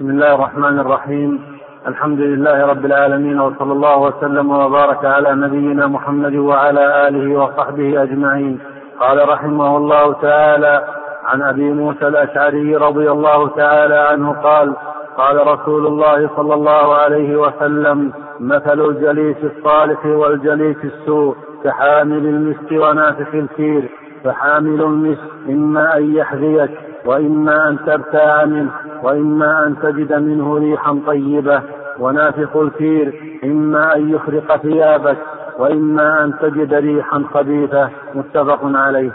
[0.00, 1.40] بسم الله الرحمن الرحيم.
[1.88, 8.60] الحمد لله رب العالمين وصلى الله وسلم وبارك على نبينا محمد وعلى آله وصحبه أجمعين.
[9.00, 10.84] قال رحمه الله تعالى
[11.24, 14.74] عن أبي موسى الأشعري رضي الله تعالى عنه قال
[15.16, 23.34] قال رسول الله صلى الله عليه وسلم مثل الجليس الصالح والجليس السوء كحامل المسك ونافخ
[23.34, 23.90] الكير.
[24.24, 28.70] فحامل المسك إما أن يحذيك وإما أن ترتاع منه
[29.02, 31.62] وإما أن تجد منه ريحا طيبة.
[31.98, 35.18] ونافخ الكير إما أن يخرق ثيابك
[35.58, 37.90] وإما أن تجد ريحا خبيثة.
[38.14, 39.12] متفق عليه.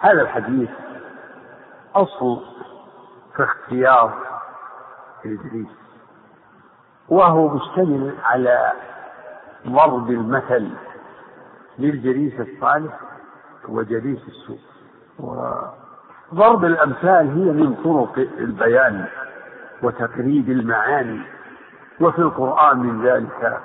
[0.00, 0.70] هذا الحديث
[1.94, 2.40] أصل
[3.36, 4.14] في اختيار
[5.24, 5.68] الجليس
[7.08, 8.72] وهو مشتمل على
[9.68, 10.68] ضرب المثل
[11.78, 13.09] للجليس الصالح
[13.70, 14.58] وجليس السوء.
[15.18, 19.04] وضرب الأمثال هي من طرق البيان
[19.82, 21.20] وتقريب المعاني
[22.00, 23.60] وفي القرآن من ذلك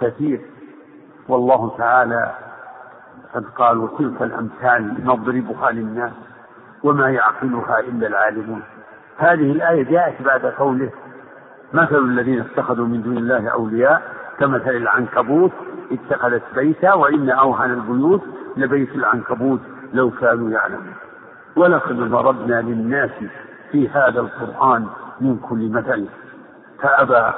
[0.00, 0.40] كثير.
[1.28, 2.34] والله تعالى
[3.34, 6.12] قد قال وتلك الأمثال نضربها للناس
[6.82, 8.62] وما يعقلها إلا العالمون.
[9.18, 10.90] هذه الآية جاءت بعد قوله
[11.72, 14.02] مثل الذين اتخذوا من دون الله أولياء
[14.38, 15.52] كمثل العنكبوت
[15.92, 18.22] اتخذت بيتا وإن أوهن البيوت
[18.56, 19.60] لبيت العنكبوت
[19.92, 20.94] لو كانوا يعلمون.
[21.56, 23.10] ولقد ضربنا للناس
[23.72, 24.86] في هذا القرآن
[25.20, 26.06] من كل مثل.
[26.82, 27.32] فأبى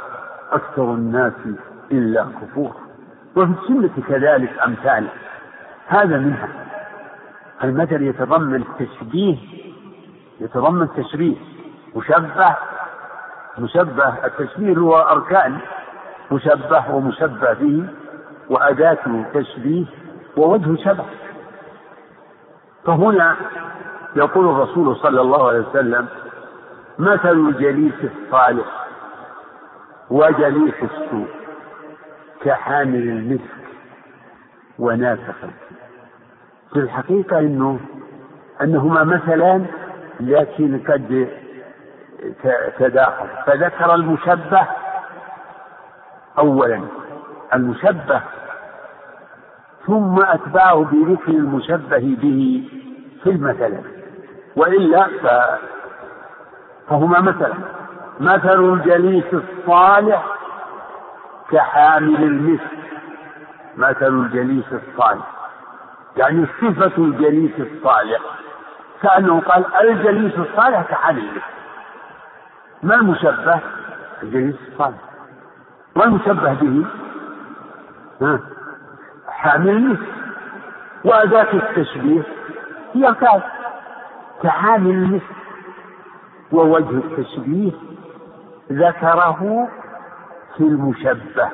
[0.52, 1.32] أكثر الناس
[1.92, 2.76] إلا كفور.
[3.36, 5.06] وفي السنة كذلك أمثال.
[5.86, 6.48] هذا منها.
[7.64, 9.36] المثل يتضمن تشبيه
[10.40, 11.36] يتضمن تشبيه
[11.96, 12.56] مشبه
[13.58, 15.58] مشبه التشبيه هو أركان.
[16.32, 17.86] مشبه ومشبه به.
[18.50, 19.84] وأداة تشبيه
[20.36, 21.04] ووجه شبه
[22.84, 23.36] فهنا
[24.16, 26.08] يقول الرسول صلى الله عليه وسلم
[26.98, 28.66] مثل الجليس الصالح
[30.10, 31.28] وجليس السوء
[32.44, 33.62] كحامل المسك
[34.78, 35.34] ونافخ
[36.72, 37.80] في الحقيقة إنه
[38.62, 39.66] أنهما مثلان
[40.20, 41.28] لكن قد
[42.78, 43.26] تداخل.
[43.46, 44.66] فذكر المشبه
[46.38, 46.80] اولا.
[47.54, 48.20] المشبه
[49.86, 52.68] ثم أتبعه بذكر المشبه به
[53.22, 53.78] في المثل.
[54.56, 55.08] وإلا
[56.88, 57.54] فهما مثلا
[58.20, 60.26] مثل الجليس الصالح
[61.50, 62.78] كحامل المسك
[63.76, 65.26] مثل الجليس الصالح.
[66.16, 68.20] يعني صفة الجليس الصالح.
[69.02, 71.42] كأنه قال الجليس الصالح كحامل المسك
[72.82, 73.60] ما المشبه؟
[74.22, 74.98] الجليس الصالح.
[75.96, 76.86] والمشبه به؟
[78.22, 78.40] ها؟
[79.42, 80.12] حامل المسك
[81.04, 82.22] وأداة التشبيه
[82.94, 83.42] هي كاف
[84.42, 85.36] كحامل المسك
[86.52, 87.72] ووجه التشبيه
[88.72, 89.68] ذكره
[90.56, 91.48] في المشبه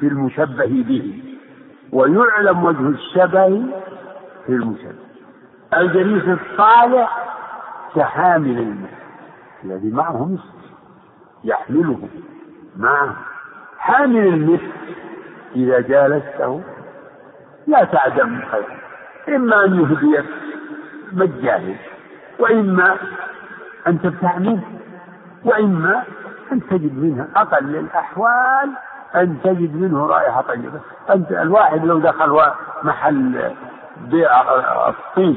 [0.00, 1.22] في المشبه به.
[1.92, 3.62] ويعلم وجه الشبه
[4.46, 4.94] في المشبه.
[5.76, 7.18] الجليس الصالح
[7.96, 8.98] كحامل المسك
[9.64, 10.70] الذي معه مسك
[11.44, 12.08] يحمله.
[12.76, 13.16] معه.
[13.78, 14.72] حامل المسك
[15.56, 16.62] إذا جالسته
[17.68, 18.64] لا تعدم خير
[19.36, 20.24] إما أن يهديك
[21.12, 21.74] مجانا
[22.38, 22.96] وإما
[23.86, 24.62] أن تبتاع منه
[25.44, 26.02] وإما
[26.52, 28.70] أن تجد منه أقل الأحوال
[29.14, 30.80] أن تجد منه رائحة طيبة
[31.10, 32.40] أنت الواحد لو دخل
[32.82, 33.52] محل
[34.10, 34.42] بيع
[34.88, 35.36] الطين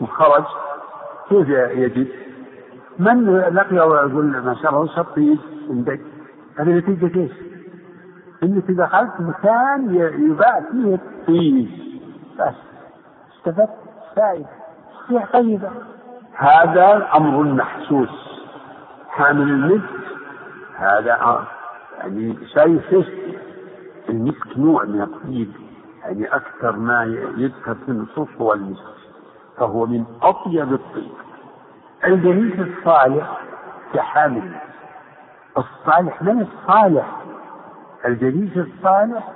[0.00, 0.44] وخرج
[1.28, 2.08] كيف يجد؟
[2.98, 5.38] من لقي ويقول ما شاء الله وش الطين
[5.70, 6.00] عندك؟
[6.58, 7.32] هذه نتيجة إيش؟
[8.42, 9.94] انك دخلت مكان
[10.30, 11.70] يباع فيه الطين
[12.38, 12.54] بس.
[13.36, 13.70] استفدت؟
[14.16, 14.46] فائدة
[15.10, 15.70] ريح طيبة
[16.34, 18.40] هذا أمر محسوس.
[19.08, 20.06] حامل المسك
[20.76, 21.46] هذا
[21.98, 23.38] يعني شيء حسي
[24.08, 25.52] المسك نوع من الطيب.
[26.02, 27.04] يعني أكثر ما
[27.36, 28.96] يذكر في النصوص هو المسك
[29.56, 31.12] فهو من أطيب الطيب.
[32.04, 33.40] الجليس الصالح
[33.94, 34.52] كحامل
[35.58, 37.22] الصالح من الصالح؟
[38.04, 39.32] الجليس الصالح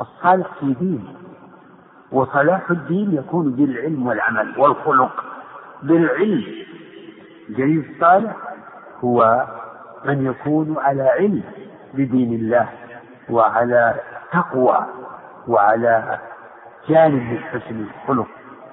[0.00, 1.14] الصالح في دين
[2.12, 5.24] وصلاح الدين يكون بالعلم والعمل والخلق.
[5.82, 6.44] بالعلم
[7.48, 8.36] الجليس الصالح
[9.04, 9.46] هو
[10.04, 11.42] من يكون على علم
[11.94, 12.68] بدين الله
[13.30, 13.94] وعلى
[14.32, 14.86] تقوى
[15.48, 16.18] وعلى
[16.88, 18.28] جانب من حسن الخلق.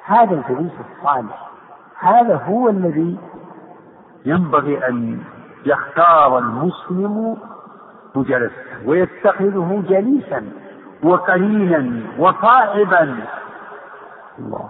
[0.06, 1.52] هذا الجليس الصالح
[2.00, 3.18] هذا هو الذي
[4.26, 5.20] ينبغي أن
[5.66, 7.38] يختار المسلم
[8.16, 8.52] مجلسه
[8.86, 10.46] ويتخذه جليسا
[11.04, 13.18] وقرينا وصاحبا
[14.40, 14.70] الله.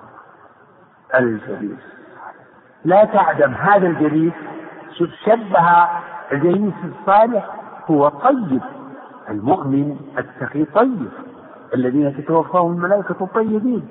[1.15, 1.79] الجليس.
[2.85, 4.33] لا تعدم هذا الجليس
[5.25, 5.87] شبه
[6.31, 7.45] الجليس الصالح
[7.91, 8.61] هو طيب
[9.29, 11.07] المؤمن التقي طيب
[11.73, 13.87] الذين تتوفاهم الملائكة الطيبين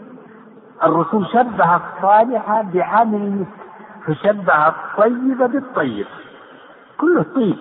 [0.85, 3.61] الرسول شبه الصالح بعامل المسك
[4.07, 6.07] فشبه الطيب بالطيب.
[6.99, 7.57] كله طيب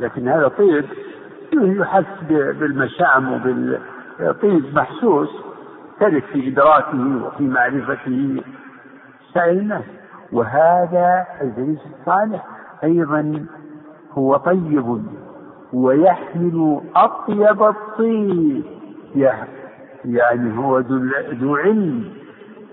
[0.00, 0.84] لكن هذا طيب
[1.62, 5.28] يحس بالمشام وبالطيب محسوس
[6.00, 8.42] ترك في إدراكه وفي معرفته
[9.34, 9.84] سائر الناس
[10.32, 12.46] وهذا الجليس الصالح
[12.84, 13.46] أيضا
[14.12, 15.02] هو طيب
[15.72, 18.62] ويحمل أطيب الطيب.
[20.04, 20.78] يعني هو
[21.32, 22.04] ذو علم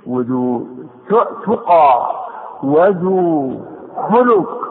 [0.05, 0.67] وذو
[1.45, 2.11] تقى
[2.63, 3.65] وذو
[4.09, 4.61] خلق.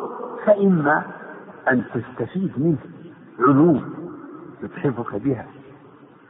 [0.47, 1.03] فإما
[1.71, 2.77] أن تستفيد منه
[3.41, 4.00] علوم.
[4.62, 5.47] يتحفك بها.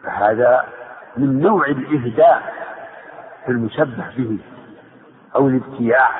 [0.02, 0.64] فهذا
[1.16, 2.52] من نوع الإهداء
[3.46, 4.38] في المشبه به
[5.34, 6.10] أو الابتياع.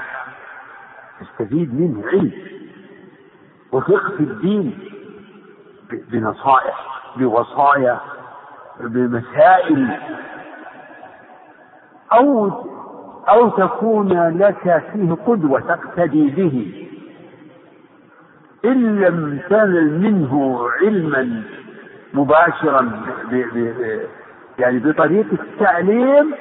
[1.21, 2.33] تستفيد منه علم
[3.73, 4.79] وفقه في الدين
[5.91, 6.87] بنصائح
[7.17, 8.01] بوصايا
[8.81, 9.99] بمسائل.
[12.13, 12.49] أو
[13.29, 16.87] أو تكون لك فيه قدوة تقتدي به.
[18.65, 21.43] إن لم تنل منه علما
[22.15, 22.81] مباشرا
[23.31, 24.01] ب ب
[24.59, 26.35] يعني بطريقة التعليم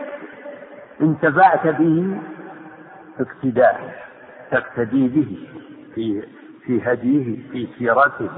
[1.01, 2.17] انتفعت به
[3.19, 3.95] اقتداء
[4.51, 5.47] تقتدي به
[5.95, 6.23] في
[6.65, 8.29] في هديه في سيرته.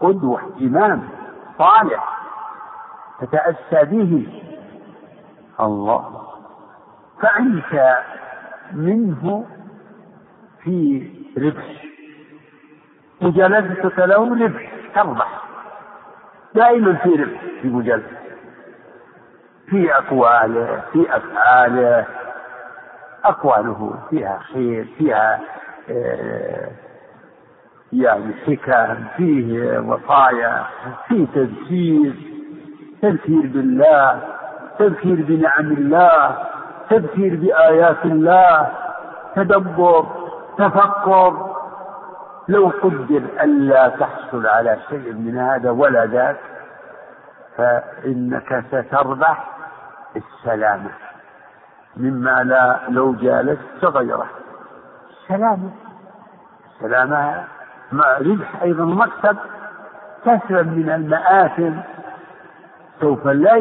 [0.00, 1.08] قدوة إمام
[1.58, 2.18] صالح
[3.20, 4.42] تتأسى به.
[5.60, 6.26] الله.
[7.22, 7.96] فأنت
[8.72, 9.46] منه
[10.62, 11.08] في
[11.38, 11.84] ربح.
[13.20, 15.49] مجالستك له ربح تربح.
[16.54, 18.16] دائما في ربح في مجالسته
[19.66, 22.06] في أقواله في أفعاله
[23.24, 25.40] أقواله فيها خير فيها
[25.90, 26.70] آه،
[27.92, 30.64] يعني حكم فيه وصايا
[31.08, 32.14] فيه تذكير
[33.02, 34.20] تذكير بالله
[34.78, 36.36] تذكير بنعم الله
[36.90, 38.68] تذكير بآيات الله
[39.36, 40.06] تدبر
[40.58, 41.49] تفكر
[42.50, 46.36] لو قدر ألا تحصل على شيء من هذا ولا ذاك
[47.56, 49.50] فإنك ستربح
[50.16, 50.90] السلامة.
[51.96, 54.26] مما لا لو جالست غيره
[55.28, 55.70] سلامة.
[56.80, 57.44] سلامة
[57.92, 59.36] مع ربح أيضا مكسب
[60.24, 61.72] تسلم من المآثم.
[63.00, 63.56] سوف لا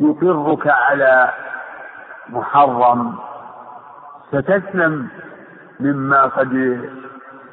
[0.00, 1.30] يقرك على
[2.28, 3.16] محرم.
[4.32, 5.08] ستسلم
[5.80, 6.80] مما قد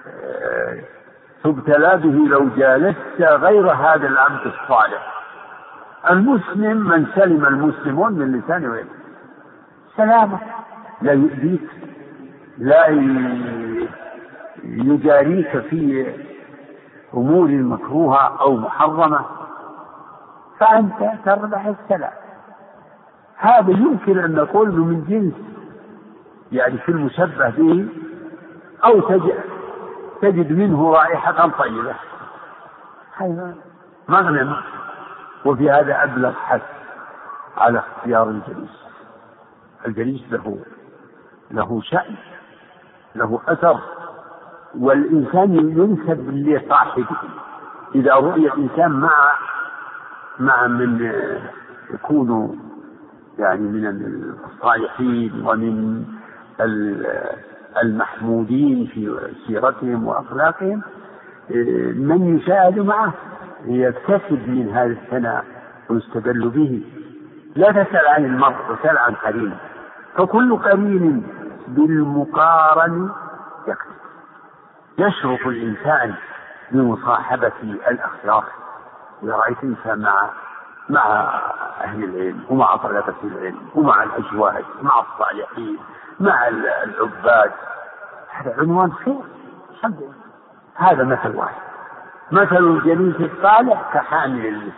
[0.07, 0.77] آه،
[1.43, 5.13] تبتلى به لو جالست غير هذا العبد الصالح.
[6.09, 8.89] المسلم من سلم المسلمون من لسانه ويده.
[9.97, 10.39] سلامة.
[11.01, 11.69] لا يؤذيك
[12.57, 12.87] لا
[14.63, 16.13] يجاريك في
[17.13, 19.25] أمور مكروهة أو محرمة.
[20.59, 22.13] فأنت تربح السلام.
[23.37, 25.33] هذا يمكن أن نقول من جنس
[26.51, 27.85] يعني في المشبه به
[28.85, 29.39] أو تجد,
[30.21, 31.95] تجد منه رائحة طيبة.
[34.09, 34.55] مغنم
[35.45, 36.61] وفي هذا أبلغ حث
[37.57, 38.81] على اختيار الجليس.
[39.87, 40.57] الجليس له
[41.51, 42.15] له شأن
[43.15, 43.79] له أثر
[44.75, 47.17] والإنسان ينسب لصاحبه.
[47.95, 49.35] إذا رؤي الإنسان مع
[50.39, 51.11] مع من
[51.93, 52.59] يكون
[53.39, 53.87] يعني من
[54.45, 56.05] الصالحين ومن
[57.83, 60.81] المحمودين في سيرتهم وأخلاقهم
[61.95, 63.13] من يشاهد معه
[63.65, 65.45] يكتسب من هذا الثناء
[65.89, 66.83] ويستدل به.
[67.55, 69.57] لا تسأل عن المرء وسأل عن قرين.
[70.15, 71.23] فكل قرين
[71.67, 73.09] بالمقارن
[73.67, 73.91] يكتب
[74.97, 76.13] يشرف الإنسان
[76.71, 78.43] بمصاحبة الأخيار
[79.23, 80.29] إذا رأيت إنسان مع
[80.89, 81.31] مع
[81.81, 85.77] أهل العلم ومع طلبة العلم ومع الأزواج مع الصالحين
[86.19, 87.51] مع العباد.
[88.29, 89.21] هذا عنوان خير.
[89.83, 90.13] لله.
[90.75, 91.61] هذا مثل واحد.
[92.31, 94.71] مثل الجليس الصالح كحامل.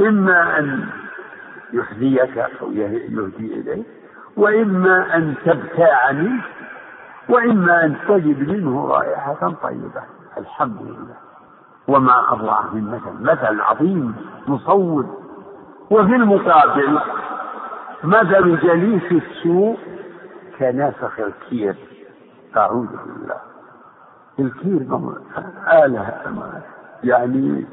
[0.00, 0.88] إما أن
[1.72, 3.86] يحذيك أو يهدي إليك
[4.36, 6.42] وإما أن تبتاع منه
[7.28, 10.02] وإما أن تجد منه رائحة طيبة.
[10.38, 11.25] الحمد لله.
[11.88, 13.22] وما أروع من مثل.
[13.32, 14.16] مثل عظيم
[14.48, 15.06] مصور.
[15.90, 17.00] وفي المقابل
[18.04, 19.78] مثل جليس السوء
[20.58, 21.76] كنافخ الكير.
[22.56, 23.36] أعوذ بالله.
[24.38, 25.10] الكير
[25.84, 26.62] آلة
[27.04, 27.66] يعني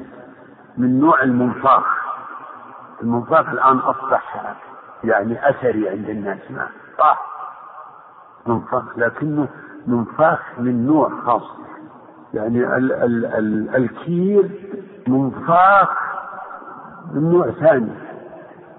[0.78, 1.84] من نوع المنفاخ.
[3.02, 4.54] المنفاخ الآن أصبح
[5.04, 6.50] يعني أثري عند الناس.
[6.50, 6.68] ما؟
[6.98, 7.26] صح.
[8.46, 9.48] منفاخ لكنه
[9.86, 11.42] منفاخ من نوع خاص.
[12.34, 14.50] يعني ال ال ال الكير
[15.06, 15.88] منفاخ
[17.12, 17.92] من نوع ثاني.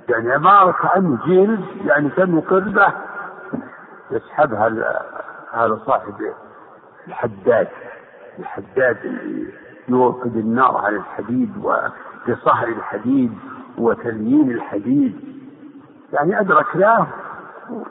[0.09, 2.87] يعني عبارة عن جلد يعني كأنه قردة
[4.11, 4.67] يسحبها
[5.53, 6.13] هذا صاحب
[7.07, 7.67] الحداد.
[8.39, 9.53] الحداد اللي
[9.89, 13.33] يوقد النار على الحديد وبصهر الحديد
[13.77, 15.19] وتليين الحديد.
[16.13, 17.07] يعني أدرك له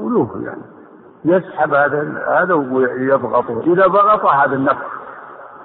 [0.00, 0.62] وله يعني.
[1.24, 3.60] يسحب هذا هذا ويضغطه.
[3.72, 5.03] إذا ضغط هذا النفخ.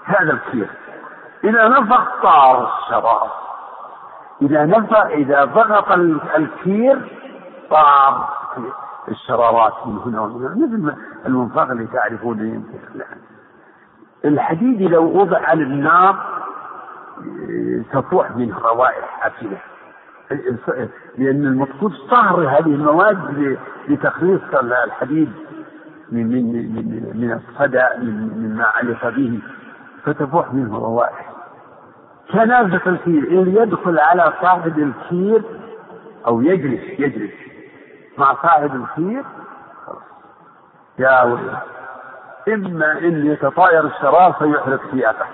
[0.09, 0.69] هذا الكير.
[1.43, 3.29] إذا نفخ طار الشراب
[4.41, 5.91] إذا نفخ إذا ضغط
[6.35, 7.11] الكير
[7.69, 8.29] طار
[9.07, 10.55] الشرارات من هنا ومن هنا.
[10.55, 13.03] مثل المنفخ اللي تعرفون يمكن
[14.25, 16.15] الحديد لو وضع على النار
[17.91, 19.57] تفوح منه روائح أكلة
[21.17, 25.31] لأن المقصود صهر هذه المواد لتخليص الحديد
[26.11, 29.39] من من من من الصدى مما علق به.
[30.05, 31.29] فتفوح منه روائح
[32.31, 35.43] كنافة الكير اللي يدخل على صاحب الكير
[36.27, 37.33] أو يجلس يجلس
[38.17, 39.23] مع صاحب الكير
[40.99, 41.57] يا ولد
[42.47, 45.25] إما أن يتطاير الشراب فيحرق ثيابه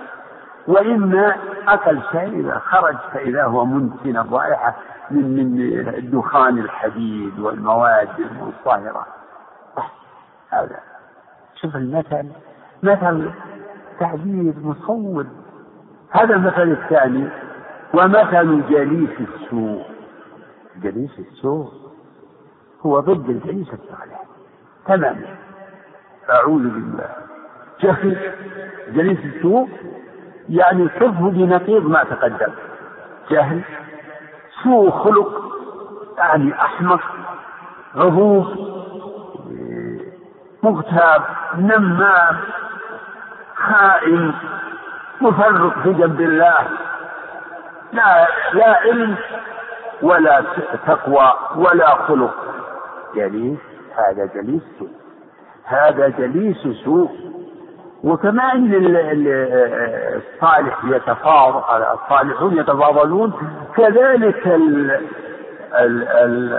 [0.67, 1.35] وإما
[1.67, 4.75] أكل شيء إذا خرج فإذا هو منتن الرائحة
[5.11, 9.05] من من دخان الحديد والمواد المصهرة
[10.49, 10.79] هذا.
[11.61, 12.29] شوف المثل
[12.83, 13.31] مثل
[13.99, 15.25] تعبير مصور
[16.09, 17.27] هذا المثل الثاني
[17.93, 19.83] ومثل جليس السوء.
[20.81, 21.71] جليس السوء
[22.85, 24.23] هو ضد الجليس الصالح.
[24.87, 25.25] تماما
[26.29, 27.09] أعوذ بالله.
[27.81, 28.17] جهل
[28.93, 29.69] جليس السوء
[30.49, 32.53] يعني صفه بنقيض ما تقدم.
[33.31, 33.61] جهل
[34.63, 35.55] سوء خلق
[36.17, 37.01] يعني أحمق
[37.95, 38.45] غضوب
[40.63, 41.21] مغتاب
[41.57, 42.35] نمام
[43.65, 44.33] خائن
[45.21, 46.67] مفرق في جنب الله.
[47.93, 49.15] لا لا علم
[50.01, 50.43] ولا
[50.87, 52.35] تقوى ولا خلق.
[53.15, 53.59] جليس
[53.95, 54.89] هذا جليس سوء.
[55.65, 57.11] هذا جليس سوء.
[58.03, 58.71] وكما ان
[60.15, 63.33] الصالح يتفاضل الصالحون يتفاضلون.
[63.77, 64.91] كذلك ال
[65.73, 66.53] ال ال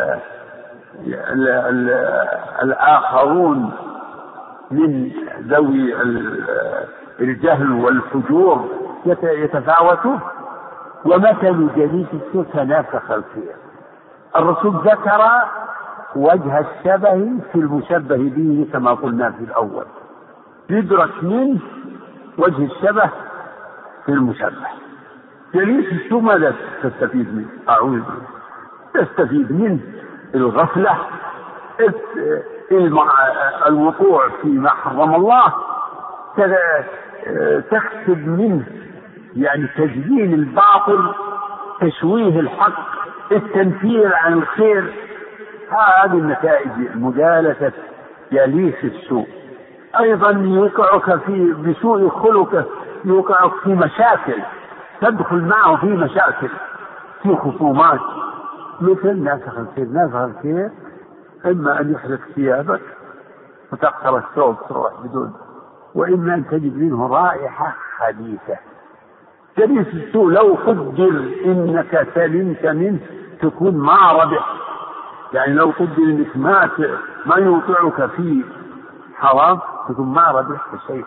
[1.06, 1.90] ال ال
[2.62, 3.72] الآخرون
[4.70, 5.94] من ذوي
[7.20, 8.68] الجهل والفجور
[9.22, 10.20] يتفاوتون
[11.04, 13.54] ومثل جليس السوء كنافخ الخير
[14.36, 15.22] الرسول ذكر
[16.16, 19.84] وجه الشبه في المشبه به كما قلنا في الأول.
[20.70, 21.58] يدرك منه
[22.38, 23.10] وجه الشبه
[24.06, 24.66] في المشبه.
[25.54, 28.02] جليس السوء ماذا تستفيد منه؟ أعوذ
[28.94, 29.80] تستفيد منه
[30.34, 30.98] الغفلة.
[33.66, 35.52] الوقوع فيما حرم الله
[37.70, 38.66] تكسب منه
[39.36, 41.14] يعني تزيين الباطل
[41.80, 42.78] تشويه الحق
[43.32, 44.94] التنفير عن الخير.
[45.70, 47.72] هذه النتائج مجالسة
[48.32, 49.26] جليس السوء.
[50.00, 52.64] أيضا يوقعك في بسوء خلقه
[53.04, 54.42] يوقعك في مشاكل
[55.00, 56.48] تدخل معه في مشاكل
[57.22, 58.00] في خصومات.
[58.80, 60.70] مثل نافخ الخير نافخ الخير
[61.46, 62.80] إما أن يحرق ثيابك
[63.72, 65.32] وتقطر الثوب تروح بدون
[65.94, 68.56] وإما أن تجد منه رائحة خبيثة
[69.58, 72.98] جليس السوء لو قدر إنك سلمت منه
[73.40, 74.46] تكون ما ربح
[75.32, 76.70] يعني لو قدر إنك ما
[77.26, 78.44] ما يوقعك في
[79.14, 81.04] حرام تكون ما ربحت شيء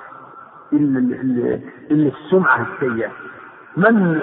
[0.73, 3.09] إلا إلا, السمعة السيئة.
[3.77, 4.21] من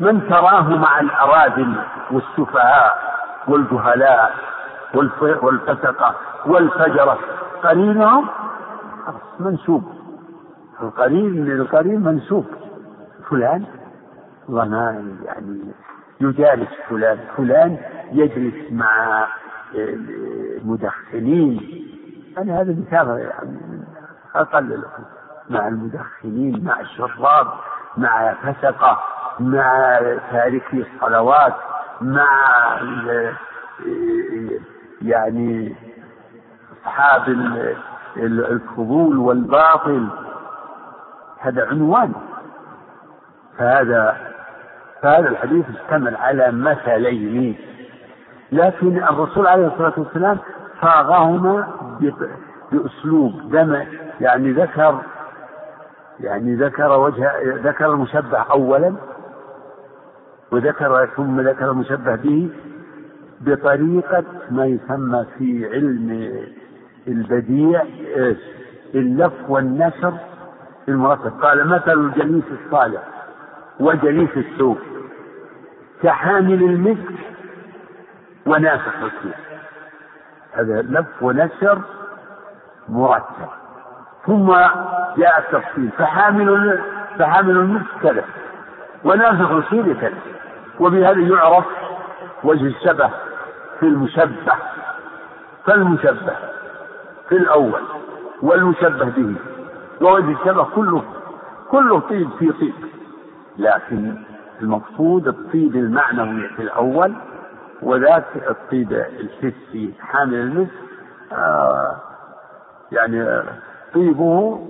[0.00, 1.74] من تراه مع الأراذل
[2.10, 2.96] والسفهاء
[3.48, 4.34] والجهلاء
[5.42, 6.14] والفسقة
[6.46, 7.18] والفجرة
[7.62, 8.28] قرينهم؟
[9.40, 9.84] منسوب.
[10.82, 12.46] القرين للقرين منسوب.
[13.30, 13.64] فلان
[14.48, 15.60] والله يعني
[16.20, 17.78] يجالس فلان فلان
[18.12, 19.26] يجلس مع
[20.64, 21.60] مدخنين.
[22.38, 23.84] أنا هذا مثال يعني
[24.34, 24.84] أقل
[25.50, 27.46] مع المدخنين مع الشراب
[27.96, 28.98] مع فسقة
[29.40, 29.98] مع
[30.32, 31.54] تاركي الصلوات
[32.00, 32.26] مع
[35.02, 35.74] يعني
[36.82, 37.28] أصحاب
[38.16, 40.06] الفضول والباطل
[41.38, 42.12] هذا عنوان.
[43.58, 44.16] فهذا
[45.02, 47.56] فهذا الحديث اشتمل على مثلين.
[48.52, 50.38] لكن الرسول عليه الصلاة والسلام
[50.80, 51.68] صاغهما
[52.72, 53.84] بأسلوب دم
[54.20, 54.98] يعني ذكر
[56.20, 58.94] يعني ذكر وجه ذكر المشبه أولا
[60.52, 62.50] وذكر ثم ذكر المشبه به
[63.46, 66.36] بطريقة ما يسمى في علم
[67.08, 67.82] البديع؟
[68.94, 70.14] اللف والنشر
[70.88, 71.42] المرتب.
[71.42, 73.02] قال مثل الجليس الصالح
[73.80, 74.78] وجليس السوء.
[76.02, 77.12] كحامل المسك
[78.46, 79.34] ونافخ الكير
[80.52, 81.80] هذا لف ونشر
[82.88, 83.48] مرتب.
[84.26, 84.52] ثم
[85.16, 85.90] جاء التفصيل.
[85.98, 86.80] فحامل
[87.18, 88.24] فحامل المسك كذا
[89.04, 90.18] ونافخ الكير كذا
[90.80, 91.64] وبهذا يعرف
[92.44, 93.10] وجه الشبه.
[93.80, 94.52] في المشبه
[95.64, 96.36] فالمشبه
[97.28, 97.82] في الأول
[98.42, 99.34] والمشبه به.
[100.00, 101.02] ووجه الشبه كله
[101.70, 102.74] كله طيب في طيب.
[103.58, 104.16] لكن
[104.60, 107.14] المقصود الطيب المعنوي في الأول
[107.82, 110.70] وذاك الطيب الحسي حامل المسك
[111.32, 111.96] آه
[112.92, 113.42] يعني
[113.94, 114.60] طيبه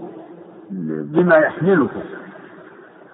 [0.71, 1.89] بما يحمله.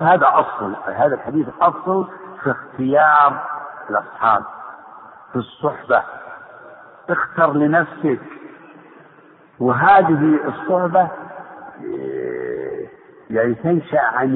[0.01, 2.07] فهذا أصل هذا الحديث أصل
[2.43, 3.45] في اختيار
[3.91, 4.43] الأصحاب.
[5.33, 6.03] في الصحبة.
[7.11, 8.21] اختر لنفسك.
[9.61, 11.09] وهذه الصحبة
[13.31, 14.31] يعني تنشأ عن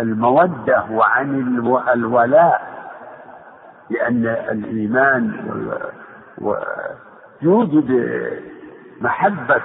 [0.00, 1.58] المودة وعن
[1.94, 2.74] الولاء.
[3.90, 5.32] لأن الإيمان
[7.42, 7.90] يوجد
[9.00, 9.62] محبة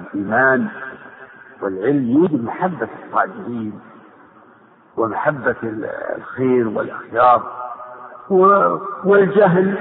[0.00, 0.68] الإيمان
[1.62, 3.80] والعلم يوجد محبة الصالحين
[4.96, 5.56] ومحبة
[6.16, 7.61] الخير والأخيار.
[9.04, 9.74] والجهل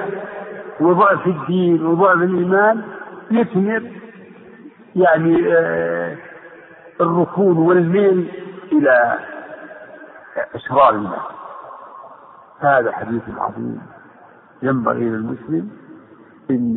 [0.80, 2.82] وضعف الدين وضعف الإيمان
[3.32, 3.84] يثمر
[4.96, 6.18] يعني آه،
[7.02, 8.32] الركون والميل
[8.72, 9.20] إلى
[10.56, 11.42] أشرار الناس.
[12.60, 13.82] هذا حديث عظيم
[14.62, 15.70] ينبغي للمسلم
[16.52, 16.76] إن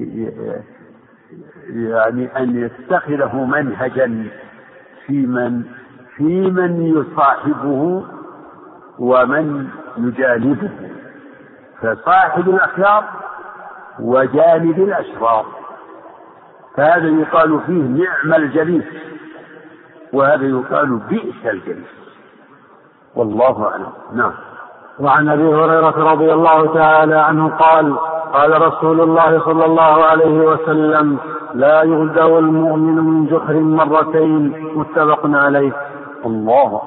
[1.69, 4.27] يعني أن يتخذه منهجا
[5.07, 5.63] في من
[6.17, 8.05] في من يصاحبه
[8.99, 10.71] ومن يجانبه
[11.83, 13.05] فصاحب الأخيار
[14.01, 15.45] وجانب الأشرار.
[16.77, 18.85] فهذا يقال فيه نعم الجليس
[20.13, 21.95] وهذا يقال بئس الجليس.
[23.15, 23.93] والله أعلم.
[24.13, 24.33] نعم.
[25.01, 27.97] وعن أبي هريرة رضي الله تعالى عنه قال
[28.33, 31.19] قال رسول الله صلى الله عليه وسلم
[31.55, 35.73] لا يغدو المؤمن من جحر مرتين متفق عليه.
[36.27, 36.83] الله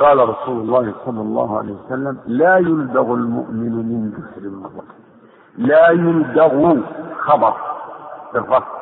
[0.00, 5.00] قال رسول الله صلى الله عليه وسلم لا يلدغ المؤمن من جحر مرتين
[5.58, 6.76] لا يلدغ
[7.18, 7.54] خبر
[8.34, 8.80] بالرفع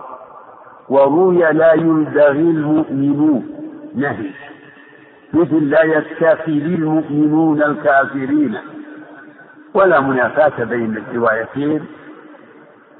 [0.88, 3.46] وروي لا يلدغ المؤمنون
[3.94, 4.30] نهي.
[5.34, 8.58] مثل لا يستافي المؤمنون الكافرين.
[9.74, 11.84] ولا منافاة بين الروايتين.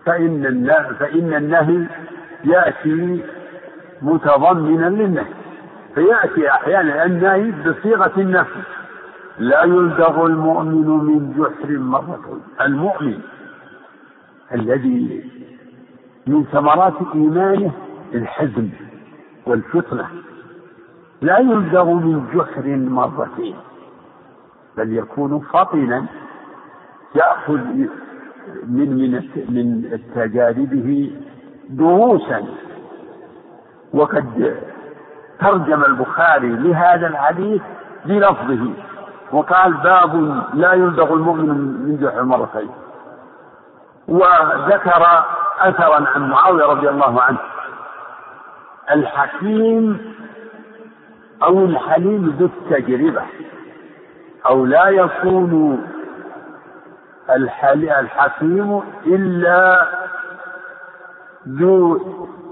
[0.05, 1.87] فإن فإن النهي
[2.45, 3.23] يأتي
[4.03, 5.38] متضمنا للنهي.
[5.99, 8.61] فيأتي أحيانا النهي بصيغة النفي
[9.39, 13.21] لا يلدغ المؤمن من جحر مرتين المؤمن
[14.55, 15.25] الذي
[16.27, 17.73] من ثمرات إيمانه
[18.15, 18.69] الحزم
[19.47, 20.07] والفطنة.
[21.23, 23.57] لا يلدغ من جحر مرتين
[24.77, 26.07] بل يكون فطنا
[27.15, 27.59] يأخذ
[28.67, 31.11] من من من تجاربه
[31.71, 32.45] دروسا.
[33.93, 34.57] وقد
[35.41, 37.63] ترجم البخاري لهذا الحديث
[38.05, 38.71] بلفظه.
[39.33, 42.71] وقال باب لا يلدغ المؤمن من جحر مرتين.
[44.09, 45.25] وذكر
[45.61, 47.39] أثرا عن معاوية رضي الله عنه.
[48.91, 50.15] الحكيم
[51.43, 53.23] أو الحليم ذو التجربة.
[54.47, 55.85] أو لا يكون
[58.01, 59.87] الحكيم إلا
[61.49, 61.97] ذو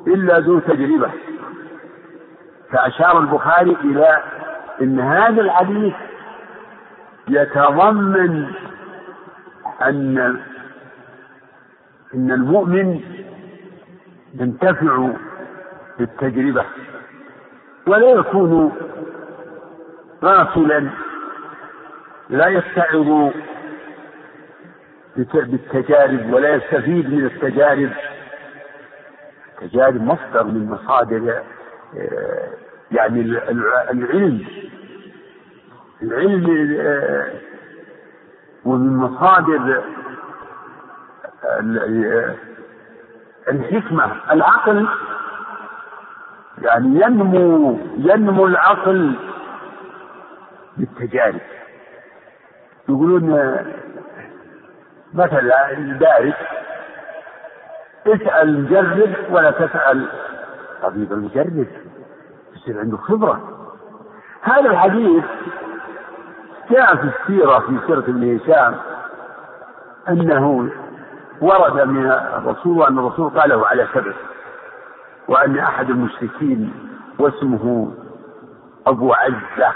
[0.07, 1.11] إلا ذو تجربة.
[2.73, 4.23] فأشار البخاري إلى
[4.83, 5.95] إن هذا الحديث
[7.29, 8.53] يتضمن
[9.83, 10.19] أن
[12.15, 13.01] إن المؤمن
[14.35, 15.09] ينتفع
[15.99, 16.65] بالتجربة
[17.87, 18.73] ولا يكون
[20.25, 20.91] غافلا
[22.31, 23.31] لا يتعظ
[25.17, 27.91] بالتجارب ولا يستفيد من التجارب.
[29.63, 31.43] التجارب مصدر من مصادر
[32.91, 33.21] يعني
[33.91, 34.47] العلم.
[36.03, 37.31] العلم آه،
[38.65, 39.83] ومن مصادر
[43.49, 44.13] الحكمة.
[44.33, 44.89] العقل
[46.63, 49.15] يعني ينمو ينمو العقل
[50.77, 51.41] بالتجارب.
[52.89, 53.57] يقولون
[55.15, 56.35] مثلا الدارس
[58.07, 60.09] اسأل المجرب ولا تسأل
[60.87, 61.67] طبيب المجرب
[62.57, 63.41] يصير عنده خبرة.
[64.43, 65.25] هذا الحديث
[66.71, 68.75] جاء في السيرة في سيرة ابن هشام
[70.09, 70.71] أنه
[71.41, 74.13] ورد من الرسول أن الرسول قاله على سبع
[75.29, 76.73] وأن أحد المشركين
[77.19, 77.93] واسمه
[78.87, 79.73] أبو عزة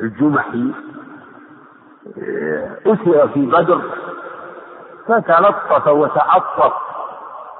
[0.00, 0.72] الجمحي
[2.86, 3.80] أسر في بدر
[5.08, 6.72] فتلطف وتعطف.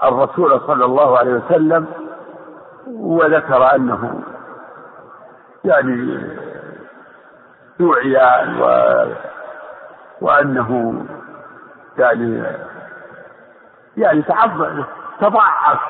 [0.08, 1.86] الرسول صلى الله عليه وسلم
[2.86, 4.22] وذكر أنه
[5.64, 6.20] يعني
[7.80, 8.16] دعي
[8.60, 8.66] و
[10.20, 11.02] وأنه
[11.98, 12.42] يعني
[13.96, 14.22] يعني
[15.20, 15.80] تضعف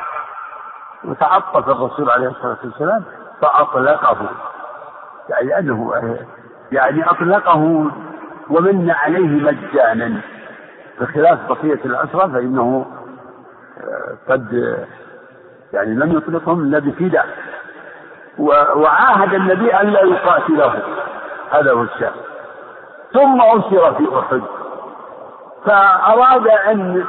[1.05, 3.05] وتعطف الرسول عليه الصلاة والسلام
[3.41, 4.29] فأطلقه.
[5.29, 5.95] يعني أنه
[6.73, 7.91] يعني أطلقه
[8.51, 10.21] ومن عليه مجانا
[11.01, 12.87] بخلاف بقية الأسرى فإنه
[14.29, 14.77] قد
[15.73, 17.27] يعني لم يطلقهم إلا بفداء
[18.77, 20.83] وعاهد النبي أن لا يقاتله
[21.51, 22.13] هذا هو الشأن.
[23.13, 24.43] ثم أسر في أحد.
[25.67, 27.05] فأراد أن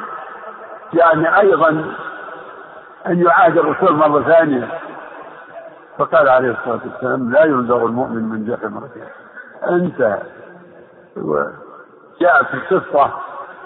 [0.94, 1.70] يعني أيضا
[3.08, 4.68] أن يعاهد الرسول مرة ثانية.
[5.98, 9.04] فقال عليه الصلاة والسلام لا يلدغ المؤمن من جحر مرتين
[9.70, 10.20] انتهى
[11.18, 13.12] وجاء في القصة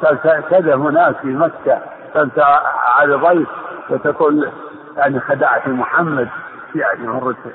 [0.03, 1.81] قال كذا هناك في مكة.
[2.15, 2.39] أنت
[2.97, 3.49] على ضيف
[3.89, 4.51] وتقول
[4.97, 6.29] يعني خدعت محمد
[6.75, 7.53] يعني مرتين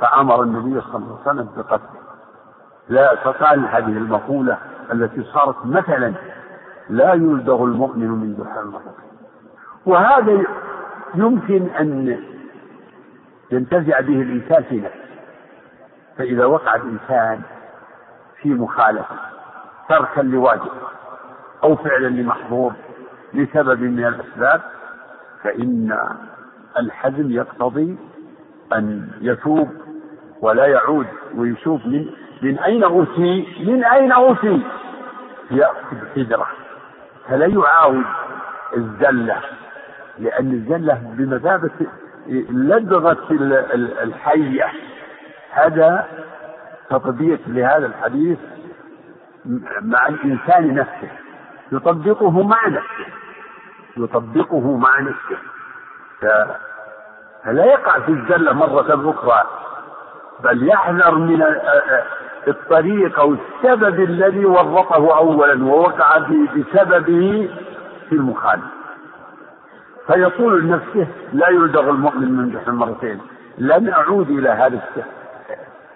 [0.00, 2.00] فأمر النبي صلى الله عليه وسلم بقتله.
[2.88, 4.58] لا فقال هذه المقولة
[4.92, 6.12] التي صارت مثلا
[6.90, 9.08] لا يلدغ المؤمن من مرتين
[9.86, 10.44] وهذا
[11.14, 12.20] يمكن أن
[13.50, 15.08] ينتزع به الإنسان في نفسه.
[16.18, 17.42] فإذا وقع الإنسان
[18.42, 19.16] في مخالفة
[19.88, 20.70] تركا لواجب
[21.64, 22.72] أو فعلا لمحظور
[23.34, 24.60] لسبب من الأسباب
[25.42, 25.98] فإن
[26.78, 27.96] الحزم يقتضي
[28.72, 29.68] أن يتوب
[30.40, 32.06] ولا يعود ويشوف من
[32.42, 34.62] من أين أوتي؟ من أين أوتي؟
[35.50, 36.46] يأخذ حجرة
[37.28, 38.04] فلا يعاود
[38.76, 39.36] الزلة
[40.18, 41.70] لأن الزلة بمثابة
[42.50, 43.26] لدغة
[44.02, 44.64] الحية.
[45.50, 46.06] هذا
[46.90, 48.38] تطبيق لهذا الحديث
[49.82, 51.08] مع الإنسان نفسه.
[51.72, 53.12] يطبقه مع نفسه.
[53.96, 55.38] يطبقه مع نفسه.
[57.44, 59.42] فلا يقع في الزلة مرة أخرى.
[60.44, 61.44] بل يحذر من
[62.48, 67.50] الطريق أو السبب الذي ورطه أولا ووقع بسببه
[68.08, 68.64] في المخالف.
[70.06, 73.20] فيقول لنفسه لا يلدغ المؤمن من جحر مرتين.
[73.58, 75.18] لن أعود إلى هذا السهل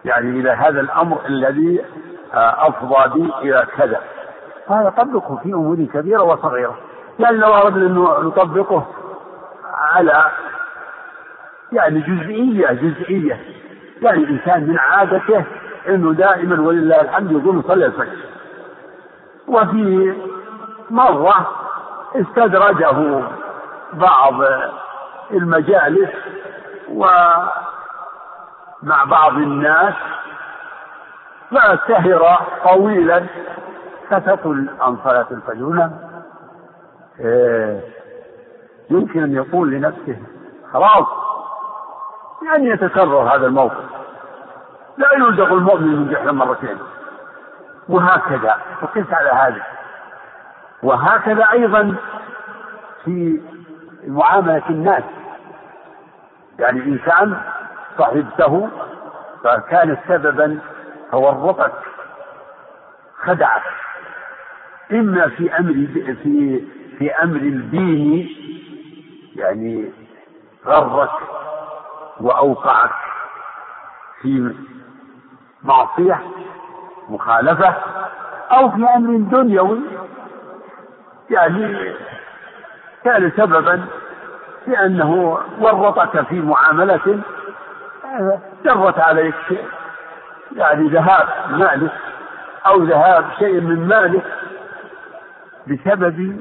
[0.04, 1.84] يعني إلى هذا الأمر الذي
[2.34, 4.00] آه، أفضى بي إلى كذا.
[4.68, 6.78] هذا طبقه في أمور كبيرة وصغيرة.
[7.18, 8.86] يعني لو أردنا أن نطبقه
[9.74, 10.30] على
[11.72, 13.40] يعني جزئية جزئية.
[14.02, 15.44] يعني الإنسان من عادته
[15.88, 18.18] أنه دائما ولله الحمد يقوم يصلي الفجر.
[19.48, 20.14] وفي
[20.90, 21.46] مرة
[22.14, 23.22] استدرجه
[23.92, 24.34] بعض
[25.30, 26.10] المجالس
[26.88, 27.44] ومع
[29.04, 29.94] بعض الناس
[31.50, 33.26] فسهر طويلا.
[34.12, 35.90] فتقل عن صلاة الفجر؟ هنا
[37.20, 37.80] إيه
[38.90, 40.16] يمكن أن يقول لنفسه
[40.72, 41.06] خلاص.
[42.46, 43.84] يعني يتكرر هذا الموقف.
[44.96, 46.78] لا يلدغ المؤمن من جحر مرتين.
[47.88, 49.62] وهكذا وقس على هذا.
[50.82, 51.94] وهكذا أيضا
[53.04, 53.40] في
[54.06, 55.04] معاملة الناس.
[56.58, 57.36] يعني إنسان
[57.98, 58.68] صحبته
[59.44, 60.58] فكان سببا
[61.10, 61.72] فورطك
[63.22, 63.62] خدعك
[64.92, 65.72] إما في أمر
[66.22, 66.62] في
[66.98, 68.28] في أمر الدين
[69.36, 69.90] يعني
[70.66, 71.10] غرك
[72.20, 72.90] وأوقعك
[74.22, 74.54] في
[75.62, 76.20] معصية
[77.08, 77.74] مخالفة
[78.52, 79.78] أو في أمر دنيوي
[81.30, 81.92] يعني
[83.04, 83.84] كان سببا
[84.64, 87.20] في أنه ورطك في معاملة
[88.64, 89.34] جرت عليك
[90.56, 91.92] يعني ذهاب مالك
[92.66, 94.24] أو ذهاب شيء من مالك.
[95.66, 96.40] بسبب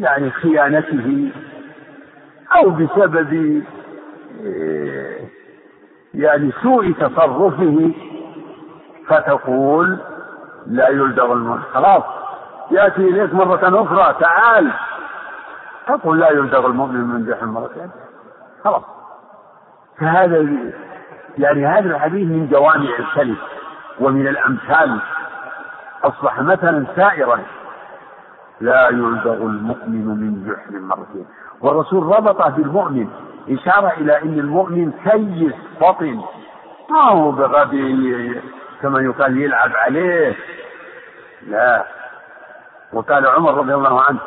[0.00, 1.32] يعني خيانته
[2.56, 3.62] أو بسبب
[6.14, 7.90] يعني سوء تصرفه
[9.06, 9.98] فتقول
[10.66, 12.02] لا يلدغ الملك خلاص
[12.70, 14.72] يأتي إليك مرة أخرى تعال.
[15.86, 17.90] تقول لا يلدغ المؤمن من جحر مرتين
[18.64, 18.82] خلاص.
[19.98, 20.46] فهذا
[21.38, 23.36] يعني هذا الحديث من جوامع الكلم
[24.00, 25.00] ومن الأمثال.
[26.04, 27.40] أصبح مثلا سائرا.
[28.60, 31.26] لا يلدغ المؤمن من جحر مرتين
[31.60, 33.08] والرسول ربطه بالمؤمن
[33.48, 36.20] إشارة إلى أن المؤمن كيس فطن.
[36.90, 38.42] ما هو بغبي
[38.82, 40.36] كما يقال يلعب عليه.
[41.46, 41.84] لا.
[42.92, 44.20] وقال عمر رضي الله عنه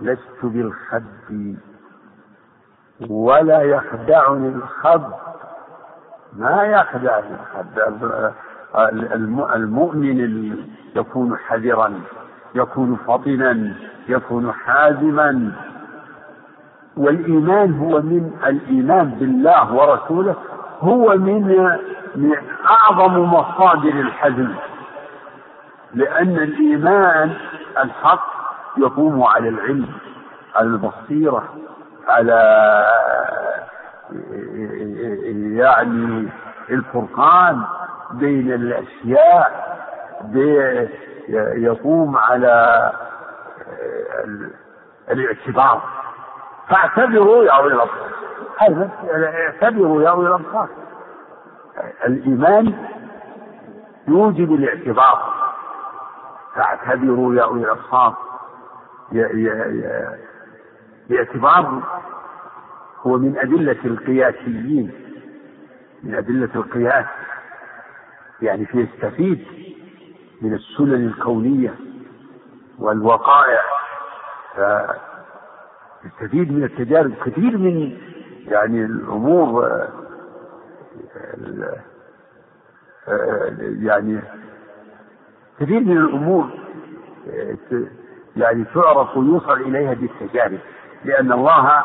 [0.00, 1.56] لست بالخد
[3.10, 5.12] ولا يخدعني الخد.
[6.32, 7.20] ما يخدع
[9.54, 10.56] المؤمن
[10.96, 12.00] يكون حذرا.
[12.56, 13.72] يكون فطنا
[14.08, 15.52] يكون حازما.
[16.96, 20.34] والإيمان هو من الإيمان بالله ورسوله
[20.80, 21.42] هو من
[22.16, 22.32] من
[22.70, 24.48] أعظم مصادر الحزم.
[25.94, 27.34] لأن الإيمان
[27.84, 28.26] الحق
[28.78, 29.86] يقوم على العلم
[30.54, 31.44] على البصيرة
[32.08, 32.40] على
[35.56, 36.28] يعني
[36.70, 37.62] الفرقان
[38.12, 39.66] بين الأشياء
[41.28, 42.92] يقوم على
[45.10, 45.82] الاعتبار.
[46.68, 48.10] فاعتبروا يا أولي الأبصار.
[48.62, 50.68] اعتبروا يا أولي الأبصار.
[52.06, 52.74] الإيمان
[54.08, 55.34] يوجب الاعتبار.
[56.54, 58.14] فاعتبروا يا أولي الأبصار.
[61.08, 61.82] باعتبار
[63.00, 64.90] هو من أدلة القياسيين.
[66.02, 67.06] من أدلة القياس.
[68.42, 69.65] يعني فيستفيد
[70.42, 71.74] من السنن الكونية
[72.78, 73.60] والوقائع.
[76.04, 77.14] يستفيد من التجارب.
[77.24, 77.98] كثير من
[78.46, 79.86] يعني الأمور
[83.82, 84.20] يعني
[85.60, 86.50] كثير من الأمور
[88.36, 90.58] يعني تعرف ويوصل إليها بالتجارب.
[91.04, 91.84] لأن الله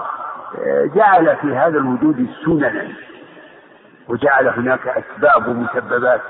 [0.95, 2.87] جعل في هذا الوجود سننا
[4.07, 6.21] وجعل هناك أسباب ومسببات.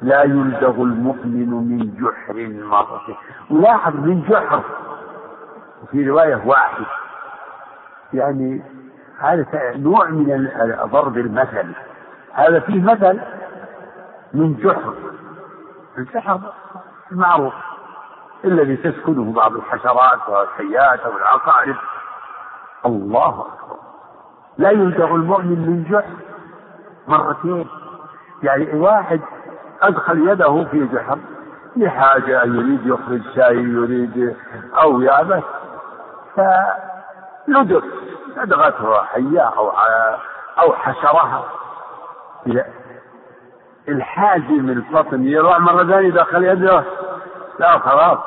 [0.00, 3.18] لا يلدغ المؤمن من جحر مرة
[3.50, 4.62] ولاحظ من جحر.
[5.82, 6.84] وفي رواية واحد.
[8.12, 8.62] يعني
[9.18, 10.48] هذا نوع من
[10.84, 11.72] ضرب المثل.
[12.32, 13.20] هذا فيه مثل
[14.34, 14.94] من جحر.
[15.98, 16.40] الجحر
[17.10, 17.54] معروف.
[18.44, 21.76] الذي تسكنه بعض الحشرات والحيات أو العقارب
[22.86, 23.76] الله أكبر.
[24.58, 26.16] لا يلدغ المؤمن من جحر
[27.08, 27.68] مرتين.
[28.42, 29.20] يعني واحد
[29.82, 31.18] أدخل يده في جحر
[31.76, 34.36] لحاجة يريد يخرج شاي يريد
[34.82, 35.42] أو يابس
[36.36, 37.84] فلدغ
[38.36, 39.72] لدغته حية أو
[40.58, 41.44] أو حشرها.
[43.88, 46.84] الحاجم الفطن يروح مرة ثانية دخل يده.
[47.58, 48.18] لا خلاص.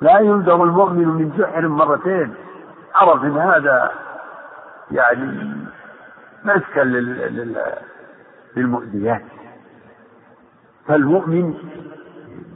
[0.00, 2.34] لا يلدغ المؤمن من جحر مرتين.
[2.94, 3.90] عرف إن هذا
[4.90, 5.56] يعني
[6.44, 6.82] مسكن
[8.56, 9.22] للمؤذيات.
[10.88, 11.54] فالمؤمن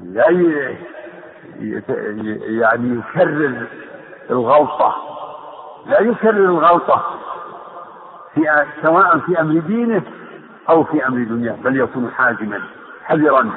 [0.02, 0.30] لا
[2.46, 3.66] يعني يكرر
[4.30, 4.94] الغلطة
[5.86, 7.04] لا يكرر الغلطة
[8.34, 10.02] في سواء في أمر دينه
[10.70, 12.60] أو في أمر دنياه بل يكون حازما
[13.04, 13.50] حذرا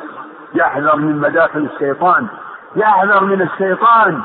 [0.56, 2.28] يحذر من مداخل الشيطان
[2.76, 4.22] يحذر من الشيطان.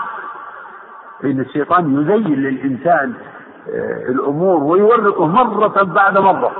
[1.23, 3.15] فإن الشيطان يزين للإنسان
[3.69, 6.53] آه، الأمور ويورطه مرة بعد مرة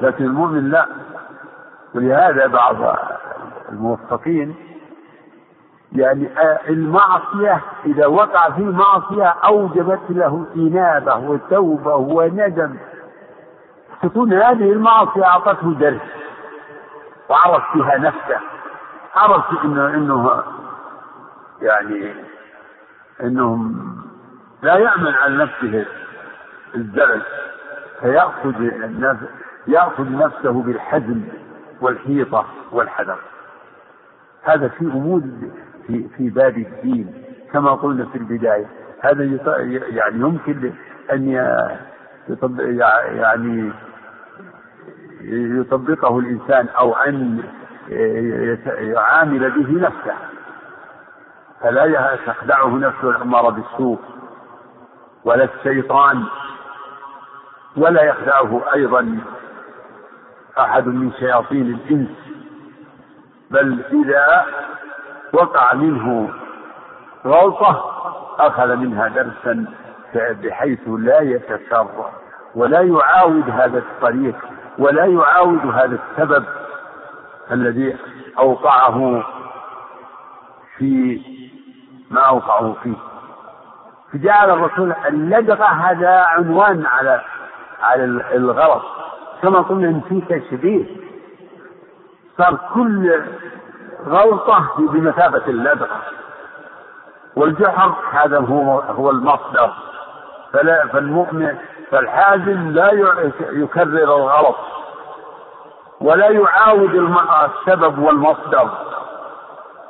[0.00, 0.86] لكن المؤمن لا.
[1.94, 2.76] ولهذا بعض
[3.68, 4.54] الموفقين
[5.92, 6.28] يعني
[6.68, 12.76] المعصية إذا وقع في معصية أوجبت له إنابة وتوبة وندم.
[14.02, 16.00] تكون هذه المعصية أعطته درس.
[17.28, 18.40] وعرف فيها نفسه.
[19.14, 20.42] عرف انه إنه
[21.62, 22.14] يعني
[23.22, 23.72] انه
[24.62, 25.86] لا يأمن على نفسه
[26.74, 27.22] الزلل
[28.00, 28.62] فيأخذ
[29.66, 31.22] يأخذ نفسه بالحزم
[31.80, 33.18] والحيطة والحذر.
[34.48, 35.22] هذا في أمور
[35.86, 38.66] في في باب الدين كما قلنا في البداية.
[39.00, 39.24] هذا
[39.88, 40.72] يعني يمكن
[41.12, 41.28] أن
[43.16, 43.72] يعني
[45.60, 47.42] يطبقه الإنسان أو أن
[48.78, 50.14] يعامل به نفسه.
[51.60, 53.98] فلا تخدعه نفسه الأمارة بالسوء
[55.24, 56.24] ولا الشيطان
[57.76, 59.18] ولا يخدعه أيضا
[60.58, 62.27] أحد من شياطين الإنس.
[63.50, 64.44] بل إذا
[65.32, 66.30] وقع منه
[67.26, 67.84] غلطة
[68.38, 69.64] أخذ منها درسا
[70.14, 72.10] بحيث لا يتسرع
[72.54, 74.36] ولا يعاود هذا الطريق
[74.78, 76.44] ولا يعاود هذا السبب
[77.52, 77.96] الذي
[78.38, 79.24] أوقعه
[80.76, 81.20] في
[82.10, 82.96] ما أوقعه فيه.
[84.12, 87.20] فجعل الرسول اللدغة هذا عنوان على
[87.82, 88.82] على الغلط
[89.42, 90.84] كما قلنا إن في تشبيه.
[92.38, 93.22] صار كل
[94.06, 96.00] غلطة بمثابة اللدغة
[97.36, 99.72] والجحر هذا هو هو المصدر.
[100.52, 101.58] فلا فالمؤمن
[101.90, 102.90] فالحازم لا
[103.52, 104.56] يكرر الغلط.
[106.00, 108.70] ولا يعاود السبب والمصدر.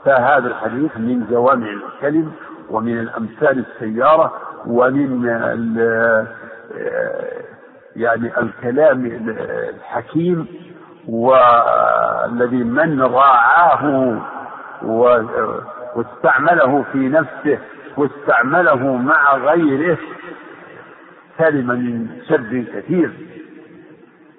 [0.04, 2.32] فهذا الحديث من جوامع الكلم
[2.70, 4.32] ومن الأمثال السيارة
[4.66, 5.24] ومن
[7.96, 9.06] يعني الكلام
[9.68, 10.46] الحكيم
[11.08, 14.16] والذي من راعاه
[15.94, 17.58] واستعمله في نفسه
[17.96, 19.98] واستعمله مع غيره
[21.38, 23.12] سلم من شر كثير.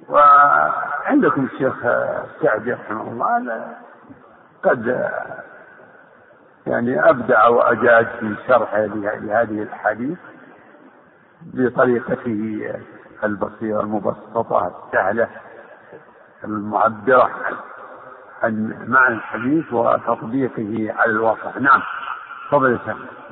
[0.10, 1.76] وعندكم الشيخ
[2.42, 3.66] سعدي رحمه الله
[4.64, 5.10] قد
[6.68, 10.18] يعني أبدع وأجاد في شرح لهذه الحديث
[11.42, 12.74] بطريقته
[13.24, 15.28] البسيطة المبسطة السهلة.
[16.44, 17.30] المعبرة
[18.44, 21.60] عن معنى الحديث وتطبيقه على الواقع.
[21.60, 21.82] نعم
[22.52, 22.80] تفضل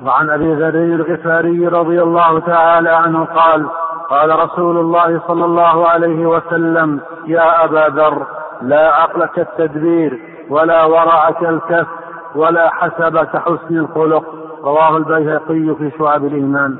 [0.02, 3.66] وعن أبي ذر الغفاري رضي الله تعالى عنه قال
[4.08, 8.26] قال رسول الله صلى الله عليه وسلم يا أبا ذر
[8.62, 11.86] لا عقل كالتدبير ولا ورع كالكف
[12.34, 14.24] ولا حسب كحسن الخلق.
[14.64, 16.76] رواه البيهقي في شعب الإيمان.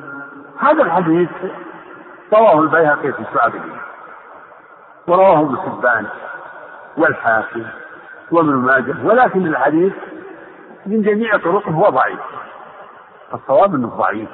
[0.59, 1.31] هذا الحديث
[2.33, 3.88] رواه البيهقي في شعب الإيمان.
[5.09, 6.07] ورواه ابن حبان
[6.97, 7.63] والحاكم
[8.31, 9.93] وابن ماجه ولكن الحديث
[10.87, 12.19] من جميع طرقه هو ضعيف.
[13.35, 14.29] الصواب انه ضعيف.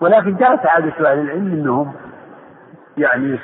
[0.00, 1.94] ولكن جاءت عادة أهل العلم أنهم
[2.96, 3.38] يعني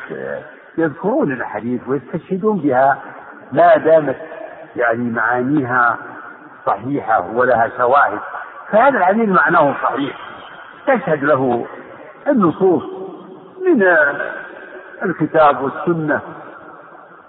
[0.78, 2.98] يذكرون الأحاديث ويستشهدون بها
[3.52, 4.16] ما دامت
[4.76, 5.96] يعني معانيها
[6.66, 8.20] صحيحة ولها شواهد.
[8.70, 10.16] فهذا الحديث معناه صحيح.
[10.86, 11.66] تشهد له
[12.28, 12.82] النصوص
[13.66, 13.82] من
[15.04, 16.20] الكتاب والسنة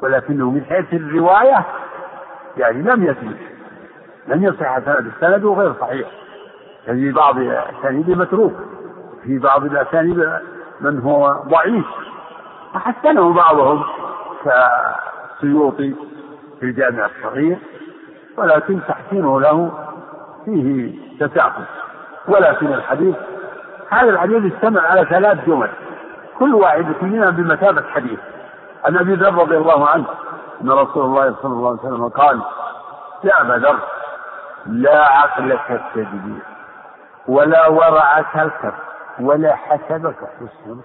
[0.01, 1.65] ولكنه من حيث الرواية
[2.57, 3.37] يعني لم يثبت
[4.27, 6.07] لم يصح سند السند غير صحيح.
[6.87, 8.53] يعني في بعض الأسانيد متروك
[9.23, 10.39] في بعض الأسانيد
[10.81, 11.85] من هو ضعيف.
[12.73, 13.83] فحسنه بعضهم
[14.43, 15.95] كالسيوطي
[16.59, 17.57] في الجامع الصغير
[18.37, 19.71] ولكن تحسينه له
[20.45, 21.67] فيه تساقط.
[22.27, 23.15] ولكن الحديث
[23.89, 25.69] هذا الحديث اشتمل على ثلاث جمل.
[26.39, 28.19] كل واحدة منها بمثابة حديث.
[28.85, 30.05] عن أبي ذر رضي الله عنه
[30.61, 32.41] إن رسول الله صلى الله عليه وسلم قال
[33.23, 33.79] يا أبا ذر
[34.65, 36.41] لا عقل كالتدبير
[37.27, 38.73] ولا ورع كالكف
[39.19, 40.81] ولا حسبك حسن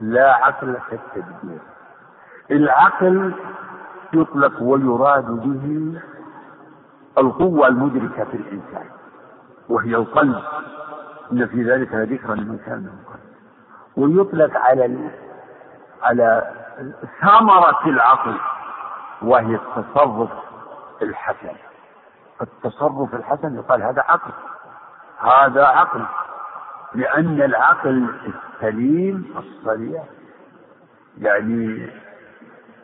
[0.00, 1.58] لا عقل كالتدبير
[2.50, 3.34] العقل
[4.12, 6.00] يطلق ويراد به
[7.18, 8.86] القوة المدركة في الإنسان
[9.68, 10.42] وهي القلب.
[11.32, 13.31] إن في ذلك لذكرى لمن كان له قلب
[13.96, 15.10] ويطلق على
[16.02, 16.52] على
[17.20, 18.34] ثمرة العقل
[19.22, 20.30] وهي التصرف
[21.02, 21.56] الحسن.
[22.42, 24.32] التصرف الحسن يقال هذا عقل.
[25.18, 26.04] هذا عقل.
[26.94, 30.02] لأن العقل السليم الصريح
[31.18, 31.90] يعني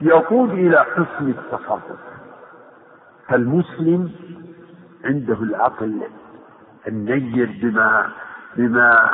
[0.01, 1.99] يقود إلى حسن التصرف.
[3.29, 4.13] فالمسلم
[5.05, 6.03] عنده العقل
[6.89, 8.11] النير بما
[8.57, 9.11] بما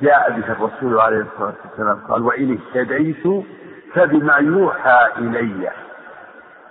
[0.00, 3.44] جاء به الرسول عليه الصلاة والسلام قال وإن اهتديت
[3.94, 5.70] فبما يوحى إلي.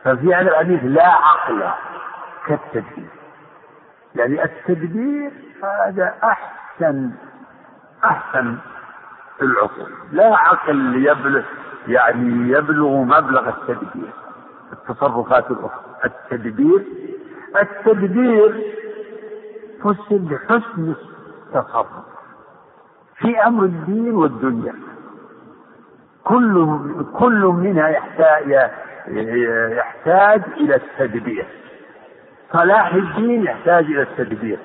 [0.04, 1.70] ففي هذا الحديث لا عقل
[2.46, 3.10] كالتدبير.
[4.16, 5.32] يعني التدبير
[5.64, 7.12] هذا أحسن
[8.06, 8.58] أحسن
[9.42, 9.92] العقول.
[10.12, 11.44] لا عقل يبلغ
[11.88, 14.14] يعني يبلغ مبلغ التدبير
[14.74, 15.96] التصرفات الأخرى.
[16.06, 16.86] التدبير
[17.62, 18.64] التدبير
[19.80, 20.96] فسر بحسن
[21.56, 22.13] التصرف.
[23.24, 24.74] في أمر الدين والدنيا.
[26.24, 26.78] كل
[27.14, 28.70] كل منها يحتاج
[29.78, 31.46] يحتاج إلى التدبير.
[32.54, 34.60] صلاح الدين يحتاج إلى التدبير.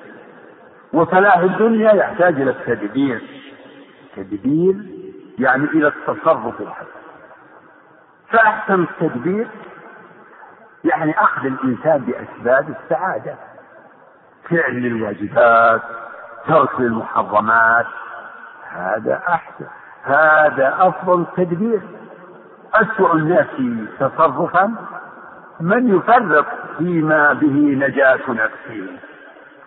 [0.93, 3.21] وصلاح الدنيا يحتاج إلى التدبير.
[4.15, 4.75] تدبير
[5.39, 6.99] يعني إلى التصرف الحسن.
[8.29, 9.47] فأحسن التدبير
[10.83, 13.35] يعني أخذ الإنسان بأسباب السعادة.
[14.49, 15.81] فعل الواجبات
[16.47, 17.85] ترك المحرمات
[18.69, 19.65] هذا أحسن.
[20.03, 21.81] هذا أفضل تدبير.
[22.73, 23.47] أسوأ الناس
[23.99, 24.75] تصرفا
[25.59, 26.45] من يفرط
[26.77, 28.87] فيما به نجاة نفسه.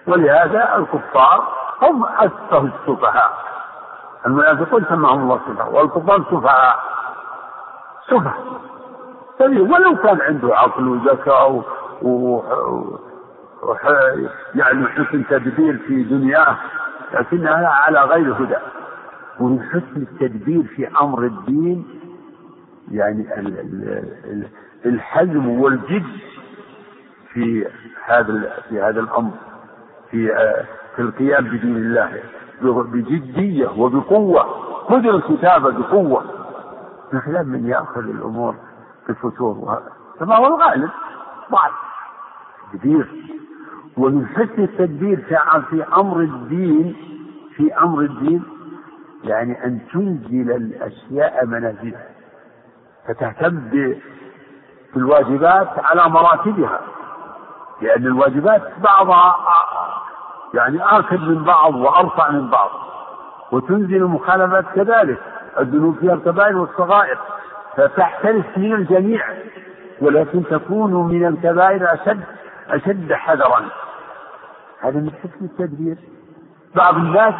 [0.07, 1.49] ولهذا الكفار
[1.83, 3.31] هم أسفه السفهاء.
[4.27, 6.77] المنافقون سماهم الله سفهاء والكفار سفهاء.
[8.07, 8.63] سفهاء.
[9.41, 11.63] ولو كان عنده عقل وذكاء.
[14.55, 16.57] يعني حسن تدبير في دنياه
[17.13, 18.57] لكنها على غير هدى.
[19.41, 21.85] ومن حسن التدبير في أمر الدين
[22.91, 23.27] يعني
[24.87, 26.07] الحزم والجد
[27.33, 27.67] في
[28.07, 29.31] هذا في هذا الأمر
[30.11, 30.27] في
[30.97, 32.21] في القيام بدين الله
[32.63, 34.43] بجدية وبقوة.
[34.89, 36.25] خذ الكتابه بقوة.
[37.13, 38.55] بخلاف من ياخذ الأمور
[39.07, 39.83] بالفتور
[40.21, 40.91] كما هو الغالب؟
[41.53, 41.73] ضعف
[42.73, 43.09] كبير
[43.97, 45.21] ومن حسن التدبير
[45.71, 46.95] في أمر الدين
[47.57, 48.43] في أمر الدين
[49.25, 52.07] يعني أن تنزل الأشياء منازلها
[53.09, 53.61] فتهتم
[54.95, 56.81] بالواجبات على مراتبها
[57.83, 59.37] لأن الواجبات بعضها
[60.55, 62.71] يعني آكد من بعض وأرفع من بعض
[63.53, 65.19] وتنزل المخالفات كذلك
[65.59, 67.19] الذنوب فيها الكبائر والصغائر
[67.77, 69.25] فتحترس من الجميع
[70.01, 72.21] ولكن تكون من الكبائر أشد
[72.69, 73.65] أشد حذرا.
[74.81, 75.97] هذا من حسن التدبير.
[76.75, 77.35] بعض الناس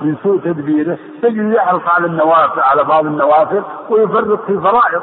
[0.00, 5.02] من سوء تدبيره تجد يحرص على النوافل على بعض النوافل ويفرط في فرائض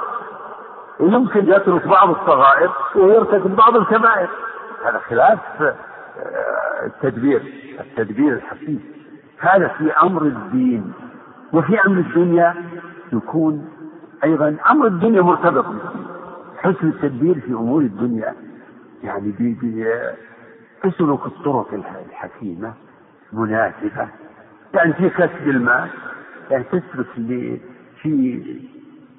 [0.99, 4.29] ويمكن يترك بعض الصغائر ويرتكب بعض الكبائر.
[4.85, 5.75] هذا خلاف آه،
[6.85, 7.41] التدبير.
[7.79, 8.79] التدبير الحقيقي.
[9.39, 10.93] هذا في أمر الدين.
[11.53, 12.55] وفي أمر الدنيا
[13.13, 13.69] يكون
[14.23, 15.65] أيضا أمر الدنيا مرتبط
[16.57, 18.33] حسن التدبير في أمور الدنيا.
[19.03, 19.55] يعني
[20.85, 21.67] بسلوك الطرق
[22.09, 22.73] الحكيمة
[23.33, 24.07] مناسبة.
[24.75, 25.89] يعني في كسب المال
[26.51, 27.05] يعني تسلك
[28.01, 28.43] في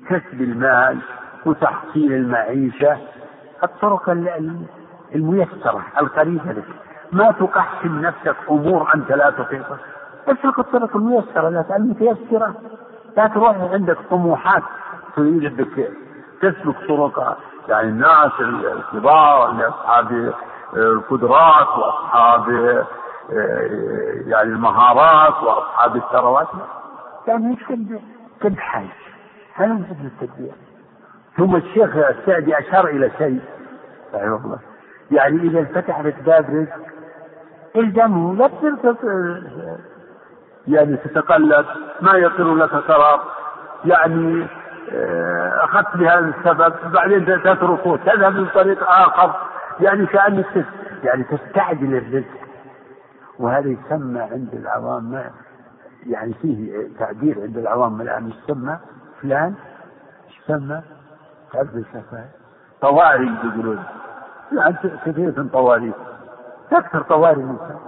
[0.09, 0.99] كسب المال
[1.47, 2.99] وتحصيل المعيشة
[3.65, 4.11] الطرق
[5.15, 6.65] الميسرة القريبة لك.
[7.13, 9.79] ما تقحم نفسك أمور أنت لا تطيقها.
[10.29, 12.55] اسلك الطرق الميسرة المتيسرة
[13.17, 14.63] لا تروح عندك طموحات
[15.17, 15.91] تريد أنك
[16.41, 17.39] تسلك طرق
[17.69, 20.33] يعني الناس الكبار أصحاب
[20.77, 22.49] القدرات وأصحاب
[24.27, 26.49] يعني المهارات وأصحاب الثروات.
[27.29, 27.99] يعني مش كل
[28.43, 28.89] كل حاجة.
[29.55, 30.53] هذا من حسن التدبير.
[31.37, 33.41] ثم الشيخ السعدي أشار إلى شيء
[34.15, 34.59] رحمه الله.
[35.11, 36.87] يعني إذا انفتح لك باب رزق
[37.77, 38.97] الزمه لا تصير
[40.69, 41.67] يعني تتقلب
[42.01, 43.21] ما يصير لك قرار.
[43.85, 44.47] يعني
[44.93, 47.97] آه، أخذت بهذا السبب بعدين تتركه.
[47.97, 49.35] تذهب من طريق آخر.
[49.81, 50.65] يعني كأنك
[51.05, 52.46] يعني تستعجل الرزق.
[53.39, 55.23] وهذا يسمى عند العوام
[56.07, 58.79] يعني فيه تعبير عند العوام الآن يسمى
[59.23, 59.55] فلان
[60.41, 60.83] يسمى
[61.53, 62.29] تعرف الشفاء
[62.81, 63.85] طوارئ يقولون.
[64.53, 64.77] يعني
[65.07, 65.91] كثير من طوارئ
[66.71, 67.79] تكثر طوارئ الانسان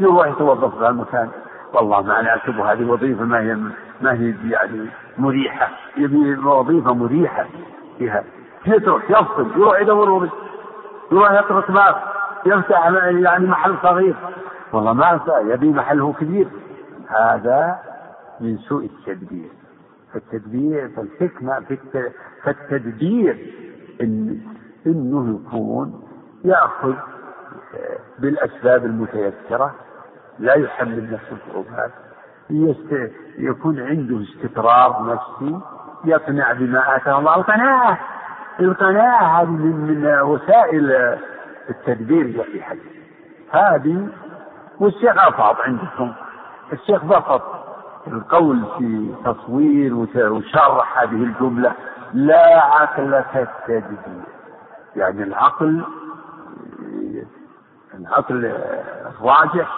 [0.00, 1.28] يروح يتوظف في المكان.
[1.74, 3.54] والله ما نعتبر هذه وظيفة ما هي
[4.00, 4.86] ما هي يعني
[5.18, 5.68] مريحة.
[5.96, 7.46] يبي وظيفة مريحة
[7.98, 8.24] فيها.
[8.66, 10.36] يترك يفصل يروح يدور وظيفة.
[11.12, 11.96] يروح يترك باب
[12.46, 14.16] يفتح يعني محل صغير.
[14.72, 16.48] والله ما يبي محله كبير.
[17.08, 17.78] هذا
[18.40, 19.50] من سوء التدبير.
[20.12, 21.78] فالتدبير فالحكمة في
[22.42, 23.54] فالتدبير
[24.00, 24.40] إن
[24.86, 26.02] إنه يكون
[26.44, 26.94] يأخذ
[28.18, 29.74] بالأسباب المتيسرة
[30.38, 31.90] لا يحمل نفسه الكروبات
[33.38, 35.60] يكون عنده استقرار نفسي
[36.04, 37.36] يقنع بما آتاه الله.
[37.36, 37.98] القناعة
[38.60, 41.16] القناعة هذه من وسائل
[41.70, 42.78] التدبير في حد
[43.50, 44.08] هذه
[44.80, 46.12] والشيخ أفاض عندكم.
[46.72, 47.42] الشيخ بسط
[48.06, 49.94] القول في تصوير
[50.32, 51.72] وشرح هذه الجملة
[52.14, 54.22] لا عقل كالتدبير
[54.96, 55.84] يعني العقل
[57.94, 58.52] العقل
[59.06, 59.68] الراجح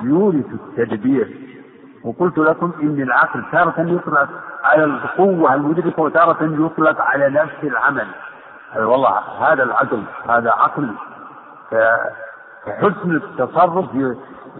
[0.00, 1.50] يورث التدبير.
[2.04, 4.28] وقلت لكم إن العقل تارة يطلق
[4.64, 8.06] على القوة المدركة وتارة يطلق على نفس العمل.
[8.76, 10.94] والله هذا العقل هذا عقل.
[12.66, 13.86] فحسن التصرف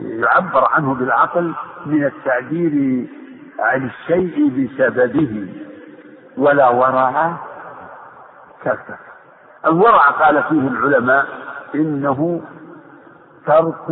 [0.01, 1.55] يعبر عنه بالعقل
[1.86, 3.07] من التعبير
[3.59, 5.48] عن الشيء بسببه.
[6.38, 7.36] ولا ورع
[8.64, 8.98] كفه
[9.66, 11.26] الورع قال فيه العلماء
[11.74, 12.42] إنه
[13.46, 13.90] ترك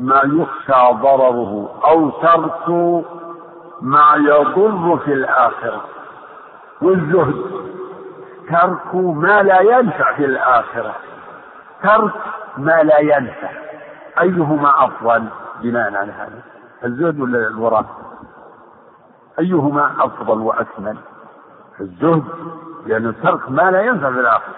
[0.00, 2.68] ما يخشى ضرره أو ترك
[3.82, 5.84] ما يضر في الآخرة.
[6.82, 7.44] والزهد
[8.48, 10.94] ترك ما لا ينفع في الآخرة.
[11.82, 12.12] ترك
[12.56, 13.50] ما لا ينفع.
[14.20, 15.24] أيهما أفضل؟
[15.62, 16.42] بناء على هذا.
[16.84, 17.84] الزهد ولا الوراء
[19.38, 20.96] أيهما أفضل وأكمل؟
[21.80, 22.24] الزهد
[22.86, 24.54] لأنه ترك ما لا ينفع في الآخرة.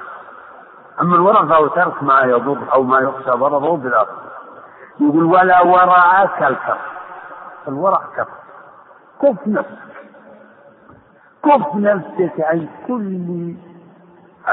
[1.00, 4.22] أما الورع فهو ترك ما يضر أو ما يخشى ضرره في الآخرة.
[5.00, 6.78] يقول ولا ورع كالكف
[7.68, 8.28] الورع كف
[9.22, 9.86] كف نفسك.
[11.44, 13.54] كف نفسك عن كل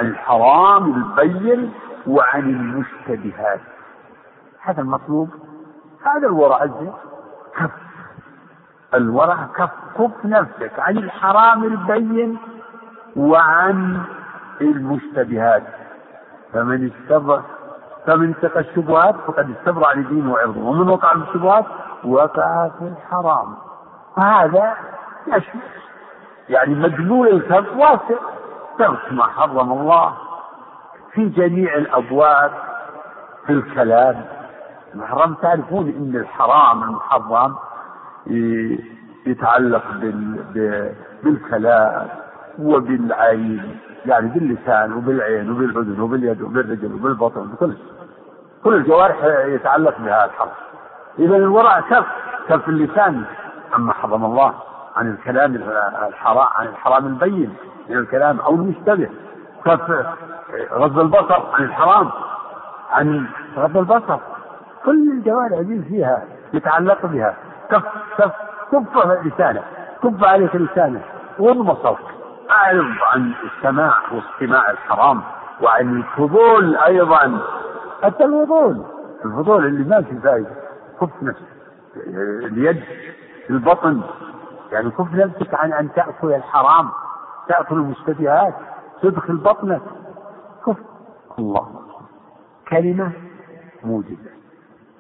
[0.02, 1.74] الحرام البين
[2.08, 3.60] وعن المشتبهات.
[4.62, 5.30] هذا المطلوب
[6.06, 6.94] هذا الورع الزين.
[7.56, 7.72] كف.
[8.94, 12.38] الورع كف كف نفسك عن الحرام البين
[13.16, 14.02] وعن
[14.62, 15.64] المشتبهات.
[16.54, 17.42] فمن استبر
[18.06, 20.62] فمن اتقى الشبهات فقد استبرع لدينه وعرضه.
[20.62, 21.66] ومن وقع في الشبهات
[22.04, 23.56] وقع في الحرام.
[24.16, 24.74] فهذا
[25.28, 25.62] يشمل
[26.50, 28.20] يعني مجنون الكف واسع.
[28.80, 30.14] ترك ما حرم الله.
[31.14, 32.52] في جميع الأبواب
[33.46, 34.26] في الكلام.
[34.94, 37.56] المحرم تعرفون إن الحرام المحرم
[39.26, 39.84] يتعلق
[41.24, 42.08] بالكلام
[42.60, 47.74] وبالعين يعني باللسان وبالعين وبالأذن وباليد وبالرجل وبالبطن وبكل
[48.64, 50.52] كل الجوارح يتعلق بها الحرف.
[51.20, 52.06] إذا الورع كف
[52.50, 53.24] كف اللسان.
[53.74, 54.54] عما حرم الله
[54.96, 55.56] عن الكلام
[56.08, 57.56] الحرام عن الحرام البين
[57.90, 59.10] من الكلام أو المشتبه.
[59.66, 60.06] كف
[60.74, 62.10] غض البصر عن الحرام
[62.92, 63.26] عن
[63.58, 64.20] غض البصر.
[64.86, 67.36] كل الجوارح دي فيها يتعلق بها.
[67.72, 67.84] كف
[68.18, 68.32] كف
[68.72, 69.64] كف لسانك
[70.04, 71.02] كف عليك لسانك
[71.40, 71.70] واضم
[72.52, 75.22] أعرض عن السماع واستماع الحرام
[75.62, 77.40] وعن الفضول أيضا.
[78.04, 78.86] حتى الفضول
[79.26, 80.50] الفضول اللي ما في فائدة
[81.02, 81.48] كف نفسك
[82.52, 82.84] اليد
[83.50, 84.02] البطن.
[84.72, 86.90] يعني كف نفسك عن أن تأكل الحرام
[87.48, 88.54] تأكل المشتبهات
[89.02, 89.82] تدخل بطنك
[90.66, 90.78] كف.
[91.40, 91.82] الله.
[92.68, 93.12] كلمة
[93.84, 94.32] موجبة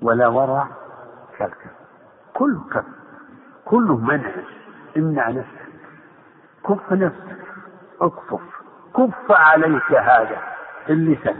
[0.01, 0.67] ولا ورع
[1.37, 1.71] كالكف.
[2.33, 2.85] كل كف.
[3.65, 4.31] كله منع
[4.97, 5.69] امنع نفسك
[6.67, 7.37] كف نفسك.
[8.01, 8.41] اكفف.
[8.97, 10.37] كف عليك هذا.
[10.89, 11.35] اللسان.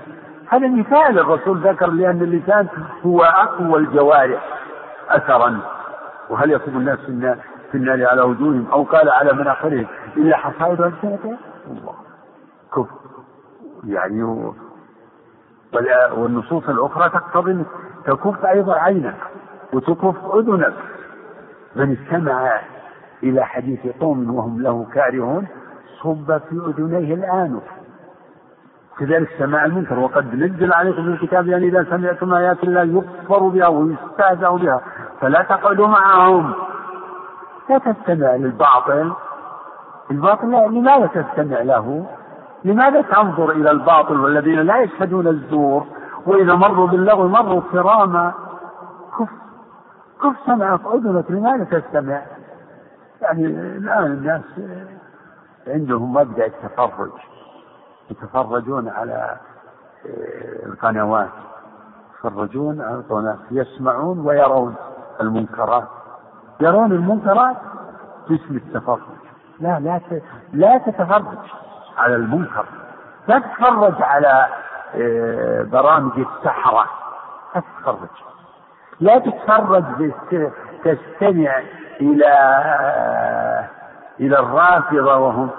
[0.50, 2.68] هذا مثال الرسول ذكر لأن اللسان
[3.06, 4.60] هو أقوى الجوارح
[5.10, 5.60] أثرا.
[6.30, 7.38] وهل يصب الناس في النار,
[7.72, 9.88] في النار على وجوههم أو قال على مناخرهم
[10.18, 11.96] إلا حصائد الله؟
[12.76, 12.88] كف
[13.88, 14.24] يعني
[16.18, 17.66] والنصوص الأخرى تقتضي
[18.06, 19.16] تكف أيضا عينك
[19.74, 20.74] وتكف أذنك.
[21.76, 22.62] من استمع
[23.24, 25.48] إلى حديث قوم وهم له كارهون
[26.04, 27.64] صب في أذنيه الآنف
[28.98, 30.00] كذلك سماع المنكر.
[30.00, 34.82] وقد نزل عليكم في الكتاب يعني إذا سمعتم آيات الله يكفر بها ويستهزأ بها
[35.22, 36.54] فلا تقعدوا معهم.
[37.70, 39.14] لا تستمع للباطل.
[40.12, 42.06] الباطل لماذا تستمع له؟
[42.66, 45.86] لماذا تنظر إلى الباطل والذين لا يشهدون الزور
[46.26, 48.34] وإذا مروا باللغو مروا كراما؟
[49.20, 49.30] كف
[50.24, 52.22] كف سمعك أذنك لماذا تستمع؟
[53.22, 54.42] يعني الآن الناس
[55.68, 57.12] عندهم مبدأ التفرج
[58.12, 59.38] يتفرجون على
[60.06, 61.30] آه، القنوات
[62.14, 64.76] يتفرجون على القنوات يسمعون ويرون
[65.22, 65.88] المنكرات.
[66.62, 67.58] يرون المنكرات
[68.30, 69.00] باسم التفرج.
[69.60, 70.02] لا لا
[70.54, 71.38] لا تتفرج.
[71.98, 72.66] على المنكر.
[73.28, 74.46] لا تتفرج على
[74.96, 76.86] آه، برامج السحرة.
[77.56, 78.10] لا تتفرج.
[79.00, 79.84] لا تتفرج
[80.84, 81.62] تستمع
[82.02, 83.66] إلى آه،
[84.20, 85.50] إلى الرافضة وهم.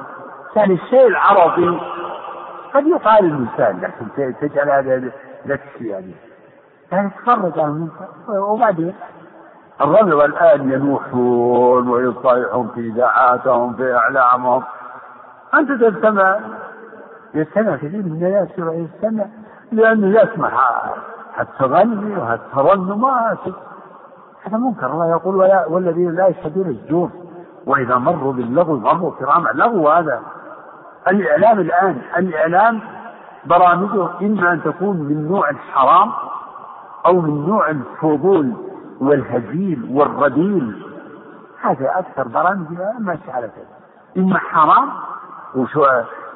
[0.54, 1.80] كان الشيء العربي
[2.74, 5.10] قد يقال الإنسان لكن تجعل هذا
[5.46, 6.14] لك يعني.
[6.92, 8.08] يعني تتفرج على المنكر.
[8.28, 8.94] وبعدين؟
[9.80, 14.62] الرافضة الآن ينوحون ويصايحون في إذاعاتهم في إعلامهم.
[15.58, 16.38] أنت تستمع.
[17.34, 19.24] يستمع كثير من الناس يستمع
[19.72, 20.52] لأنه يسمع.
[21.40, 23.38] التغني وهالترنمات
[24.44, 24.92] هذا منكر.
[24.92, 25.34] الله يقول
[25.68, 27.10] والذين لا يشهدون الزور
[27.66, 29.48] وإذا مروا باللغو مروا كراما.
[29.54, 30.20] لغو هذا.
[31.08, 31.98] الإعلام الآن.
[32.16, 32.80] الإعلام
[33.46, 36.12] برامجه إما أن تكون من نوع الحرام
[37.06, 38.52] أو من نوع الفضول
[39.00, 40.86] والهزيل والرذيل
[41.60, 43.50] هذا أكثر برامج ما على
[44.16, 44.88] إما حرام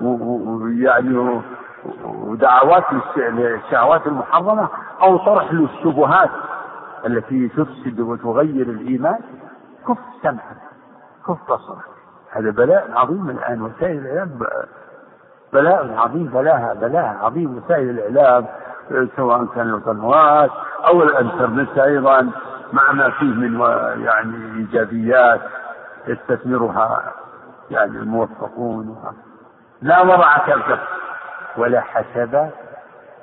[0.01, 1.41] ويعني
[2.05, 2.85] ودعوات
[3.17, 4.69] للشهوات المحرمة
[5.03, 6.31] أو طرح للشبهات
[7.07, 9.19] التي تفسد وتغير الإيمان.
[9.89, 10.57] كف سمعك
[11.27, 11.85] كف بصرك.
[12.31, 14.39] هذا بلاء عظيم الآن وسائل الإعلام
[15.53, 17.57] بلاء عظيم بلاها بلاء عظيم.
[17.57, 18.47] وسائل الإعلام
[19.17, 20.51] سواء كان القنوات
[20.87, 22.31] أو الإنترنت أيضا
[22.73, 23.61] مع ما فيه من
[24.05, 25.41] يعني إيجابيات
[26.07, 27.13] يستثمرها
[27.71, 29.15] يعني الموفقون.
[29.83, 30.81] لا ورع كالكف
[31.57, 32.51] ولا حسب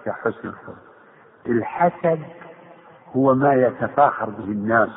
[0.06, 0.76] كحسن الخلق.
[1.48, 2.20] الحسد
[3.16, 4.90] هو ما يتفاخر به الناس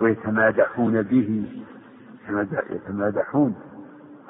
[0.00, 1.62] ويتمادحون به.
[2.70, 3.54] يتمادحون.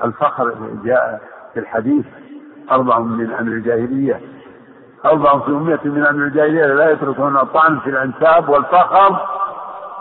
[0.04, 0.54] الفخر
[0.84, 1.20] جاء
[1.54, 2.06] في الحديث
[2.70, 4.20] أربع من أمر الجاهلية.
[5.04, 9.26] أربع في أمية من أمر الجاهلية لا يتركون الطعن في الأنساب والفخر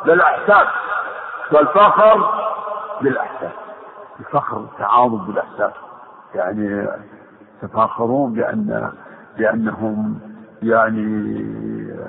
[0.05, 0.67] بالأحساب.
[1.51, 2.29] والفخر
[3.01, 3.51] بالأحساب.
[4.19, 5.71] الفخر التعاظم بالأحساب
[6.35, 6.87] يعني
[7.63, 8.91] يتفاخرون بأن
[9.37, 10.19] بأنهم
[10.63, 11.35] يعني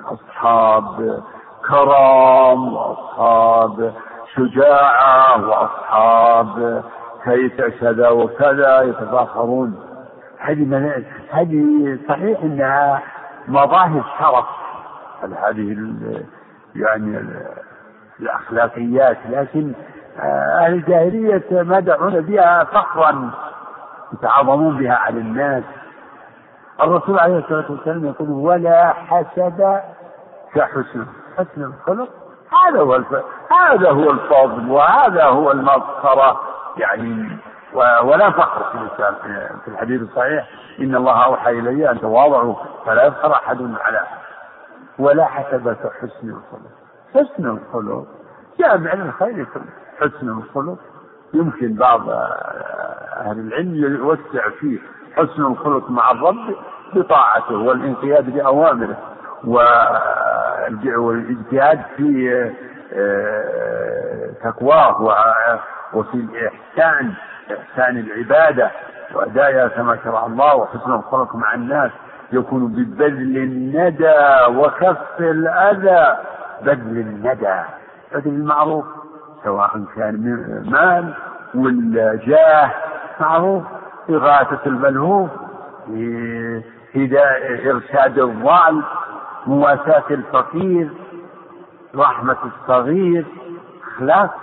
[0.05, 1.21] أصحاب
[1.69, 3.93] كرم وأصحاب
[4.35, 6.85] شجاعة وأصحاب
[7.25, 9.81] كيف كذا وكذا يتفاخرون.
[10.39, 13.03] هذه هذه صحيح إنها
[13.49, 14.47] مظاهر شرف.
[15.23, 15.95] هذه
[16.77, 17.25] يعني
[18.21, 19.73] الأخلاقيات لكن
[20.19, 23.31] آه، أهل الجاهلية مدعون بها فخرا
[24.13, 25.65] يتعظمون بها على الناس.
[26.81, 29.81] الرسول عليه الصلاة والسلام يقول ولا حسد
[30.55, 31.07] كحسن.
[31.37, 32.09] حسن الخلق؟
[32.67, 33.01] هذا هو.
[33.51, 36.41] هذا هو الفضل وهذا هو المغفرة.
[36.77, 37.39] يعني
[38.03, 39.11] ولا فخر في
[39.65, 40.49] في الحديث الصحيح.
[40.81, 42.55] إن الله أوحى إلي أن تواضعوا
[42.87, 44.01] فلا يفخر أحد على
[44.99, 46.71] ولا حسب حسن الخلق.
[47.15, 48.07] حسن الخلق
[48.61, 49.47] جامع للخير
[50.01, 50.79] حسن الخلق.
[51.35, 52.11] يمكن بعض
[53.17, 54.79] أهل العلم يوسع فيه
[55.17, 56.55] حسن الخلق مع الرب
[56.95, 58.97] بطاعته والانقياد بأوامره
[60.97, 62.51] والإجتهاد في
[62.93, 65.03] آه، تقواه
[65.95, 67.13] وفي الإحسان
[67.59, 68.71] إحسان العبادة
[69.15, 71.91] وأدائها كما شرع الله وحسن الخلق مع الناس.
[72.33, 76.17] يكون ببذل الندى وكف الأذى.
[76.63, 77.61] بذل الندى.
[78.13, 78.85] بذل المعروف.
[79.45, 80.23] سواء كان
[80.71, 81.15] مال
[81.55, 82.71] ولا جاه
[83.21, 83.63] معروف؟
[84.11, 85.31] إغاثة الملهوف
[87.67, 88.83] إرشاد الضال
[89.47, 90.91] مواساة الفقير
[91.97, 93.27] رحمة الصغير
[93.89, 94.35] أخلاق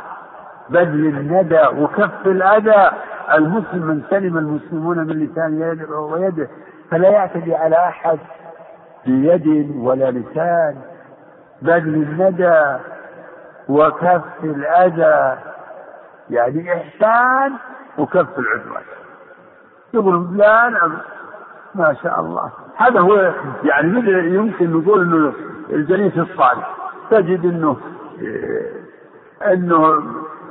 [0.70, 2.91] بذل الندى وكف الأذى.
[3.34, 6.48] المسلم من سلم المسلمون من لسان ويده
[6.91, 8.20] فلا يعتدي على أحد
[9.06, 10.76] بيد ولا لسان.
[11.62, 12.78] بذل الندى
[13.70, 15.38] وكف الأذى.
[16.30, 17.53] يعني إحسان
[17.97, 18.84] وكف العدوان.
[19.93, 20.74] يقول فلان
[21.76, 22.51] ما شاء الله.
[22.76, 25.34] هذا هو يعني يمكن نقول إنه
[25.70, 26.76] الجليس الصالح.
[27.09, 27.78] تجد إنه
[29.53, 30.03] إنه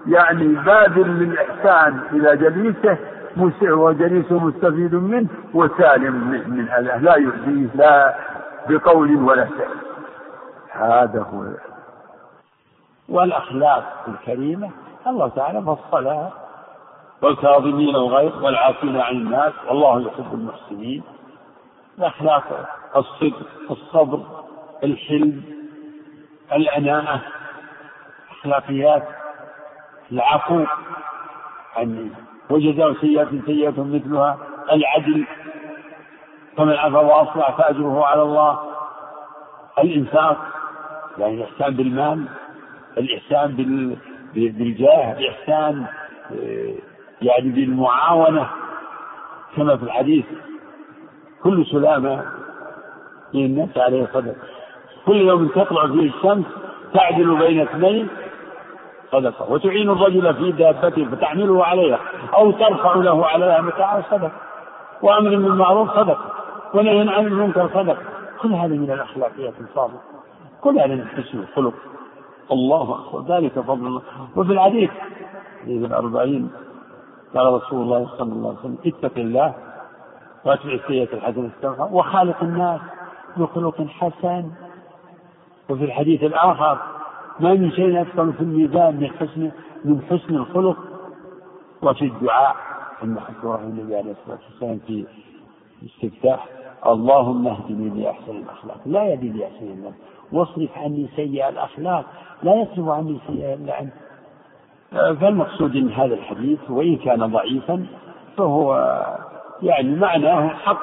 [0.07, 2.99] يعني بادر للإحسان إلى جليسه
[3.62, 6.99] وجليسه مستفيد منه وسالم من أذاه.
[6.99, 8.14] لا يؤذيه لا
[8.69, 9.77] بقول ولا فعل.
[10.71, 11.45] هذا هو
[13.09, 14.71] والأخلاق الكريمة
[15.07, 16.33] الله تعالى فصلها.
[17.23, 21.03] والكاظمين الغيظ والعافين عن الناس والله يحب المحسنين.
[21.99, 24.23] الأخلاق الصدق الصبر
[24.85, 25.43] الحلم
[26.53, 27.23] الأناءة
[28.31, 29.09] أخلاقيات
[30.13, 30.65] العفو
[31.77, 32.11] عن
[32.51, 34.39] وجزاء سيئة سيئة مثلها
[34.73, 35.27] العدل.
[36.57, 38.59] فمن عفا وأصلح فأجره على الله.
[39.79, 40.37] الإنفاق
[41.19, 42.29] يعني الإحسان بالمال.
[42.99, 43.57] الإحسان
[44.35, 45.85] بالجاه الإحسان
[46.33, 46.75] آه،
[47.23, 48.49] يعني بالمعاونة
[49.57, 50.25] كما في الحديث.
[51.43, 52.25] كل سلامة
[53.35, 54.35] من الناس عليه صدقة
[55.07, 56.45] كل يوم تطلع فيه الشمس
[56.95, 58.09] تعدل بين اثنين
[59.13, 61.99] صدقة وتعين الرجل في دابته فتحمله عليها
[62.35, 64.33] أو ترفع له عليها متاع صدقة.
[65.03, 66.33] وأمر بالمعروف صدقة
[66.75, 68.03] ونهي عن المنكر صدقة.
[68.43, 70.01] كل هذا من الأخلاقيات الفاضلة
[70.61, 71.75] كل هذا من حسن الخلق.
[72.53, 73.37] الله أكبر.
[73.37, 74.03] ذلك فضل الله.
[74.37, 74.91] وفي الحديث
[75.65, 76.51] في الأربعين
[77.35, 79.55] قال رسول الله صلى الله عليه وسلم اتق الله
[80.45, 82.81] واتبع السيئة الحسنة تمحها وخالق الناس
[83.37, 84.51] بخلق حسن.
[85.71, 86.79] وفي الحديث الآخر
[87.41, 89.51] ما من شيء أثقل في الميزان من حسن
[89.85, 90.77] من حسن الخلق.
[91.83, 92.57] وفي الدعاء
[93.01, 95.07] ثم حكى النبي عليه الصلاة والسلام في
[95.87, 96.49] استفتاح
[96.87, 98.81] اللهم اهدني لأحسن الأخلاق.
[98.87, 99.95] لا يهدي لأحسن الناس
[100.33, 102.05] واصرف عني سيئ الأخلاق
[102.43, 103.93] لا يصرف عني سيئ إلا عنك
[105.20, 107.87] فالمقصود من هذا الحديث وإن كان ضعيفا
[108.37, 108.77] فهو
[109.62, 110.83] يعني معناه حق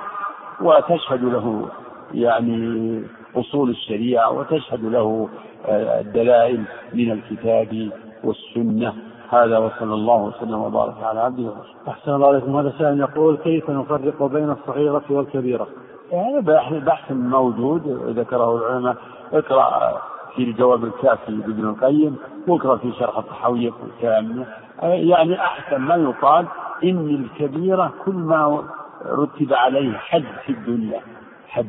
[0.61, 1.69] وتشهد له
[2.13, 3.03] يعني
[3.35, 5.29] أصول الشريعة وتشهد له
[5.67, 6.63] آه، الدلائل
[6.93, 7.89] من الكتاب
[8.23, 8.93] والسنة
[9.29, 11.75] هذا وصلى الله وسلم وبارك على عبده ورسوله.
[11.87, 15.67] أحسن الله عليكم هذا سائل يقول كيف نفرق بين الصغيرة والكبيرة؟
[16.11, 16.41] يعني
[16.79, 17.87] بحث موجود
[18.17, 18.95] ذكره العلماء.
[19.33, 20.01] اقرأ
[20.35, 24.45] في الجواب الكافي لابن القيم واقرأ في شرح الطحاوية الكامل.
[24.83, 26.45] يعني أحسن ما يقال
[26.83, 28.63] إن الكبيرة كل ما
[29.05, 31.01] رتب عليه حد في الدنيا
[31.49, 31.67] حد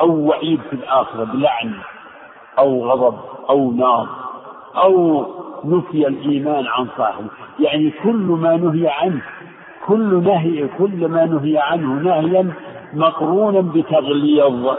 [0.00, 1.74] أو وعيد في الآخرة بلعن
[2.58, 3.18] أو غضب
[3.50, 4.08] أو نار
[4.76, 5.26] أو
[5.64, 7.28] نفي الإيمان عن صاحبه.
[7.60, 9.22] يعني كل ما نهي عنه
[9.86, 12.52] كل نهي كل ما نهي عنه نهيا
[12.96, 14.74] مقرونا بتغليظ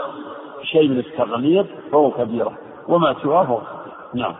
[0.62, 2.52] شيء من التغليظ فهو كبيرة.
[2.88, 3.60] وما سواه فهو
[4.14, 4.34] نعم.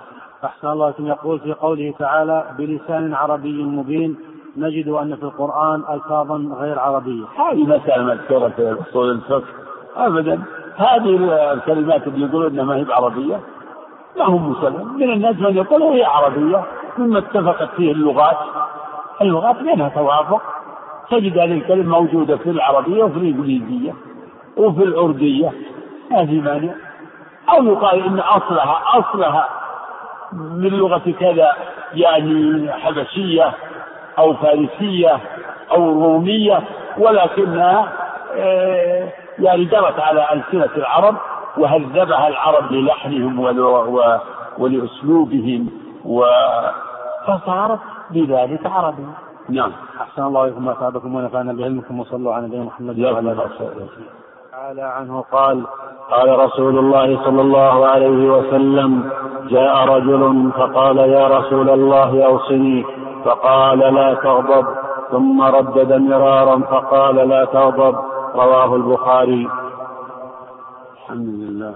[0.44, 4.16] أحسن الله يقول في قوله تعالى بلسان عربي مبين
[4.56, 7.24] نجد أن في القرآن ألفاظا غير عربية.
[7.36, 9.44] هذه مسألة مذكورة في أصول الفقه.
[9.96, 10.42] أبدا.
[10.76, 11.16] هذه
[11.52, 13.40] الكلمات اللي يقولون أنها ما هي بعربية
[14.18, 16.64] ما هم مسلم من الناس من يقول هي عربية
[16.98, 18.36] مما اتفقت فيه اللغات.
[19.22, 20.42] اللغات بينها توافق.
[21.10, 23.94] تجد هذه الكلمة موجودة في العربية وفي الإنجليزية
[24.56, 25.52] وفي الأردية
[26.10, 26.72] ما في مانع.
[27.48, 29.48] أو يقال إن أصلها أصلها
[30.32, 31.52] من لغة كذا
[31.94, 33.52] يعني حبشية
[34.18, 35.20] أو فارسية
[35.72, 36.62] أو رومية
[36.98, 37.92] ولكنها
[38.36, 41.16] آه، يعني جرت على ألسنة العرب
[41.58, 43.40] وهذبها العرب للحنهم
[44.58, 45.70] ولأسلوبهم
[46.04, 46.24] و
[47.26, 47.80] فصارت
[48.10, 49.06] بذلك عربي
[49.48, 49.72] نعم.
[50.00, 53.50] أحسن الله إليكم ما أصابكم ونفعنا بعلمكم وصلوا على نبينا محمد وعلى آله
[54.50, 55.66] تعالى عنه قال
[56.10, 59.10] قال رسول الله صلى الله عليه وسلم
[59.48, 62.84] جاء رجل فقال يا رسول الله أوصني.
[63.24, 64.66] فقال لا تغضب.
[65.10, 67.96] ثم ردد مرارا فقال لا تغضب.
[68.34, 69.48] رواه البخاري.
[71.02, 71.74] الحمد لله.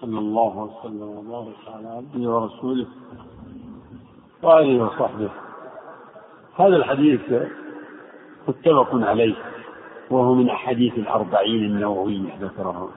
[0.00, 2.86] صلى الله وسلم وبارك على عبده ورسوله
[4.42, 5.45] وآله وصحبه.
[6.58, 7.20] هذا الحديث
[8.48, 9.34] متفق عليه
[10.10, 12.90] وهو من أحاديث الأربعين النووية ذكره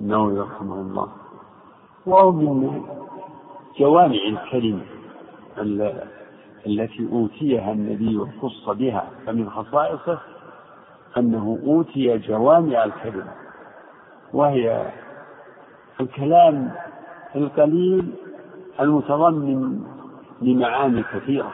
[0.00, 1.08] النووي رحمه الله.
[2.06, 2.82] وهو من
[3.78, 4.82] جوامع الكلم
[6.66, 10.18] التي أوتيها النبي وخص بها فمن خصائصه
[11.16, 13.26] أنه أوتي جوامع الكلم
[14.32, 14.90] وهي
[16.00, 16.72] الكلام
[17.36, 18.12] القليل
[18.80, 19.80] المتضمن
[20.42, 21.52] لمعاني كثيرة.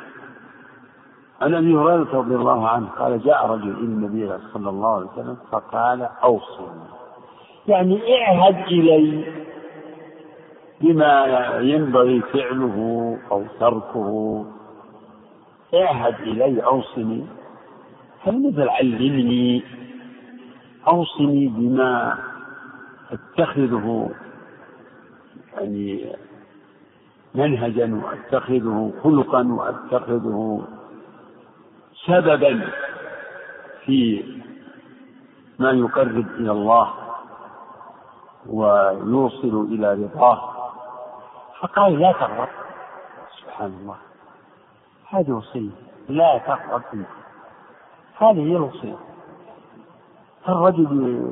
[1.41, 5.37] عن أبي هريرة رضي الله عنه قال جاء رجل إلى النبي صلى الله عليه وسلم
[5.51, 6.81] فقال أوصني.
[7.69, 9.25] يعني اعهد إلي
[10.81, 11.25] بما
[11.61, 14.45] ينبغي فعله أو تركه.
[15.75, 17.27] اعهد إلي أوصني.
[18.25, 19.63] فلنزل علمني.
[20.89, 22.19] أوصني بما
[23.11, 24.11] أتخذه
[25.57, 26.13] يعني
[27.35, 30.63] منهجا وأتخذه خلقا وأتخذه.
[32.09, 32.71] سببا
[33.85, 34.25] في
[35.59, 36.91] ما يقرب إلى الله
[38.47, 40.71] ويوصل إلى رضاه
[41.61, 42.49] فقال لا تغضب
[43.41, 43.97] سبحان الله.
[45.09, 45.71] هذه وصية.
[46.09, 47.05] لا تغضب
[48.19, 48.97] هذه هي الوصية.
[50.45, 51.23] فالرجل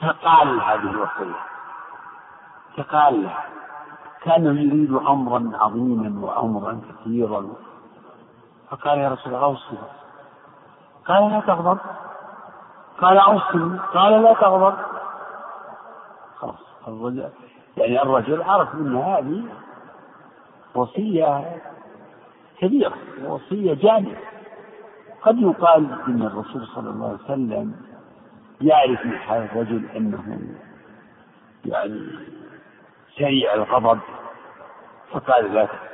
[0.00, 1.40] تقال هذه الوصية.
[2.76, 3.22] تقال.
[3.22, 3.34] له
[4.22, 7.46] كانه يريد امرا عظيما وامرا كثيرا.
[8.74, 9.78] فقال يا رسول الله اوصي
[11.06, 11.78] قال لا تغضب.
[13.00, 14.74] قال اوصي قال لا تغضب.
[16.36, 17.08] خلاص.
[17.76, 19.44] يعني الرجل عرف إن هذه
[20.74, 21.60] وصية
[22.58, 22.94] كبيرة
[23.24, 24.16] وصية جامعة.
[25.22, 27.74] قد يقال إن الرسول صلى الله عليه وسلم
[28.60, 30.38] يعرف من حال الرجل أنه
[31.64, 32.08] يعني
[33.18, 34.00] سريع الغضب.
[35.12, 35.93] فقال لا تغضب.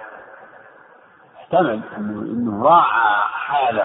[1.53, 3.85] احتمل انه إنه راعى حاله.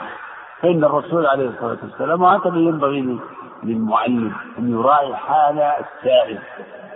[0.61, 3.19] فإن الرسول عليه الصلاة والسلام وهكذا ينبغي
[3.63, 6.39] للمعلم أن يراعي حال السائل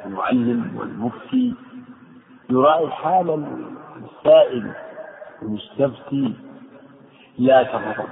[0.05, 1.55] المعلم والمفتي.
[2.49, 3.45] يراعي حال
[4.03, 4.71] السائل
[5.41, 6.33] المستفتي.
[7.37, 8.09] لا تغضب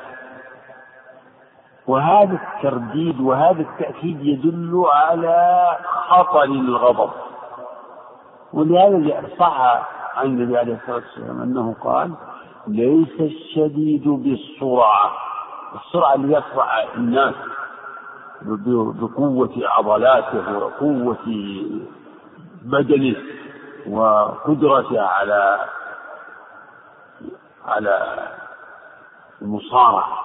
[1.87, 7.09] وهذا الترديد وهذا التأكيد يدل على خطر الغضب.
[8.53, 12.13] ولهذا صح عن النبي عليه الصلاة والسلام أنه قال
[12.67, 15.11] ليس الشديد بالسرعة
[15.75, 17.35] السرعة اللي يسرع الناس
[18.41, 21.17] بقوة عضلاته وقوة
[22.61, 23.15] بدنه
[23.89, 25.59] وقدرته على
[27.67, 28.27] على
[29.41, 30.17] المصارعة.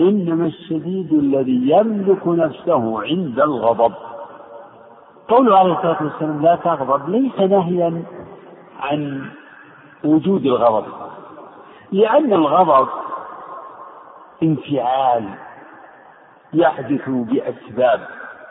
[0.00, 3.92] إنما الشديد الذي يملك نفسه عند الغضب.
[5.28, 7.08] قوله عليه الصلاة والسلام لا تغضب.
[7.08, 8.02] ليس نهيا
[8.80, 9.30] عن
[10.04, 11.11] وجود الغضب.
[11.92, 12.88] لأن الغضب
[14.42, 15.28] انفعال
[16.52, 18.08] يحدث بأسباب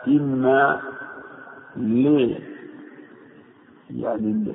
[0.08, 0.80] إما
[1.76, 2.34] ل
[3.90, 4.54] يعني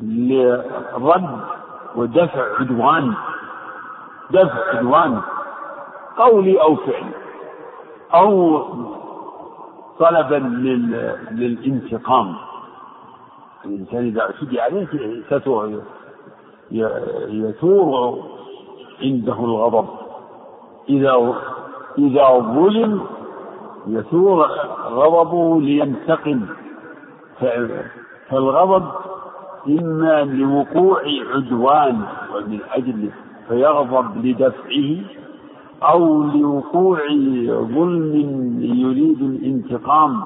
[0.00, 1.40] لرد
[1.96, 3.14] ودفع عدوان
[4.30, 5.20] دفع عدوان
[6.16, 7.14] قولي أو فعلي
[8.14, 8.62] أو
[9.98, 10.36] طلبا
[11.30, 12.36] للانتقام.
[13.64, 14.86] الإنسان إذا اعتدي عليه
[16.70, 18.18] يثور
[19.02, 19.86] عنده الغضب.
[20.88, 21.34] إذا
[21.98, 23.00] إذا ظلم
[23.86, 24.46] يثور
[24.90, 26.46] غضبه لينتقم.
[28.30, 28.84] فالغضب
[29.68, 31.02] إما لوقوع
[31.34, 32.02] عدوان
[32.34, 33.10] ومن أجله
[33.48, 34.96] فيغضب لدفعه
[35.82, 36.98] أو لوقوع
[37.48, 38.12] ظلم
[38.62, 40.22] يريد الانتقام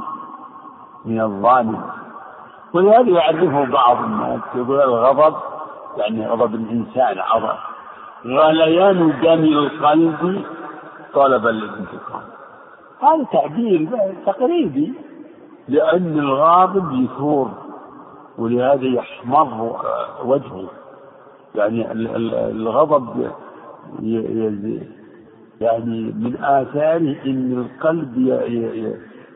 [1.04, 1.80] من الظالم.
[2.72, 5.34] ولهذا يعرفه بعض الناس يقول الغضب
[5.96, 7.58] يعني غضب الإنسان عظم.
[8.26, 10.44] غليان دم القلب
[11.14, 12.22] طلبا للانتقام
[13.02, 13.88] هذا تعبير
[14.26, 14.92] تقريبي
[15.68, 17.50] لأن الغاضب يثور
[18.38, 19.80] ولهذا يحمر
[20.24, 20.68] وجهه.
[21.54, 21.92] يعني
[22.50, 23.30] الغضب
[25.60, 28.18] يعني من آثاره أن القلب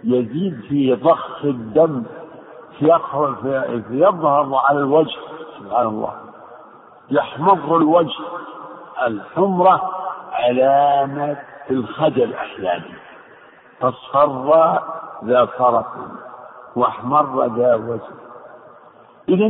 [0.04, 2.02] يزيد في ضخ الدم
[3.90, 5.16] يظهر على الوجه.
[5.58, 6.23] سبحان الله.
[7.10, 8.24] يحمر الوجه
[9.06, 9.90] الحمرة
[10.32, 11.36] علامة
[11.70, 12.84] الخجل أحيانا.
[13.80, 14.80] فاصفر
[15.24, 15.96] ذا فرق
[16.76, 18.00] واحمر ذا وجه.
[19.28, 19.46] إذا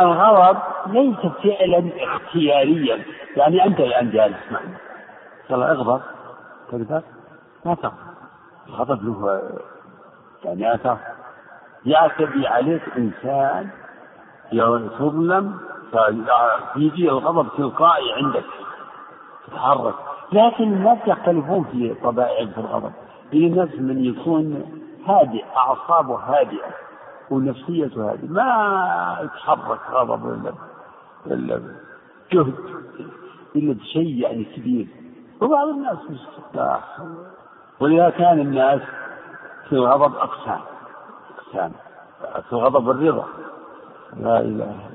[0.00, 3.04] الغضب ليس فعلا اختياريا.
[3.36, 4.76] يعني أنت الآن جالس معنا.
[5.50, 6.00] قال اغضب.
[6.68, 7.02] تقدر؟
[7.64, 7.94] ما تغضب.
[8.68, 9.42] الغضب له
[10.44, 10.98] يعني آثار
[11.86, 13.70] يعتدي عليك إنسان
[14.98, 15.60] تظلم
[15.92, 18.44] فيجي الغضب تلقائي عندك
[19.46, 19.94] تتحرك.
[20.32, 22.92] لكن الناس يختلفون في طبائع في الغضب.
[23.30, 24.64] في ناس من يكون
[25.06, 26.70] هادئ أعصابه هادئة
[27.30, 28.28] ونفسيته هادئة.
[28.28, 30.52] ما يتحرك غضب إلا
[31.26, 31.60] إلا
[32.32, 32.54] جهد
[33.56, 34.86] إلا بشيء يعني كبير.
[35.40, 36.98] وبعض الناس مستفتاح
[37.80, 38.80] ولذا كان الناس
[39.68, 40.60] في الغضب أقسام
[41.38, 41.72] أقسام.
[42.48, 43.24] في الغضب الرضا.
[44.16, 44.91] لا إله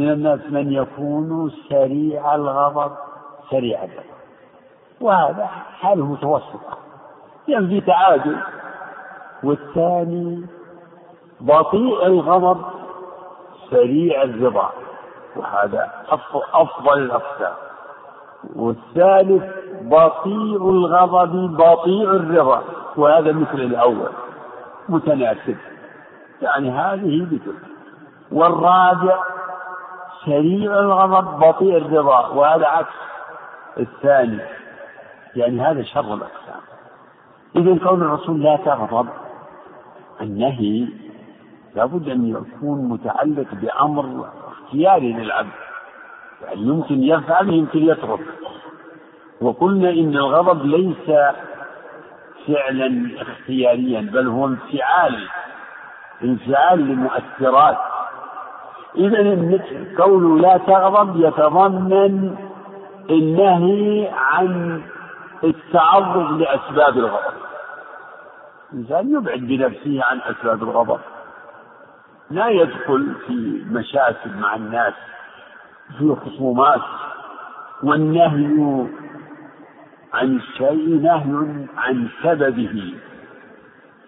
[0.00, 2.92] من الناس من يكون سريع الغضب
[3.50, 4.04] سريع الغضب.
[5.00, 5.46] وهذا
[5.80, 6.78] حاله متوسطة
[7.48, 8.36] يعني في تعادل.
[9.42, 10.46] والثاني
[11.40, 12.64] بطيء الغضب
[13.70, 14.70] سريع الرضا.
[15.36, 15.90] وهذا
[16.54, 17.54] أفضل الأقسام
[18.56, 19.44] والثالث
[19.82, 22.62] بطيء الغضب بطيء الرضا.
[22.96, 24.10] وهذا مثل الأول.
[24.88, 25.56] متناسب.
[26.42, 27.54] يعني هذه مثل
[28.32, 29.18] والرابع
[30.26, 32.28] سريع الغضب بطيء الرضا.
[32.28, 32.94] وهذا عكس
[33.78, 34.38] الثاني.
[35.36, 36.60] يعني هذا شر الأقسام.
[37.56, 39.08] إذا كون الرسول لا تغضب.
[40.20, 40.88] النهي
[41.74, 45.50] لابد أن يكون متعلق بأمر اختياري للعبد.
[46.42, 48.26] يعني يمكن يفعل يمكن يترك.
[49.40, 51.10] وقلنا إن الغضب ليس
[52.46, 55.28] فعلا اختياريا بل هو انفعال.
[56.24, 57.89] انفعال لمؤثرات.
[58.96, 59.60] إذا
[59.98, 62.36] قوله لا تغضب يتضمن
[63.10, 64.82] النهي عن
[65.44, 67.40] التعرض لأسباب الغضب.
[68.72, 71.00] الإنسان يبعد بنفسه عن أسباب الغضب.
[72.30, 74.94] لا يدخل في مشاكل مع الناس
[75.98, 76.80] في خصومات
[77.82, 78.86] والنهي
[80.12, 82.94] عن الشيء نهي عن سببه.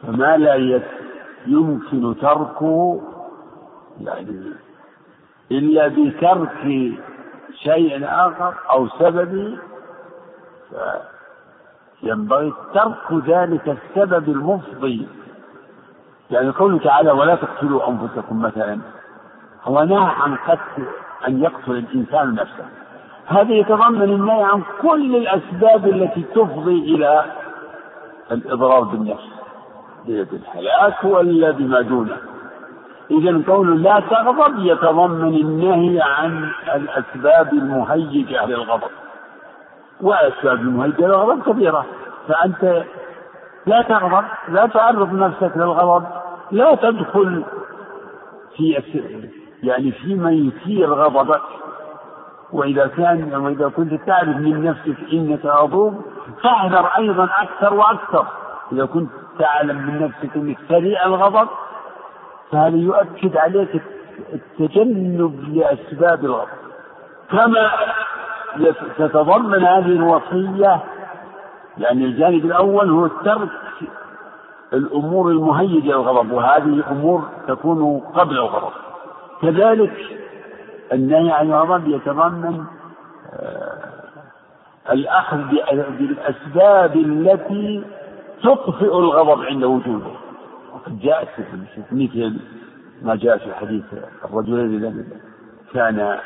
[0.03, 0.83] فما لا
[1.47, 3.01] يمكن تركه
[4.01, 4.53] يعني
[5.59, 6.65] إلا بترك
[7.63, 9.59] شيء آخر أو سبب
[12.03, 15.09] ينبغي ترك ذلك السبب المفضي.
[16.31, 18.79] يعني قوله تعالى ولا تقتلوا أنفسكم مثلا.
[19.65, 20.83] هو نهى عن قتل
[21.29, 22.67] أن يقتل الإنسان نفسه.
[23.27, 27.25] هذا يتضمن النهي عن كل الأسباب التي تفضي إلى
[28.31, 29.29] الإضرار بالنفس.
[30.07, 32.17] بالحياة ولا بما دونه.
[33.11, 38.91] إذا قول لا تغضب يتضمن النهي عن الأسباب المهيجة للغضب
[40.01, 41.87] وأسباب المهيجة للغضب كثيرة
[42.29, 42.85] فأنت
[43.67, 46.07] لا تغضب لا تعرض نفسك للغضب
[46.51, 47.45] لا تدخل
[48.57, 48.83] في
[49.63, 51.43] يعني فيما يثير غضبك.
[52.53, 56.03] وإذا كان وإذا كنت تعرف من نفسك إنك غضوب
[56.43, 58.27] فاحذر أيضا أكثر وأكثر.
[58.73, 61.49] إذا كنت تعلم من نفسك أنك سريع الغضب
[62.53, 63.83] فهذا يؤكد عليك
[64.33, 66.49] التجنب لأسباب الغضب.
[67.31, 67.71] كما
[68.99, 70.81] تتضمن هذه الوصية
[71.79, 73.49] يعني الجانب الأول هو ترك
[74.73, 78.73] الأمور المهيجة للغضب وهذه أمور تكون قبل الغضب.
[79.43, 79.93] كذلك
[80.93, 82.65] النهي عن الغضب يتضمن
[83.33, 83.93] آه،
[84.93, 85.39] الأخذ
[85.99, 87.85] بالأسباب التي
[88.43, 90.22] تطفئ الغضب عند وجوده.
[90.83, 91.29] وقد جاءت
[91.93, 92.41] مثل
[93.03, 93.85] ما جاء في حديث
[94.25, 95.21] الرجلين الذين
[95.75, 96.19] كان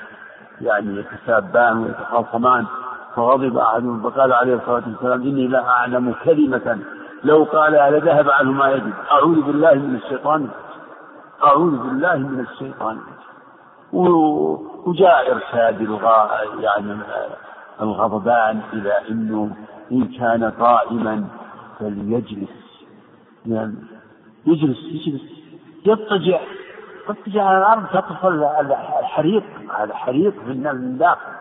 [0.60, 2.66] يعني يتسابان ويتخاصمان
[3.16, 6.78] فغضب أحدهم فقال عليه الصلاة والسلام إني لا أعلم كلمة.
[7.24, 8.92] لو قالها لذهب عنه ما يجب.
[9.12, 10.48] أعوذ بالله من الشيطان.
[11.44, 12.98] أعوذ بالله من الشيطان.
[13.92, 15.80] وجاء إرشاد
[16.60, 16.96] يعني
[17.80, 19.56] الغضبان إلى إنه
[19.92, 21.24] إن كان قائما
[21.78, 22.66] فليجلس.
[23.46, 23.95] يعني
[24.46, 25.22] يجلس يجلس.
[25.86, 26.40] يضطجع.
[27.08, 28.28] يضطجع على الأرض تطفى
[29.00, 29.44] الحريق.
[29.78, 31.32] هذا حريق من داخل.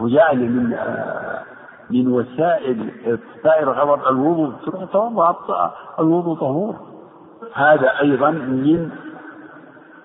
[0.00, 0.78] وجعل من
[1.90, 4.08] من وسائل اطفاء الغضب.
[4.08, 6.76] الوضوء تروح توضا الوضوء طهور.
[7.54, 8.90] هذا أيضا من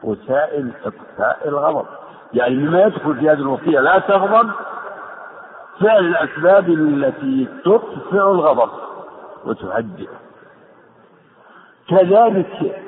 [0.03, 1.85] وسائل اطفاء الغضب.
[2.33, 4.51] يعني مما يدخل في هذه الوصية لا تغضب.
[5.81, 8.69] فعل الأسباب التي تطفئ الغضب
[9.45, 10.20] وتهدئه
[11.91, 12.81] كذلك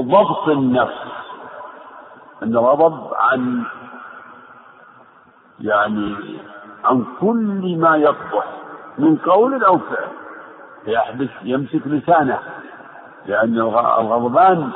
[0.00, 1.12] ضبط النفس.
[2.42, 3.62] الغضب عن
[5.60, 6.16] يعني
[6.84, 8.46] عن كل ما يقبح
[8.98, 10.08] من قول أو فعل.
[10.86, 12.38] يحبس يمسك لسانه.
[13.26, 14.70] لأن الغضبان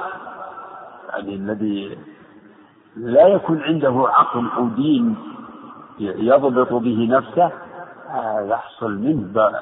[1.11, 1.99] يعني الذي
[2.97, 5.17] لا يكون عنده عقل أو دين
[5.99, 7.51] يضبط به نفسه
[8.39, 9.53] يحصل منه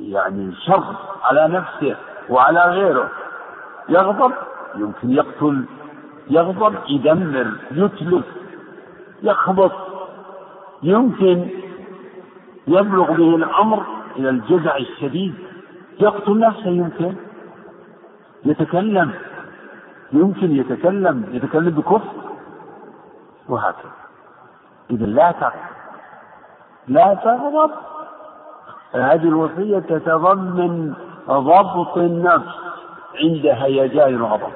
[0.00, 0.84] يعني شر
[1.22, 1.96] على نفسه.
[2.28, 3.08] وعلى غيره.
[3.88, 4.32] يغضب
[4.74, 5.64] يمكن يقتل
[6.30, 8.24] يغضب يدمر يتلف
[9.22, 9.72] يخبط
[10.82, 11.48] يمكن
[12.66, 13.82] يبلغ به الأمر
[14.16, 15.34] إلى الجزع الشديد.
[16.00, 17.14] يقتل نفسه يمكن.
[18.44, 19.12] يتكلم
[20.12, 22.12] يمكن يتكلم يتكلم بكفر.
[23.48, 23.92] وهكذا.
[24.90, 25.52] إذا لا تغضب.
[26.88, 27.70] لا تغضب.
[28.94, 30.94] هذه الوصية تتضمن
[31.30, 32.54] ضبط النفس
[33.14, 34.52] عند هيجان الغضب.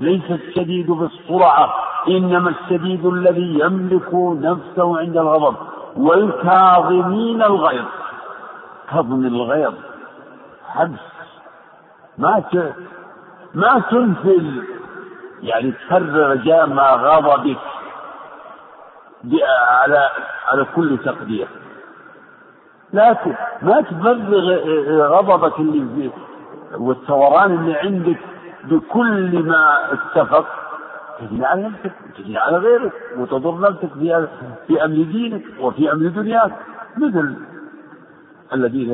[0.00, 1.74] ليس الشديد بالسرعة
[2.08, 5.56] إنما الشديد الذي يملك نفسه عند الغضب.
[5.96, 7.84] والكاظمين الغيظ.
[8.90, 9.74] كظم الغيظ.
[10.68, 10.98] حبس.
[12.18, 12.42] ما.
[13.54, 14.64] ما تنفل
[15.42, 17.58] يعني تفرغ جام غضبك
[19.68, 20.08] على
[20.48, 21.48] على كل تقدير.
[22.94, 23.16] لا
[23.62, 24.18] ما تفرغ
[25.06, 26.10] غضبك اللي
[26.78, 28.18] والثوران اللي عندك
[28.64, 30.46] بكل ما اتفق.
[31.20, 34.28] تجني على نفسك تجني على غيرك وتضر نفسك في
[34.66, 36.52] في أمر دينك وفي أمر دنياك.
[36.96, 37.34] مثل
[38.52, 38.90] الذين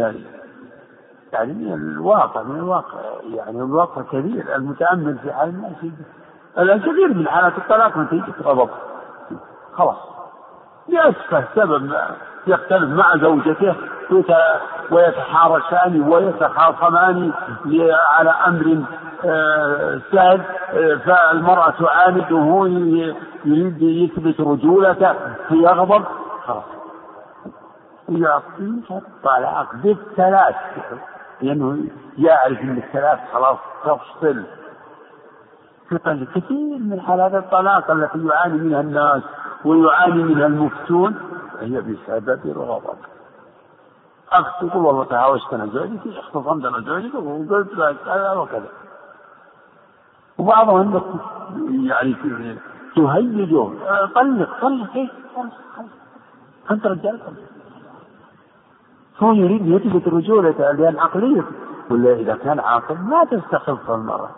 [1.32, 2.98] يعني من الواقع من الواقع
[3.34, 5.72] يعني الواقع كبير المتأمل في حال الناس
[6.59, 8.70] الآن كثير من حالات الطلاق من تيجي غضب
[9.74, 10.10] خلاص.
[10.93, 11.93] لأسفه سبب
[12.47, 13.74] يختلف مع زوجته
[14.91, 17.32] ويتحارشان ويتخاصمان
[18.18, 18.84] على أمر
[19.24, 20.41] آه، سهل
[20.72, 25.14] آه، فالمرأة تعاند وهو يريد يثبت رجولته
[25.49, 26.05] فيغضب.
[26.45, 26.64] خلاص.
[28.09, 30.57] يعطيك الطلاق بالثلاث.
[31.43, 31.78] لأنه
[32.18, 34.45] يعرف أن الثلاث خلاص تفصل.
[35.88, 39.22] في كثير من حالات الطلاق التي يعاني منها الناس.
[39.65, 41.15] ويعاني منها المفتون
[41.61, 42.99] هي بسبب الغضب.
[44.33, 48.69] أخت تقول والله تهاوشت أنا زوجتي اختصمت أنا زوجتي وقلت لك كذا وكذا.
[50.39, 51.03] وبعضهم
[51.71, 52.17] يعني
[52.97, 53.71] تهيجه
[54.15, 55.11] طلق طلق إيه؟
[56.71, 57.21] أنت رجال؟
[59.21, 61.45] هو يريد يثبت رجولته لأن عقليته
[61.91, 64.31] ولا إذا كان عاقل ما تستخف المرأة.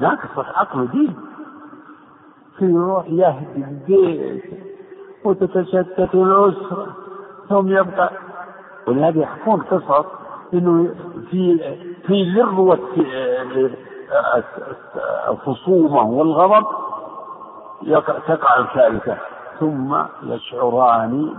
[0.00, 1.16] ناقص عقل دين.
[2.60, 4.44] يروح يهدي البيت
[5.24, 6.86] وتتشتت الأسرة
[7.48, 8.10] ثم يبقى
[8.86, 10.06] ولهذا يحكون قصص
[10.54, 10.94] إنه
[11.30, 11.58] في
[12.06, 12.78] في ذروة
[15.28, 16.66] الخصومة والغضب
[18.28, 19.16] تقع الكارثة
[19.60, 21.34] ثم يشعران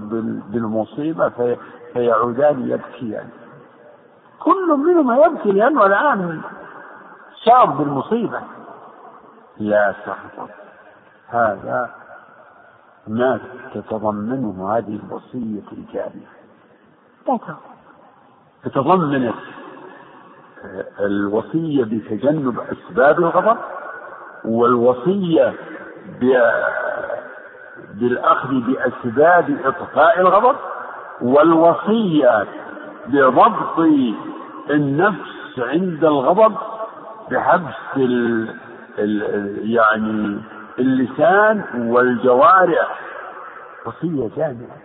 [0.49, 1.57] بالمصيبة في
[1.93, 3.29] فيعودان يبكيان.
[4.39, 6.41] كل منهما يبكي لأنه الآن
[7.45, 8.39] شاب بالمصيبة.
[9.57, 10.49] لا سخط
[11.33, 11.89] هذا
[13.07, 13.39] ما
[13.73, 16.29] تتضمنه هذه الوصية الجارية.
[18.63, 19.35] تتضمنت
[20.99, 23.57] الوصية بتجنب أسباب الغضب
[24.45, 25.53] والوصية
[27.93, 30.55] بالأخذ بأسباب إطفاء الغضب
[31.21, 32.45] والوصية
[33.07, 33.79] بضبط
[34.69, 36.55] النفس عند الغضب
[37.31, 38.49] بحبس ال
[38.99, 40.41] ال يعني
[40.79, 42.99] اللسان والجوارح.
[43.85, 44.77] وصية جامعة.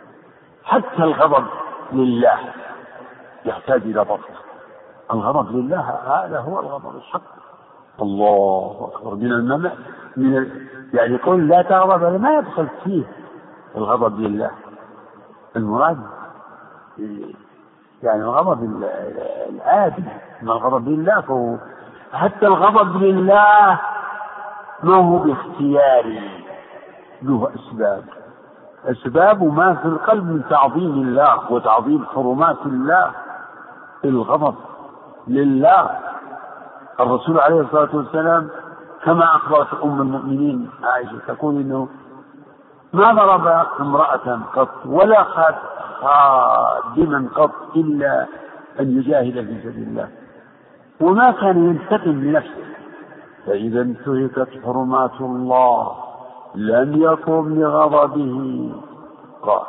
[0.65, 1.45] حتى الغضب
[1.93, 2.39] لله
[3.45, 4.21] يحتاج إلى ضبط
[5.13, 7.23] الغضب لله هذا هو الغضب الحق.
[8.03, 9.15] الله أكبر.
[9.15, 9.71] من المنع
[10.17, 10.67] من ال...
[10.95, 13.03] يعني يقول لا تغضب ما يدخل فيه
[13.77, 14.51] الغضب لله.
[15.57, 15.99] المراد
[18.03, 18.85] يعني الغضب
[19.49, 20.05] العادي
[20.43, 21.57] من الغضب لله فهو
[22.13, 23.81] حتى الغضب لله
[24.83, 26.45] ما هو باختياري
[27.23, 28.05] له أسباب؟
[28.85, 33.11] أسباب ما في القلب من تعظيم الله وتعظيم حرمات الله
[34.05, 34.55] الغضب
[35.29, 35.91] لله.
[37.01, 38.49] الرسول عليه الصلاة والسلام
[39.05, 41.89] كما أخبرت أم المؤمنين عائشة تقول إنه
[42.93, 45.23] ما ضرب امرأة قط ولا
[46.01, 48.27] خادما قط إلا
[48.81, 50.09] أن يجاهد في سبيل الله.
[51.01, 52.68] وما كان ينتقم لنفسه.
[53.49, 55.93] فإذا انتهكت حرمات الله
[56.55, 58.73] لم يقم لغضبه.
[59.43, 59.67] قال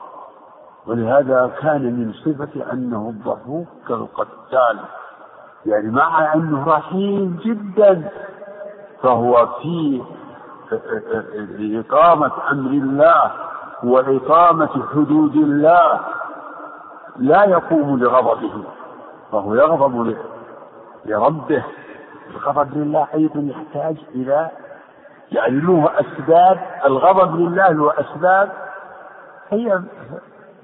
[0.87, 4.79] ولهذا كان من صفة أنه الضحوك كالقتال.
[5.65, 8.09] يعني مع أنه رحيم جدا
[9.01, 10.01] فهو في
[11.59, 13.31] إقامة أمر الله
[13.83, 15.99] وإقامة حدود الله.
[17.17, 18.63] لا يقوم لغضبه
[19.31, 20.17] فهو يغضب
[21.05, 21.63] لربه.
[22.35, 24.49] الغضب لله أيضا يحتاج إلى
[25.31, 28.49] يعني له أسباب الغضب لله له أسباب
[29.49, 29.81] هي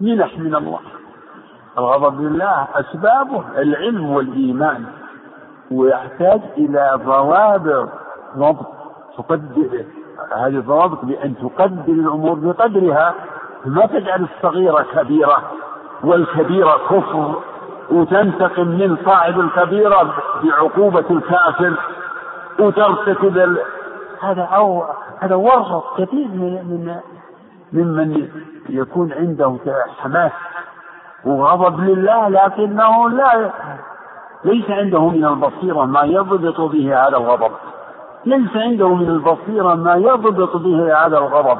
[0.02, 0.80] منح من الله.
[1.78, 4.86] الغضب لله أسبابه العلم والإيمان
[5.72, 7.90] ويحتاج إلى ضوابط
[8.38, 8.66] ضبط
[9.18, 9.86] تقدر
[10.36, 13.14] هذه الضوابط بأن تقدر الأمور بقدرها.
[13.66, 15.52] ما تجعل الصغيرة كبيرة
[16.04, 17.42] والكبيرة كفر.
[17.92, 20.14] وتنتقم من صاحب الكبيرة
[20.44, 21.74] بعقوبة الكافر
[22.60, 23.58] وترتكب
[24.22, 24.86] هذا أو.
[25.20, 26.52] هذا ورط كثير من.
[26.54, 26.96] من.
[27.74, 28.30] ممن
[28.70, 29.58] يكون عنده
[30.00, 30.32] حماس
[31.26, 33.52] وغضب لله لكنه لا.
[34.44, 37.52] ليس عنده من البصيرة ما يضبط به هذا الغضب.
[38.26, 41.60] ليس عنده من البصيرة ما يضبط به هذا الغضب.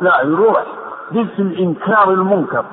[0.00, 0.62] لا يروح
[1.10, 2.64] باسم إنكار المنكر.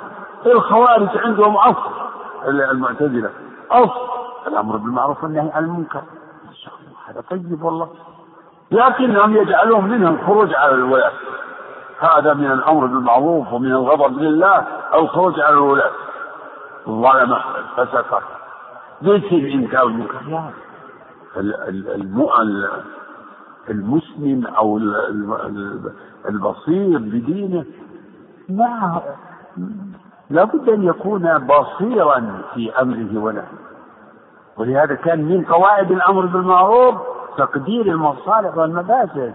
[0.45, 1.99] الخوارج عندهم أصل.
[2.48, 3.30] المعتزلة.
[3.72, 4.10] أصل
[4.48, 6.02] الأمر بالمعروف والنهي عن المنكر.
[7.08, 7.90] هذا طيب والله.
[8.72, 11.12] لكنهم يجعلون منها الخروج على الولاة
[12.00, 15.92] هذا من الأمر بالمعروف ومن الغضب لله الخروج على الولاة
[16.86, 17.36] ظلم
[17.78, 18.24] فسق.
[19.02, 20.52] باسم إنكار المنكر.
[23.70, 24.78] المسلم أو
[26.30, 27.66] البصير بدينه.
[28.50, 29.02] ما
[30.30, 33.69] لابد أن يكون بصيرا في أمره ونهيه.
[34.57, 36.95] ولهذا كان من قواعد الأمر بالمعروف
[37.38, 39.34] تقدير المصالح والمفاسد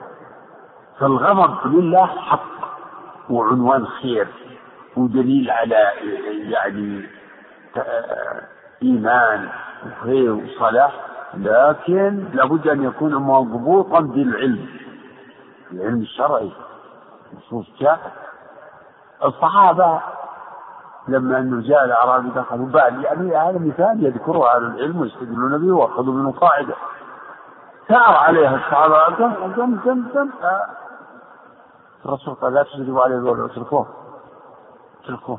[0.99, 2.40] فالغضب لله حق
[3.30, 4.28] وعنوان خير
[4.97, 5.90] ودليل على
[6.51, 7.07] يعني
[8.82, 9.49] إيمان
[9.86, 11.01] وخير وصلاح.
[11.34, 14.66] لكن لابد أن يكون مضبوطا بالعلم
[15.72, 16.53] العلم الشرعي
[17.36, 18.12] نصوص جاءت
[19.24, 20.01] الصحابة.
[21.09, 26.15] لما أنه جاء الأعرابي دخلوا بعد يعني هذا مثال يذكره أهل العلم ويستدلون به واخذوا
[26.15, 26.75] منه قاعدة.
[27.89, 30.31] ثار عليها الصحابة دم دم دم دم
[32.07, 33.87] الرسول قال لا تجربوا عليه الولد اتركوه
[35.05, 35.39] اتركوه.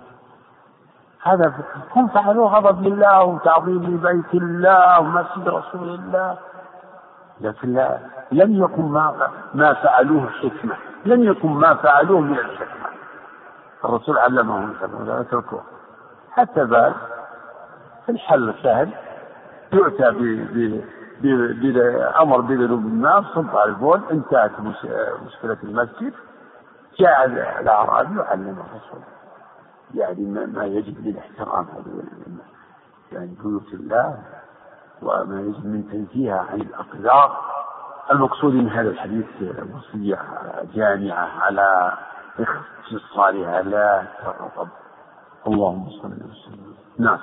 [1.24, 1.54] هذا
[1.96, 6.38] هم فعلوا غضب لله وتعظيم لبيت الله ومسجد رسول الله.
[7.42, 8.00] لكن لا
[8.32, 10.76] لم يكن ما ما فعلوه حكمة.
[11.06, 12.75] لم يكن ما فعلوه من الحكمة.
[13.86, 14.74] الرسول علمهم
[15.06, 15.64] لا اتركوه
[16.32, 16.94] حتى بعد
[18.10, 18.90] الحل سهل
[19.74, 20.12] يؤتى
[21.22, 24.52] بأمر بذنوب الناس على البول انتهت
[25.26, 26.14] مشكلة المسجد
[27.00, 27.26] جاء
[27.62, 29.02] الأعرابي وعلم الرسول.
[29.94, 32.04] يعني ما يجب للاحترام هذه
[33.12, 34.20] يعني بيوت الله
[35.02, 37.38] وما يجب من تنزيهها عن الأقدار.
[38.12, 39.26] المقصود من هذا الحديث
[39.76, 40.20] وصية
[40.76, 41.92] جامعة على
[42.40, 44.70] اختصارها لا تغضب
[45.48, 47.18] اللهم صل وسلم نعم.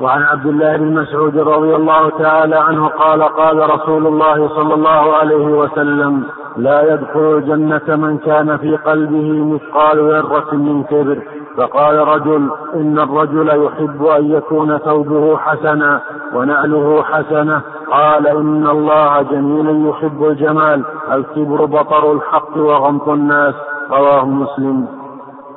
[0.00, 5.16] وعن عبد الله بن مسعود رضي الله تعالى عنه قال قال رسول الله صلى الله
[5.16, 6.24] عليه وسلم
[6.56, 11.22] لا يدخل الجنة من كان في قلبه مثقال ذرة من كبر.
[11.56, 16.00] فقال رجل إن الرجل يحب أن يكون ثوبه حسنا
[16.34, 17.62] ونعله حسنة.
[17.90, 20.84] قال إن الله جميل يحب الجمال.
[21.12, 23.54] الكبر بطر الحق وغمط الناس.
[23.90, 24.88] رواه مسلم.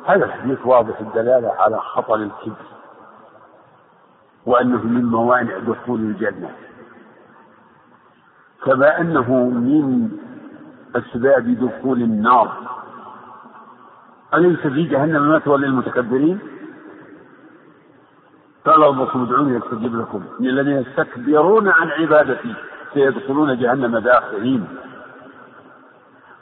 [0.06, 2.66] هذا الحديث واضح الدلالة على خطر الكبر
[4.46, 6.50] وأنه من موانع دخول الجنة.
[8.66, 10.10] كما أنه من
[10.96, 12.52] أسباب دخول النار.
[14.34, 16.40] أليس في جهنم مثوى للمتكبرين؟
[18.66, 20.24] قال ربكم ادعوني يستجب لكم.
[20.40, 22.56] ان الذين يستكبرون عن عبادتي
[22.94, 24.68] سيدخلون جهنم داخلين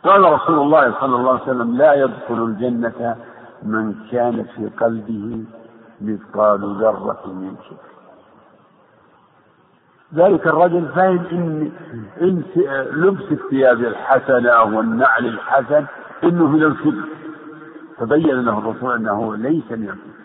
[0.04, 3.16] قال رسول الله صلى الله عليه وسلم لا يدخل الجنة
[3.64, 5.44] من كان في قلبه
[6.02, 7.90] مثقال ذرة من كبر
[10.14, 11.72] ذلك الرجل فهم إن
[12.22, 12.44] إن
[12.92, 15.86] لبس الثياب الحسنه والنعل الحسن
[16.24, 17.04] إنه من الكبر
[17.98, 20.20] فبين له الرسول أنه ليس من الكبر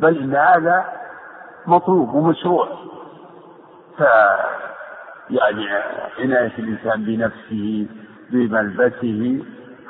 [0.00, 0.84] بل إن هذا
[1.66, 2.68] مطلوب ومشروع.
[3.98, 4.02] ف
[5.30, 5.66] يعني
[6.18, 7.86] عناية الإنسان بنفسه
[8.30, 9.44] بملبسه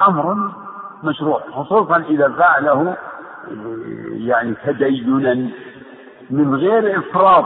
[0.08, 0.52] أمر
[1.04, 2.96] مشروع خصوصا إذا فعله
[4.10, 5.50] يعني تدينا
[6.30, 7.44] من غير إفراط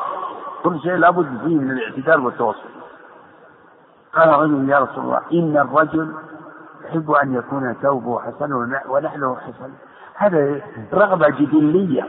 [0.63, 2.79] كل شيء لابد فيه من الاعتدال والتوسط
[4.15, 6.15] قال رجل يا رسول الله إن الرجل
[6.85, 8.53] يحب أن يكون ثوبه حسن
[8.89, 9.71] ونحله حسن.
[10.15, 10.61] هذا
[10.93, 12.09] رغبة جبلية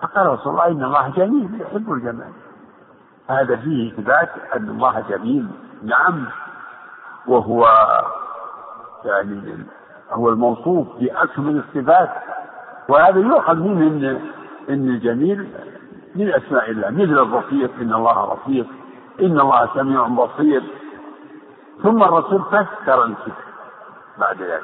[0.00, 2.32] فقال رسول الله إن الله جميل يحب الجمال.
[3.28, 5.48] هذا فيه إثبات أن الله جميل.
[5.82, 6.26] نعم.
[7.28, 7.68] وهو
[9.04, 9.66] يعني
[10.12, 12.10] هو الموصوف بأكمل الصفات
[12.88, 14.20] وهذا يؤخذ منه ان
[14.68, 15.48] إن الجميل
[16.14, 18.66] من أسماء الله مثل الرفيق إن الله رفيق
[19.20, 20.62] إن الله سميع بصير.
[21.82, 23.32] ثم الرسول فسر الكفر
[24.18, 24.62] بعد ذلك.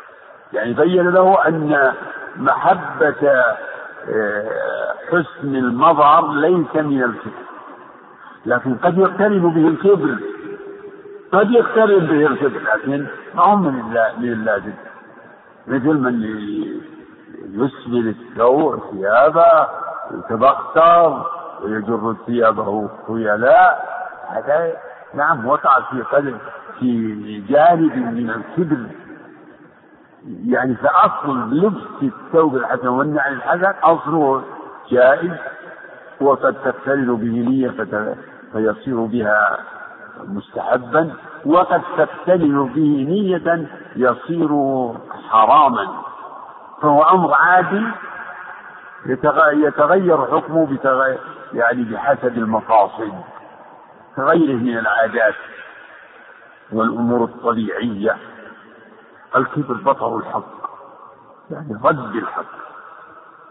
[0.52, 1.92] يعني بين له أن
[2.36, 3.42] محبة
[4.08, 7.42] آه، حسن المظهر ليس من الكفر
[8.46, 10.18] لكن قد يقترن به الكبر.
[11.32, 14.72] قد يقترن به الكبر لكن ما هو من اللازم
[15.66, 16.22] مثل من
[17.54, 19.68] يسبل الثوب ثيابه
[20.10, 21.26] ويتبختر
[21.62, 23.92] ويجر ثيابه خيلاء.
[24.28, 24.72] هذا
[25.14, 26.38] نعم وقع في قلب
[26.80, 28.86] في جانب من الكبر
[30.46, 34.42] يعني فأصل لبس الثوب الحسن والنعل الحسن أصله
[34.90, 35.32] جائز
[36.20, 37.74] وقد تقترن به نية
[38.52, 39.58] فيصير بها
[40.28, 41.14] مستحبا
[41.46, 44.48] وقد تقترن به نية يصير
[45.30, 45.88] حراما.
[46.82, 47.84] فهو أمر عادي
[49.06, 51.20] يتغير حكمه بتغير
[51.52, 53.12] يعني بحسب المقاصد
[54.16, 55.34] كغيره من العادات
[56.72, 58.16] والأمور الطبيعية.
[59.36, 60.70] الكبر بطر الحق
[61.50, 62.52] يعني رد الحق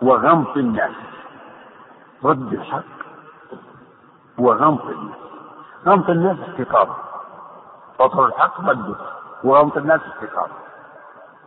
[0.01, 0.95] وغمط الناس.
[2.23, 2.83] رد الحق
[4.37, 5.20] وغمط الناس.
[5.85, 6.95] غمط الناس احتقار
[7.99, 8.95] بطر الحق رده
[9.43, 10.49] وغمط الناس احتقار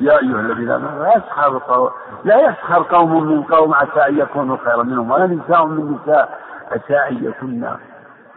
[0.00, 1.92] يا أيها الذين آمنوا لا يسخر
[2.24, 6.40] لا يسخر قوم من قوم عسى أن يكونوا خيرا منهم ولا نساء من نساء
[6.72, 7.76] عسى أن يكون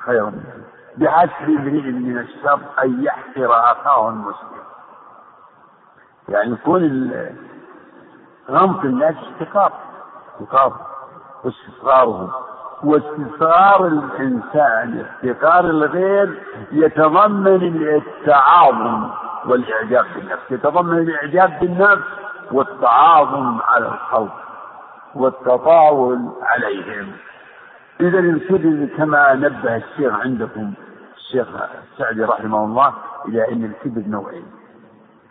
[0.06, 0.64] خيرا منهم.
[0.98, 4.48] بحسب امرئ من الشر أن يحقر أخاه المسلم.
[6.30, 7.12] يعني يكون
[8.50, 9.72] غمط الناس احتقار
[10.42, 10.74] احتقار
[11.44, 12.32] واستصغارهم
[12.84, 17.64] واستصغار الإنسان احتقار الغير يتضمن
[17.96, 19.10] التعاظم
[19.46, 20.52] والإعجاب بالنفس.
[20.52, 22.08] يتضمن الإعجاب بالنفس
[22.52, 24.36] والتعاظم على الخلق
[25.16, 27.12] والتطاول عليهم.
[28.02, 30.74] إذا الكبر كما نبه الشيخ عندكم
[31.18, 31.48] الشيخ
[31.94, 32.94] السعدي رحمه الله
[33.28, 34.46] إلى أن الكبر نوعين.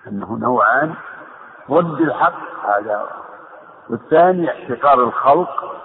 [0.09, 0.95] أنه نوعان
[1.71, 3.09] رد الحق هذا
[3.91, 5.77] والثاني احتقار الخلق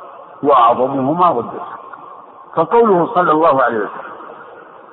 [0.43, 1.81] وأعظمهما الحق.
[2.55, 4.11] فقوله صلى الله عليه وسلم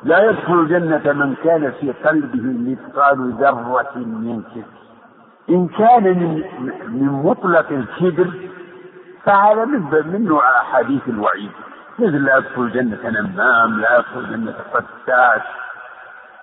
[0.02, 4.78] لا يدخل الجنة من كان في قلبه مثقال ذرة من كبر.
[5.50, 6.44] إن كان من
[6.88, 8.30] من مطلق الكبر
[9.24, 9.80] فهذا من
[10.12, 11.50] من نوع أحاديث الوعيد.
[11.98, 15.42] مثل لا يدخل الجنة نمام لا يدخل الجنة فتاش.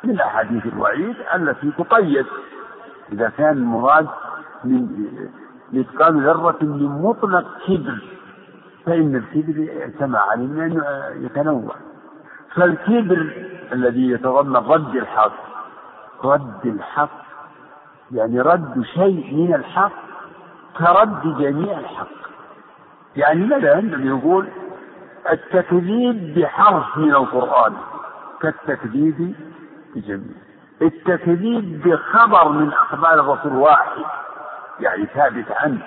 [0.03, 2.25] من أحاديث الوعيد التي تقيد.
[3.11, 4.07] إذا كان المراد
[4.63, 4.87] من
[5.73, 8.14] مثقال ذرة من مطلق كبر.
[8.85, 10.83] فإن الكبر يعتمى عليه أنه
[11.25, 11.75] يتنوع.
[12.55, 15.33] فالكبر الذي يتضمن رد الحق
[16.23, 17.25] رد الحق
[18.11, 19.91] يعني رد شيء من الحق
[20.77, 22.07] كرد جميع الحق.
[23.15, 24.47] يعني مثلا يقول
[25.31, 27.73] التكذيب بحرف من القرآن
[28.41, 29.35] كالتكذيب
[29.95, 30.35] بجميع.
[30.81, 34.01] التكذيب بخبر من أخبار الرسول واحد
[34.79, 35.81] يعني ثابت عنه.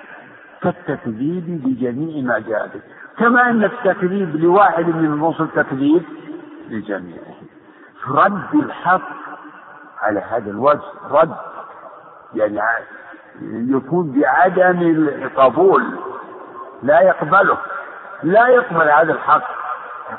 [0.63, 2.81] كالتكذيب بجميع ما جاء به
[3.19, 6.03] كما أن التكذيب لواحد من الرسل تكذيب
[6.69, 7.47] لجميعهم
[8.09, 9.09] رد الحق
[10.03, 10.81] على هذا الوجه.
[11.11, 11.35] رد.
[12.35, 12.61] يعني
[13.43, 14.83] يكون بعدم
[15.23, 15.85] القبول.
[16.83, 17.59] لا يقبله.
[18.23, 19.59] لا يقبل هذا الحق.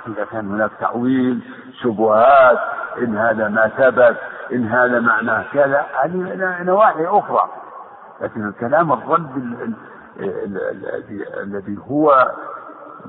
[0.07, 1.41] إذا كان هناك تأويل
[1.84, 2.60] شبهات
[2.98, 4.18] إن هذا ما ثبت
[4.52, 7.49] إن هذا معناه كذا هذه نواحي أخرى.
[8.22, 9.74] لكن الكلام الرد
[11.44, 12.32] الذي هو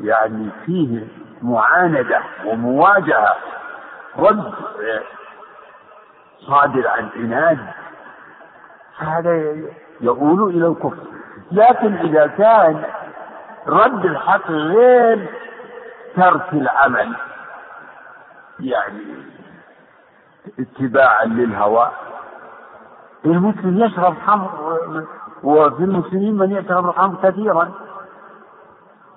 [0.01, 1.07] يعني فيه
[1.43, 3.37] معاندة ومواجهة
[4.19, 4.53] رد
[6.47, 7.59] صادر عن عناد.
[8.99, 9.57] فهذا
[10.01, 10.97] يؤول إلى الكفر.
[11.53, 12.83] لكن إذا كان
[13.67, 15.27] رد الحق غير
[16.17, 17.17] ترك العمل
[18.61, 19.03] يعني
[20.59, 21.91] اتباعا للهوى
[23.25, 24.79] المسلم يشرب خمر
[25.45, 27.71] وفي المسلمين من يشرب الخمر كثيرا.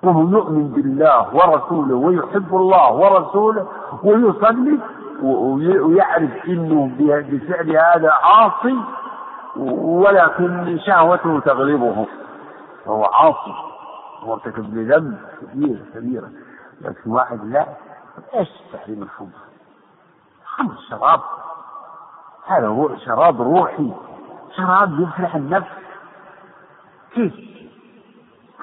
[0.02, 3.68] وهو يؤمن بالله ورسوله ويحب الله ورسوله
[4.02, 4.78] ويصلي
[5.22, 8.76] ويعرف إنه بفعل هذا عاصي
[9.56, 12.06] ولكن شهوته تغلبه.
[12.84, 13.54] فهو عاصي
[14.22, 15.18] مرتكب لذنب
[15.52, 16.28] كبير كبيرة
[16.80, 17.66] لكن واحد لا
[18.34, 19.28] إيش تحريم الخمر؟
[20.42, 21.20] الخمر شراب.
[22.46, 23.92] هذا شراب روحي
[24.56, 25.83] شراب يفلح النفس.
[27.14, 27.32] كيف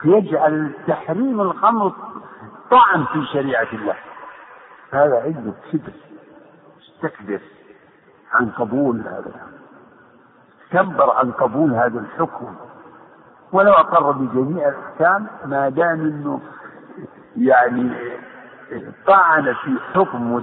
[0.05, 1.93] يجعل تحريم الخمر
[2.71, 3.95] طعن في شريعة الله.
[4.91, 5.93] هذا عنده كبر
[6.79, 7.39] استكبر
[8.31, 9.31] عن قبول هذا
[10.65, 12.55] استكبر عن قبول هذا الحكم.
[13.51, 16.41] ولو أقر بجميع الأحكام ما دام أنه
[17.37, 17.91] يعني
[19.07, 20.41] طعن في حكم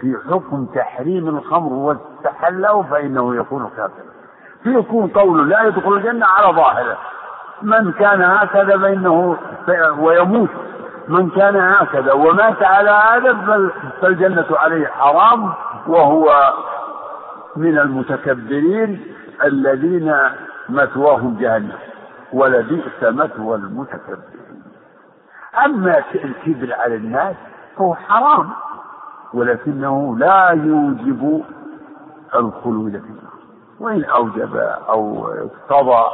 [0.00, 4.17] في حكم تحريم الخمر واستحله فإنه يكون كافرا.
[4.62, 6.98] فيكون قوله لا يدخل الجنة على ظاهره.
[7.62, 9.36] من كان هكذا فإنه
[9.98, 10.48] ويموت.
[11.08, 13.70] من كان هكذا ومات على هذا
[14.00, 15.52] فالجنة عليه حرام
[15.86, 16.54] وهو
[17.56, 19.14] من المتكبرين
[19.44, 20.14] الذين
[20.68, 21.78] مثواهم جهنم.
[22.32, 24.62] ولبئس مثوى المتكبرين.
[25.64, 27.36] أما الكبر على الناس
[27.76, 28.50] فهو حرام.
[29.34, 31.44] ولكنه لا يوجب
[32.34, 33.27] الخلود في النار
[33.80, 34.56] وإن أوجب
[34.88, 36.04] أو اقتضى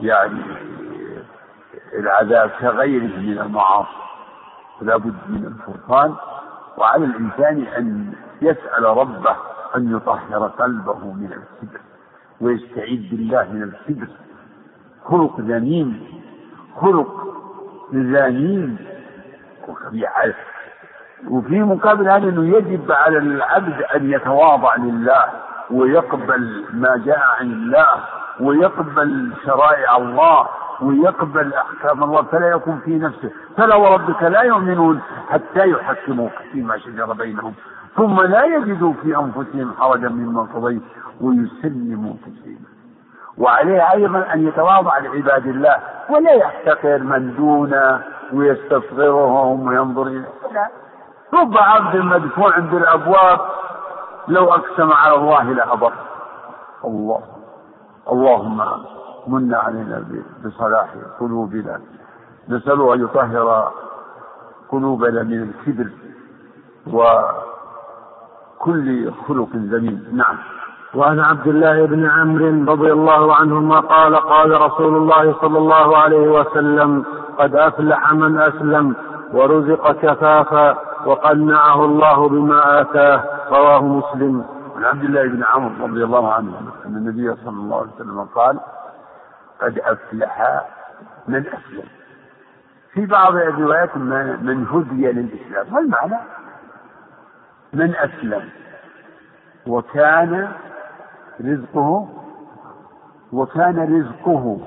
[0.00, 0.42] يعني
[1.98, 3.88] العذاب كغيره من المعاصي؟
[4.80, 6.14] فلا بد من الفرقان
[6.78, 8.12] وعلى الإنسان أن
[8.42, 9.36] يسأل ربه
[9.76, 11.80] أن يطهر قلبه من الكبر
[12.40, 14.08] ويستعيذ بالله من الكبر.
[15.04, 16.06] خلق ذميم
[16.80, 17.26] خلق
[17.94, 18.76] ذميم
[21.30, 25.22] وفي مقابل هذا أنه يجب على العبد أن يتواضع لله.
[25.72, 27.86] ويقبل ما جاء عن الله
[28.40, 30.48] ويقبل شرائع الله
[30.82, 33.30] ويقبل أحكام الله فلا يكون في نفسه.
[33.56, 35.00] فلا وربك لا يؤمنون
[35.30, 37.54] حتى يحكموك فيما شجر بينهم.
[37.96, 40.82] ثم لا يجدوا في أنفسهم حرجا مما قضيت
[41.20, 42.66] ويسلموا تسليما.
[43.38, 45.76] وعليه أيضا أن يتواضع لعباد الله
[46.10, 48.00] ولا يحتقر من دونه
[48.32, 50.68] ويستصغرهم وينظر اليه لا
[51.34, 53.40] رب عبد مدفوع بالأبواب
[54.28, 55.92] لو أقسم على الله لأبر.
[56.84, 57.22] الله.
[58.12, 58.62] اللهم
[59.26, 60.04] من علينا
[60.44, 60.88] بصلاح
[61.20, 61.80] قلوبنا.
[62.48, 63.72] نسأله أن يطهر
[64.68, 65.90] قلوبنا من الكبر
[68.60, 70.36] وكل خلق ذميم نعم.
[70.94, 76.28] وعن عبد الله بن عمرو رضي الله عنهما قال قال رسول الله صلى الله عليه
[76.28, 77.04] وسلم
[77.38, 78.96] قد أفلح من أسلم
[79.32, 80.91] ورزق كفافا.
[81.06, 84.44] وقنعه الله بما آتاه رواه مسلم.
[84.76, 88.60] عن عبد الله بن عمرو رضي الله عنه أن النبي صلى الله عليه وسلم قال
[89.60, 90.62] قد أفلح
[91.28, 91.88] من أسلم.
[92.92, 95.74] في بعض الروايات من هدي للإسلام.
[95.74, 96.18] والمعنى
[97.72, 98.48] من أسلم.
[99.66, 100.52] وكان
[101.40, 102.08] رزقه
[103.32, 104.58] وكان رزقه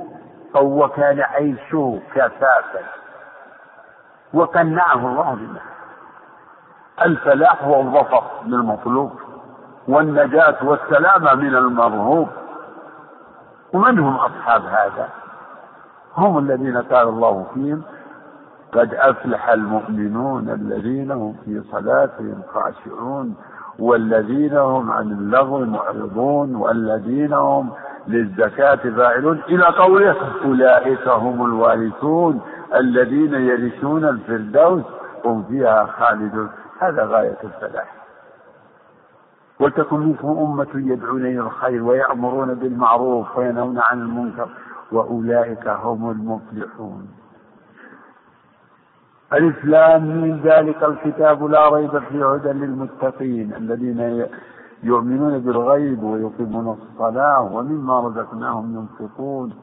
[0.55, 2.79] أو وكان عيشه كفافا.
[4.33, 5.59] وقنعه الله بما
[7.01, 9.11] الفلاح هو الظفر للمطلوب
[9.87, 12.27] والنجاة والسلامة من المرهوب.
[13.73, 15.09] ومن هم أصحاب هذا؟
[16.17, 17.81] هم الذين قال الله فيهم
[18.73, 23.35] قد أفلح المؤمنون الذين هم في صلاتهم خاشعون
[23.79, 27.69] والذين هم عن اللغو معرضون والذين هم
[28.07, 29.41] للزكاة فاعلون.
[29.49, 30.15] إلى قوله
[30.45, 32.41] أولئك هم الوارثون
[32.75, 34.83] الذين يرثون الفردوس
[35.25, 36.49] هم فيها خالدون.
[36.79, 38.05] هذا غاية الفلاح.
[39.59, 44.49] ولتكن منكم أمة يدعون إلى الخير ويأمرون بالمعروف وينهون عن المنكر
[44.91, 47.07] وأولئك هم المفلحون.
[49.33, 49.65] ألف
[50.03, 54.27] من ذلك الكتاب لا ريب فيه هدى للمتقين الذين
[54.83, 59.53] يؤمنون بالغيب ويقيمون الصلاة ومما رزقناهم ينفقون.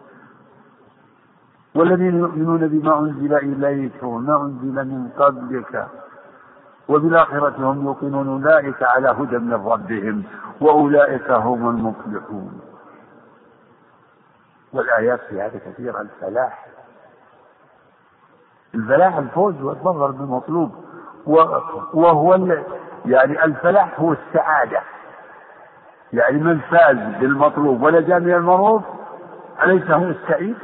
[1.74, 5.88] والذين يؤمنون بما أنزل إليك وما أنزل من قبلك.
[6.92, 10.24] وبالآخرة هم يوقنون أولئك على هدى من ربهم
[10.60, 12.60] وأولئك هم المفلحون.
[14.72, 16.66] والآيات في هذا كثيرة الفلاح.
[18.74, 20.74] الفلاح الفوز والظفر بالمطلوب
[21.94, 22.34] وهو
[23.06, 24.80] يعني الفلاح هو السعادة.
[26.12, 28.82] يعني من فاز بالمطلوب ونجا من المرغوب
[29.62, 30.56] أليس هو السعيد؟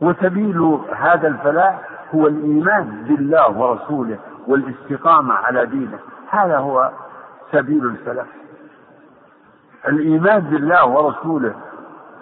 [0.00, 5.98] وسبيل هذا الفلاح هو الإيمان بالله ورسوله والاستقامة على دينه.
[6.30, 6.90] هذا هو
[7.52, 8.26] سبيل الفلاح
[9.88, 11.54] الإيمان بالله ورسوله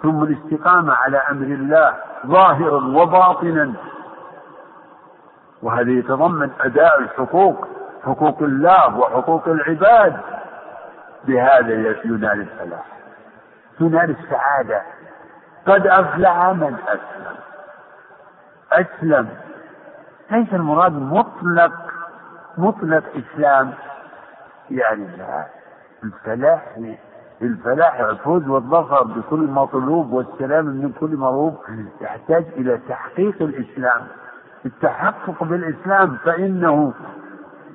[0.01, 1.95] ثم الاستقامة على أمر الله
[2.27, 3.73] ظاهرا وباطنا.
[5.61, 7.67] وهذا يتضمن أداء الحقوق
[8.05, 10.17] حقوق الله وحقوق العباد.
[11.27, 11.73] بهذا
[12.05, 12.85] ينال الفلاح
[13.79, 14.81] تنال السعادة.
[15.67, 17.35] قد أفلح من أسلم.
[18.71, 19.29] أسلم.
[20.31, 21.71] ليس المراد مطلق؟
[22.57, 23.73] مطلق إسلام.
[24.71, 25.45] يعني لا
[26.03, 26.77] الفلاح
[27.41, 31.57] الفلاح الفوز والظفر بكل مطلوب والسلام من كل مرغوب
[32.01, 34.01] يحتاج إلى تحقيق الإسلام.
[34.65, 36.93] التحقق بالإسلام فإنه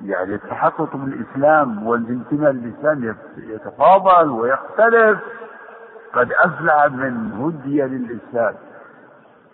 [0.03, 5.19] يعني التحقق بالإسلام والانتماء للإسلام يتفاضل ويختلف.
[6.13, 8.55] قد أفلح من هدي للإسلام.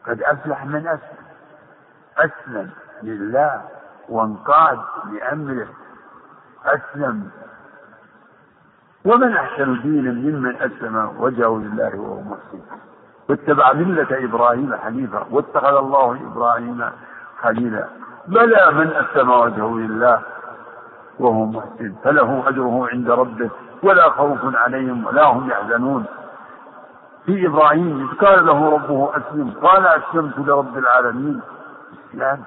[0.08, 1.24] قد أفلح من أسلم
[2.18, 2.70] أسلم.
[3.04, 3.62] لله
[4.10, 4.80] وانقاد
[5.12, 5.68] لأمره.
[6.66, 7.30] أسلم.
[9.06, 12.60] ومن أحسن دينا ممن أسلم وجهه لله وهو محسن.
[13.30, 15.26] واتبع ملة إبراهيم حنيفا.
[15.32, 16.86] واتخذ الله إبراهيم
[17.42, 17.88] خليلا.
[18.28, 20.22] بلى من أسلم وجهه لله
[21.20, 21.94] وهو محسن.
[22.04, 23.50] فله أجره عند ربه
[23.84, 26.06] ولا خوف عليهم ولا هم يحزنون.
[27.26, 29.54] في إبراهيم إذ قال له ربه أسلم.
[29.62, 31.42] قال أسلمت لرب العالمين.
[31.94, 32.44] الإسلام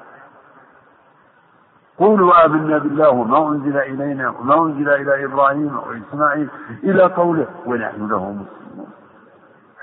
[1.99, 6.49] قولوا آمنا بالله وما أنزل إلينا وما أنزل إلى إبراهيم وإسماعيل
[6.85, 8.91] إلى قوله ونحن له مسلمون.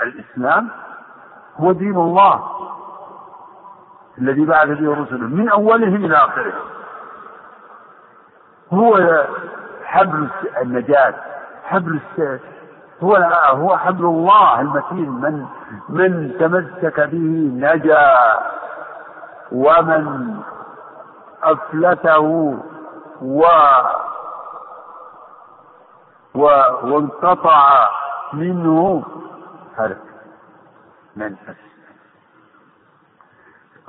[0.01, 0.69] الإسلام
[1.57, 2.43] هو دين الله
[4.17, 6.53] الذي بعث به رسله من أولهم إلى آخره
[8.73, 8.99] هو
[9.83, 10.27] حبل
[10.61, 11.13] النجاة
[11.63, 11.99] حبل
[13.03, 13.15] هو
[13.49, 15.45] هو حبل الله المتين من
[15.89, 18.13] من تمسك به نجا
[19.51, 20.35] ومن
[21.43, 22.19] أفلته
[23.21, 23.43] و
[26.35, 26.41] و
[26.83, 27.89] وانقطع
[28.33, 29.03] منه
[29.77, 30.01] هلك.
[31.15, 31.35] من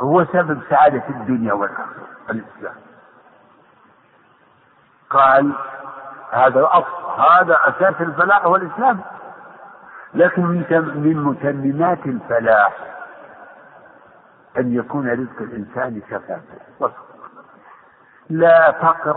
[0.00, 2.74] هو سبب سعادة الدنيا والآخرة الإسلام.
[5.10, 5.52] قال
[6.30, 9.00] هذا الأصل هذا أساس الفلاح هو الإسلام
[10.14, 10.42] لكن
[10.94, 12.72] من متممات الفلاح
[14.56, 16.40] أن يكون رزق الإنسان كفافا
[18.30, 19.16] لا فقر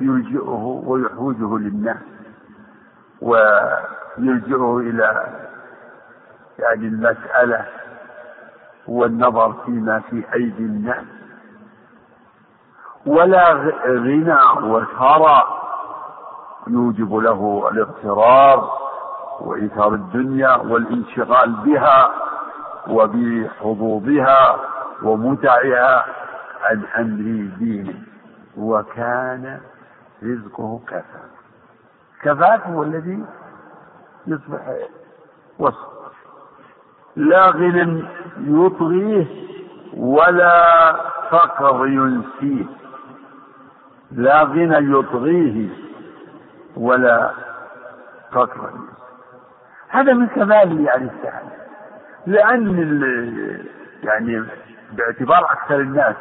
[0.00, 1.96] يلجئه ويحوجه للناس
[3.20, 5.26] ويلجئه إلى
[6.58, 7.66] يعني المسألة
[8.88, 11.04] والنظر فيما في أيدي الناس.
[13.06, 13.52] ولا
[13.86, 14.38] غنى
[14.70, 15.62] وثراء
[16.66, 18.70] يوجب له الاغترار
[19.40, 22.10] وإيثار الدنيا والانشغال بها
[22.88, 24.56] وبحظوظها
[25.02, 26.06] ومتعها
[26.62, 28.11] عن أمر دينه.
[28.56, 29.60] وكان
[30.22, 31.30] رزقه كفاف
[32.22, 33.24] كفاف هو الذي
[34.26, 34.60] يصبح
[35.58, 36.12] وسط.
[37.16, 38.04] لا غنى
[38.38, 39.26] يطغيه
[39.96, 40.92] ولا
[41.30, 42.64] فقر ينسيه.
[44.12, 45.68] لا غنى يطغيه
[46.76, 47.30] ولا
[48.32, 48.92] فقر ينسيه.
[49.88, 51.62] هذا من كمال يعني السعادة
[52.26, 52.78] لأن
[54.02, 54.44] يعني
[54.92, 56.16] باعتبار أكثر الناس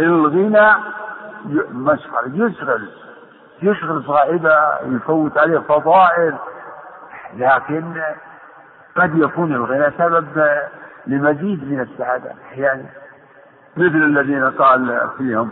[0.00, 0.74] الغنى
[1.72, 2.88] مشغل يشغل
[3.62, 6.34] يشغل صاحبه يفوت عليه فضائل.
[7.36, 8.02] لكن
[8.96, 10.26] قد يكون الغنى سبب
[11.06, 12.32] لمزيد من السعادة.
[12.48, 12.84] أحيانا
[13.76, 15.50] مثل الذين قال فيهم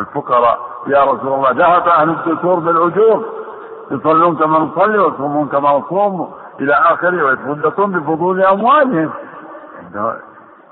[0.00, 3.44] الفقراء يا رسول الله ذهب أهل الدثور بالأجور
[3.90, 9.10] يصلون كما نصلي ويصومون كما نصوم إلى آخره ويتصدقون بفضول أموالهم.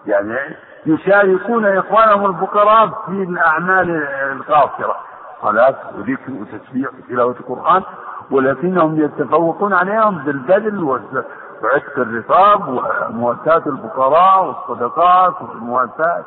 [0.06, 0.56] يعني
[0.86, 3.90] يشاركون إخوانهم الفقراء في الأعمال
[4.32, 4.96] القاصرة.
[5.42, 7.82] صلاة وذكر وتسبيح وتلاوة القرآن
[8.30, 16.24] ولكنهم يتفوقون عليهم بالبذل وعتق الرقاب ومواساة الفقراء والصدقات والمواساة.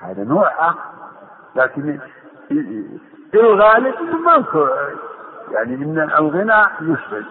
[0.00, 0.78] هذا نوع آخر.
[1.56, 1.98] لكن
[3.30, 3.94] في الغالب
[4.24, 4.44] ما
[5.50, 7.26] يعني إن الغنى يشغل.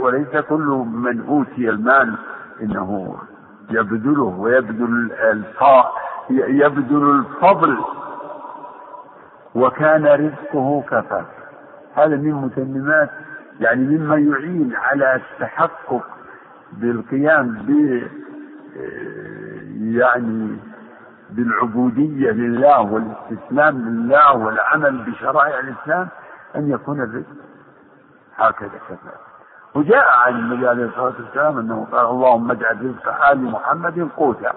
[0.00, 2.18] وليس كل من أوتي المال
[2.62, 3.16] إنه
[3.70, 5.10] يبذله ويبذل
[6.30, 7.78] يبذل الفضل.
[9.54, 11.26] وكان رزقه كفاف
[11.94, 13.10] هذا من متممات
[13.60, 16.06] يعني مما يعين على التحقق
[16.72, 17.70] بالقيام ب
[19.98, 20.56] يعني
[21.30, 26.08] بالعبودية لله والاستسلام لله والعمل بشرائع الإسلام
[26.56, 27.36] أن يكون الرزق
[28.36, 29.27] هكذا كفاف
[29.78, 34.52] وجاء عن النبي عليه الصلاة والسلام أنه قال اللهم اجعل رزق آل محمد قوتا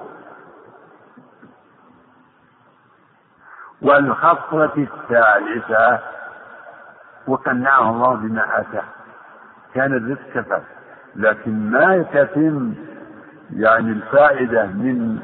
[3.81, 5.99] والخصلة الثالثة
[7.27, 8.83] وقنعه الله بما آتاه.
[9.73, 10.63] كان الرزق كفاف
[11.15, 12.73] لكن ما يتم
[13.53, 15.19] يعني الفائدة من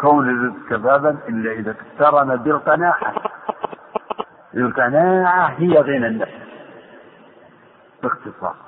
[0.00, 3.14] كون الرزق كفافا إلا إذا اقترن بالقناعة.
[4.54, 6.38] القناعة هي غنى النفس.
[8.02, 8.67] باختصار.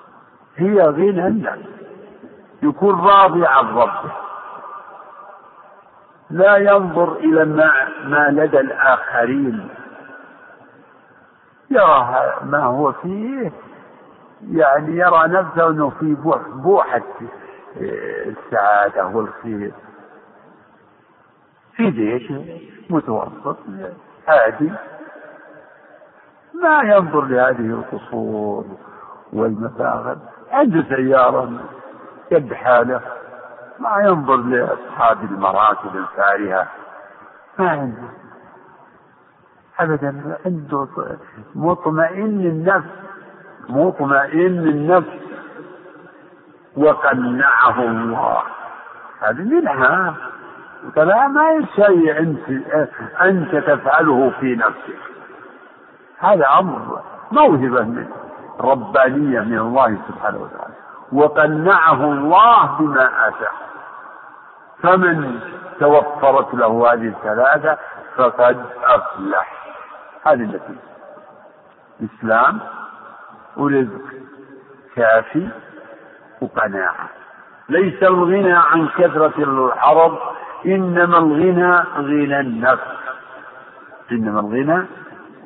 [0.57, 1.69] هي غنى النفس
[2.63, 4.13] يكون راضي عن ربه.
[6.31, 7.73] لا ينظر إلى ما,
[8.05, 9.69] ما لدى الآخرين.
[11.71, 13.53] يرى ما هو فيه
[14.51, 16.17] يعني يرى نفسه أنه في
[16.55, 17.03] بوحة
[17.77, 19.73] السعادة والخير.
[21.77, 22.33] في جيش
[22.91, 23.57] متوسط
[24.29, 24.73] عادي.
[26.63, 28.65] ما ينظر لهذه القصور
[29.33, 30.17] والمفاخر
[30.51, 31.61] عنده سيارة
[32.33, 33.01] قد حالة.
[33.79, 36.67] ما ينظر لأصحاب المراكب الفارهة.
[37.59, 38.09] ما عنده
[39.81, 40.89] أبدا عنده
[41.55, 42.91] مطمئن النفس
[43.69, 45.21] مطمئن النفس
[46.77, 48.43] وقنعه الله.
[49.21, 50.15] هذه منها
[50.95, 52.51] فلا ما شيء أنت
[53.21, 54.99] أنت تفعله في نفسك.
[56.19, 57.03] هذا أمر
[57.33, 58.09] موهبة من
[58.61, 60.75] ربانية من الله سبحانه وتعالى.
[61.13, 63.53] وقنعه الله بما آتاه.
[64.83, 65.41] فمن
[65.81, 67.79] توفرت له هذه الثلاثة
[68.17, 69.75] فقد أفلح.
[70.27, 70.91] هذه النتيجة
[72.05, 72.61] إسلام
[73.57, 74.01] ورزق
[74.97, 75.49] كافي
[76.41, 77.09] وقناعة.
[77.69, 80.19] ليس الغنى عن كثرة العرض
[80.67, 83.01] إنما الغنى غنى النفس.
[84.13, 84.87] إنما الغنى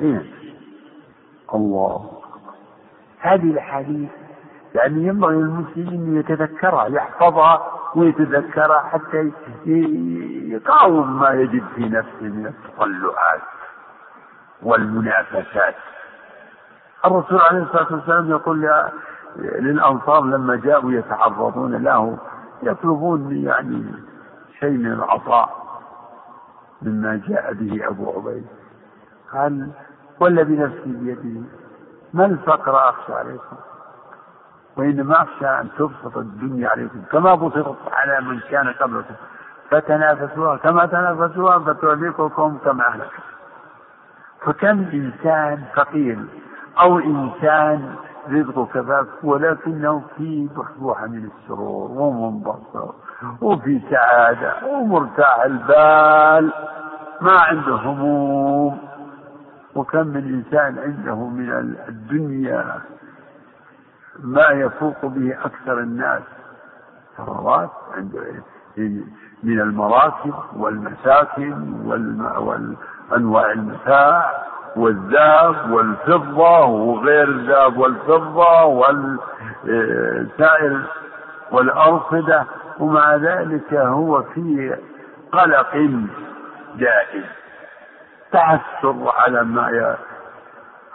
[0.00, 0.26] غنى.
[1.54, 2.13] الله.
[3.24, 4.10] هذه الأحاديث
[4.74, 9.32] يعني ينبغي للمسلم أن يتذكرها يحفظها ويتذكرها حتى
[10.52, 13.40] يقاوم ما يجد في نفسه من التطلعات
[14.62, 15.74] والمنافسات.
[17.04, 18.70] الرسول عليه الصلاة والسلام يقول
[19.36, 22.18] للأنصار لما جاءوا يتعرضون له
[22.62, 23.84] يطلبون يعني
[24.60, 25.64] شيء من العطاء
[26.82, 28.46] مما جاء به أبو عبيد.
[29.32, 29.70] قال
[30.20, 31.46] والذي نفسي بيده
[32.14, 33.56] ما الفقر أخشى عليكم؟
[34.76, 39.14] وإنما أخشى أن تبسط الدنيا عليكم كما بسطت على من كان قبلكم.
[39.70, 43.10] فتنافسوها كما تنافسوها فتهلككم كما أهلكت.
[44.40, 46.18] فكم إنسان فقير
[46.80, 47.94] أو إنسان
[48.30, 52.94] رزقه كفاف ولكنه في بحبوحة من السرور ومنبسط
[53.40, 56.52] وفي سعادة ومرتاح البال
[57.20, 58.93] ما عنده هموم.
[59.74, 61.50] وكم من إنسان عنده من
[61.88, 62.80] الدنيا
[64.22, 66.22] ما يفوق به أكثر الناس
[67.16, 67.70] ثروات
[69.42, 74.30] من المراكب والمساكن والأنواع المتاع
[74.76, 78.64] والذهب والفضة وغير الذهب والفضة
[79.64, 80.82] والسائر
[81.52, 82.44] والأرصدة
[82.78, 84.76] ومع ذلك هو في
[85.32, 85.72] قلق
[86.78, 87.24] دائم.
[88.34, 89.96] تحسر على ما.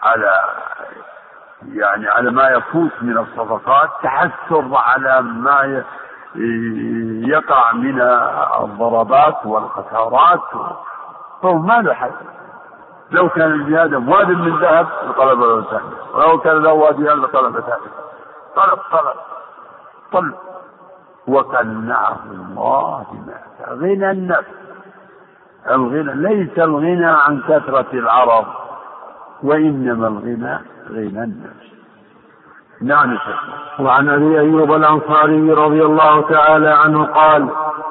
[0.03, 0.32] على
[1.74, 5.84] يعني على ما يفوت من الصدقات تحسر على ما
[7.28, 8.02] يقع من
[8.64, 10.41] الضربات والخسارات.
[11.41, 12.11] فهو ما له حد
[13.11, 17.90] لو كان لآدم واد من ذهب لطلب ثاني ولو كان له واديان لطلب ثاني
[18.56, 19.16] طلب طلب.
[20.11, 20.36] طلب.
[21.28, 23.40] وقنعه الله بما
[23.76, 24.59] غنى النفس.
[25.72, 28.45] الغنى ليس الغنى عن كثرة العرض
[29.44, 30.60] وإنما الغنى
[30.91, 31.69] غنى النفس.
[32.81, 33.18] نعم
[33.80, 37.49] وعن أبي أيوب الأنصاري رضي الله تعالى عنه قال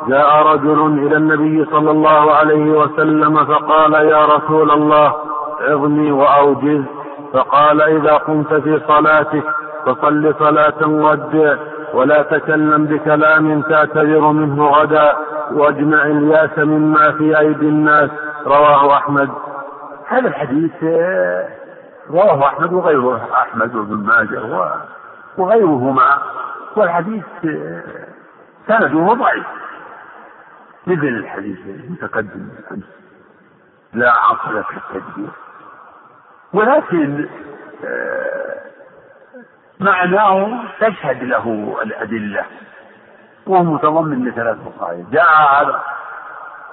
[0.09, 5.15] جاء رجل إلى النبي صلى الله عليه وسلم فقال يا رسول الله
[5.61, 6.85] عظني وأوجز.
[7.33, 9.45] فقال إذا قمت في صلاتك
[9.87, 11.57] فصل صلاة ودع
[11.93, 15.17] ولا تكلم بكلام تعتذر منه غدا
[15.53, 18.11] واجمع الياس مما في أيدي الناس.
[18.47, 19.31] رواه أحمد.
[20.07, 20.85] هذا الحديث
[22.11, 24.73] رواه أحمد وغيره أحمد وابن ماجه
[25.39, 26.19] وغيرهما.
[26.77, 27.25] والحديث
[28.69, 29.47] سنده ضعيف.
[30.87, 32.49] مثل الحديث المتقدم.
[33.93, 35.31] لا عقل في التدبير.
[36.53, 37.29] ولكن
[39.81, 42.45] معناه تشهد له الأدلة.
[43.47, 45.83] وهو متضمن لثلاث مصائب جاء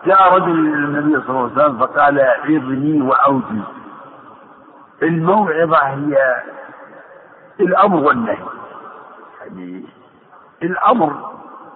[0.05, 3.63] جاء رجل إلى النبي صلى الله عليه وسلم فقال عظني وأوجز.
[5.03, 6.43] الموعظة هي
[7.59, 8.45] الأمر والنهي.
[9.41, 9.85] يعني
[10.63, 11.31] الأمر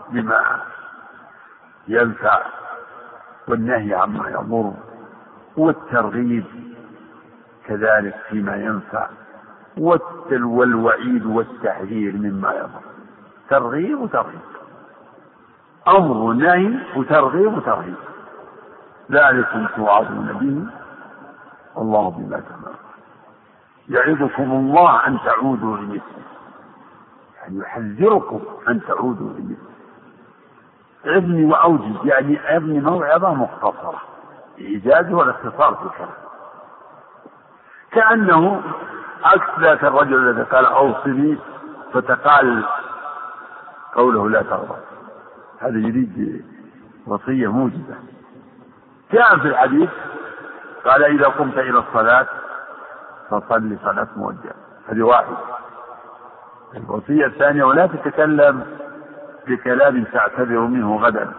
[0.10, 0.61] بما
[1.88, 2.41] ينفع
[3.47, 4.73] والنهي عما يضر
[5.57, 6.45] والترغيب
[7.68, 9.07] كذلك فيما ينفع.
[10.31, 12.89] والوعيد والتحذير مما يضر
[13.49, 14.39] ترغيب وترهيب.
[15.88, 17.95] أمر ونهي وترغيب وترهيب.
[19.11, 20.72] ذلكم توعظون به
[21.81, 22.76] الله بما تعملون.
[23.89, 26.01] يعظكم الله أن تعودوا لمثله.
[27.38, 29.69] يعني يحذركم أن تعودوا لمثله.
[31.06, 34.01] ابني وأوجز يعني ابني موعظة مختصرة.
[34.57, 36.19] إيجاز والاختصار في الكلام.
[37.91, 38.61] كأنه
[39.23, 41.37] عكس ذاك الرجل الذي قال أوصني
[41.93, 42.65] فتقال
[43.95, 44.75] قوله لا تغضب.
[45.59, 46.45] هذا يريد
[47.07, 47.95] وصية موجزة.
[49.13, 49.89] جاء في الحديث
[50.85, 52.27] قال إذا قمت إلى الصلاة
[53.29, 54.51] فصل صلاة مودع
[54.89, 55.37] هذه واحدة.
[56.75, 58.65] الوصية الثانية ولا تتكلم
[59.47, 61.33] بكلام تعتذر منه غدا.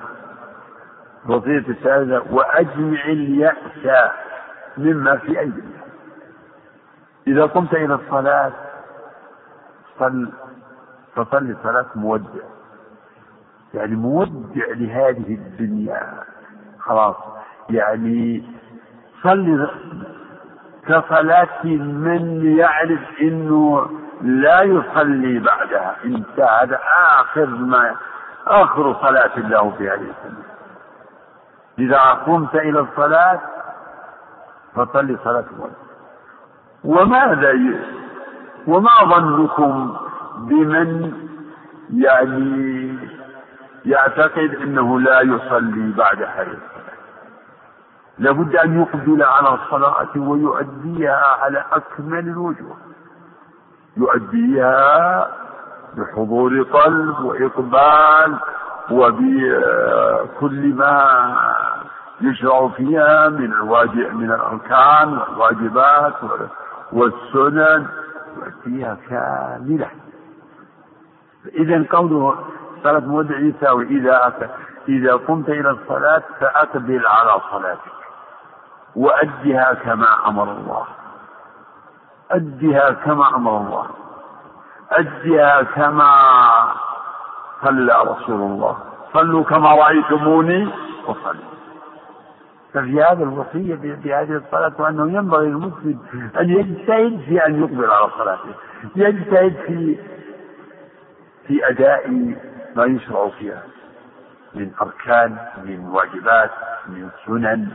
[1.27, 4.11] الوصية الثالثة وأجمع اليأس
[4.79, 5.63] مما في أيدي
[7.31, 8.53] إذا قمت إلى الصلاة
[9.99, 10.29] صل
[11.17, 12.41] فصل صلاة مودع.
[13.75, 16.13] يعني مودع لهذه الدنيا.
[16.79, 17.17] خلاص.
[17.71, 18.45] يعني
[19.23, 19.71] صل
[20.87, 23.87] كصلاة من يعرف إنه
[24.23, 25.97] لا يصلي بعدها.
[26.05, 26.81] انتهى هذا
[27.21, 27.97] آخر ما
[28.47, 30.43] آخر صلاة له في هذه السنة
[31.79, 33.41] إذا قمت إلى الصلاة
[34.75, 35.90] فصلي صلاة الوجه
[36.85, 37.51] وماذا
[38.67, 39.97] وما ظنكم
[40.39, 41.13] بمن
[41.95, 42.99] يعني
[43.85, 46.59] يعتقد أنه لا يصلي بعد الصلاة
[48.19, 52.77] لابد أن يقبل على الصلاة ويؤديها على أكمل الوجوه.
[53.97, 55.29] يؤديها
[55.97, 58.39] بحضور قلب وإقبال
[58.91, 61.37] وبكل ما
[62.21, 66.15] يشرع فيها من الواجب من الأركان والواجبات
[66.93, 67.87] والسنن
[68.37, 69.91] يؤديها كاملة.
[71.55, 72.39] إذا قوله
[72.83, 74.33] صلاة مودع يساوي إذا
[74.89, 78.01] إذا قمت إلى الصلاة فأقبل على صلاتك
[78.97, 80.87] وأدها كما أمر الله.
[82.31, 83.87] أدها كما أمر الله.
[84.91, 86.13] أدها كما
[87.63, 88.79] صلى رسول الله.
[89.15, 90.73] صلوا كما رأيتموني
[91.07, 91.50] وصلوا.
[92.75, 95.99] ففي هذا الوصية بهذه الصلاة وأنه ينبغي للمسلم
[96.41, 98.55] أن يجتهد في أن يقبل على صلاته
[98.97, 99.97] يجتهد في
[101.47, 102.11] في أداء
[102.77, 103.63] ما يشرع فيها
[104.55, 106.51] من أركان من واجبات
[106.89, 107.69] من سنن.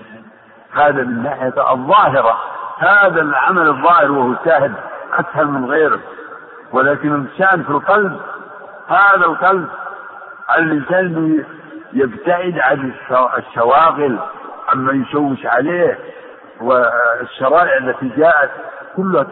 [0.71, 2.37] هذا من ناحية الظاهرة
[2.77, 4.73] هذا العمل الظاهر وهو سهل
[5.13, 5.99] أسهل من غيره.
[6.71, 8.19] ولكن الشان في القلب
[8.87, 9.67] هذا القلب
[10.57, 11.43] الإنسان
[11.93, 12.91] يبتعد عن
[13.37, 14.19] الشواغل
[14.67, 15.99] عما يشوش عليه
[16.61, 18.51] والشرائع التي جاءت
[18.95, 19.25] كلها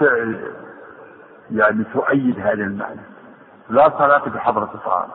[1.51, 3.01] يعني تؤيد هذا المعنى.
[3.69, 5.09] لا صلاة بحضرة الطعام.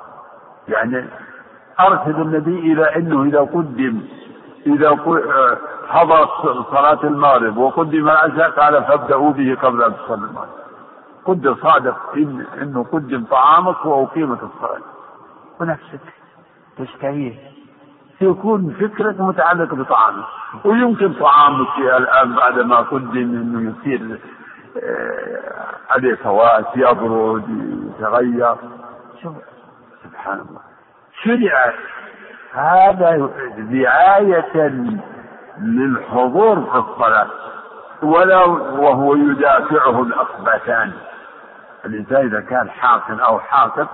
[0.68, 1.08] يعني
[1.80, 4.02] أرشد النبي إلى أنه إذا قدم
[4.66, 4.90] إذا
[5.88, 6.26] حضر
[6.70, 10.58] صلاة المغرب وقدم العشاء قال فابدأوا به قبل أن تصلي المغرب.
[11.24, 14.80] قدر صادق إن أنه قدم طعامك وأقيمت الصلاة.
[15.60, 16.00] ونفسك
[16.78, 17.57] تشتهيه.
[18.20, 20.24] يكون فكرك متعلقة بطعامك
[20.64, 24.18] ويمكن طعامك الآن بعد ما قدم أنه يصير
[24.82, 27.44] آه، عليه فوات يبرد
[27.98, 28.56] يتغير.
[29.22, 29.34] شوف
[30.04, 30.60] سبحان الله
[31.22, 31.72] شرع
[32.52, 33.30] هذا
[33.72, 34.68] رعاية
[35.58, 37.26] للحضور في الصلاة.
[38.02, 40.92] ولا وهو يدافعه الأخبثان.
[41.84, 43.88] الإنسان إذا كان حاقن أو حاقد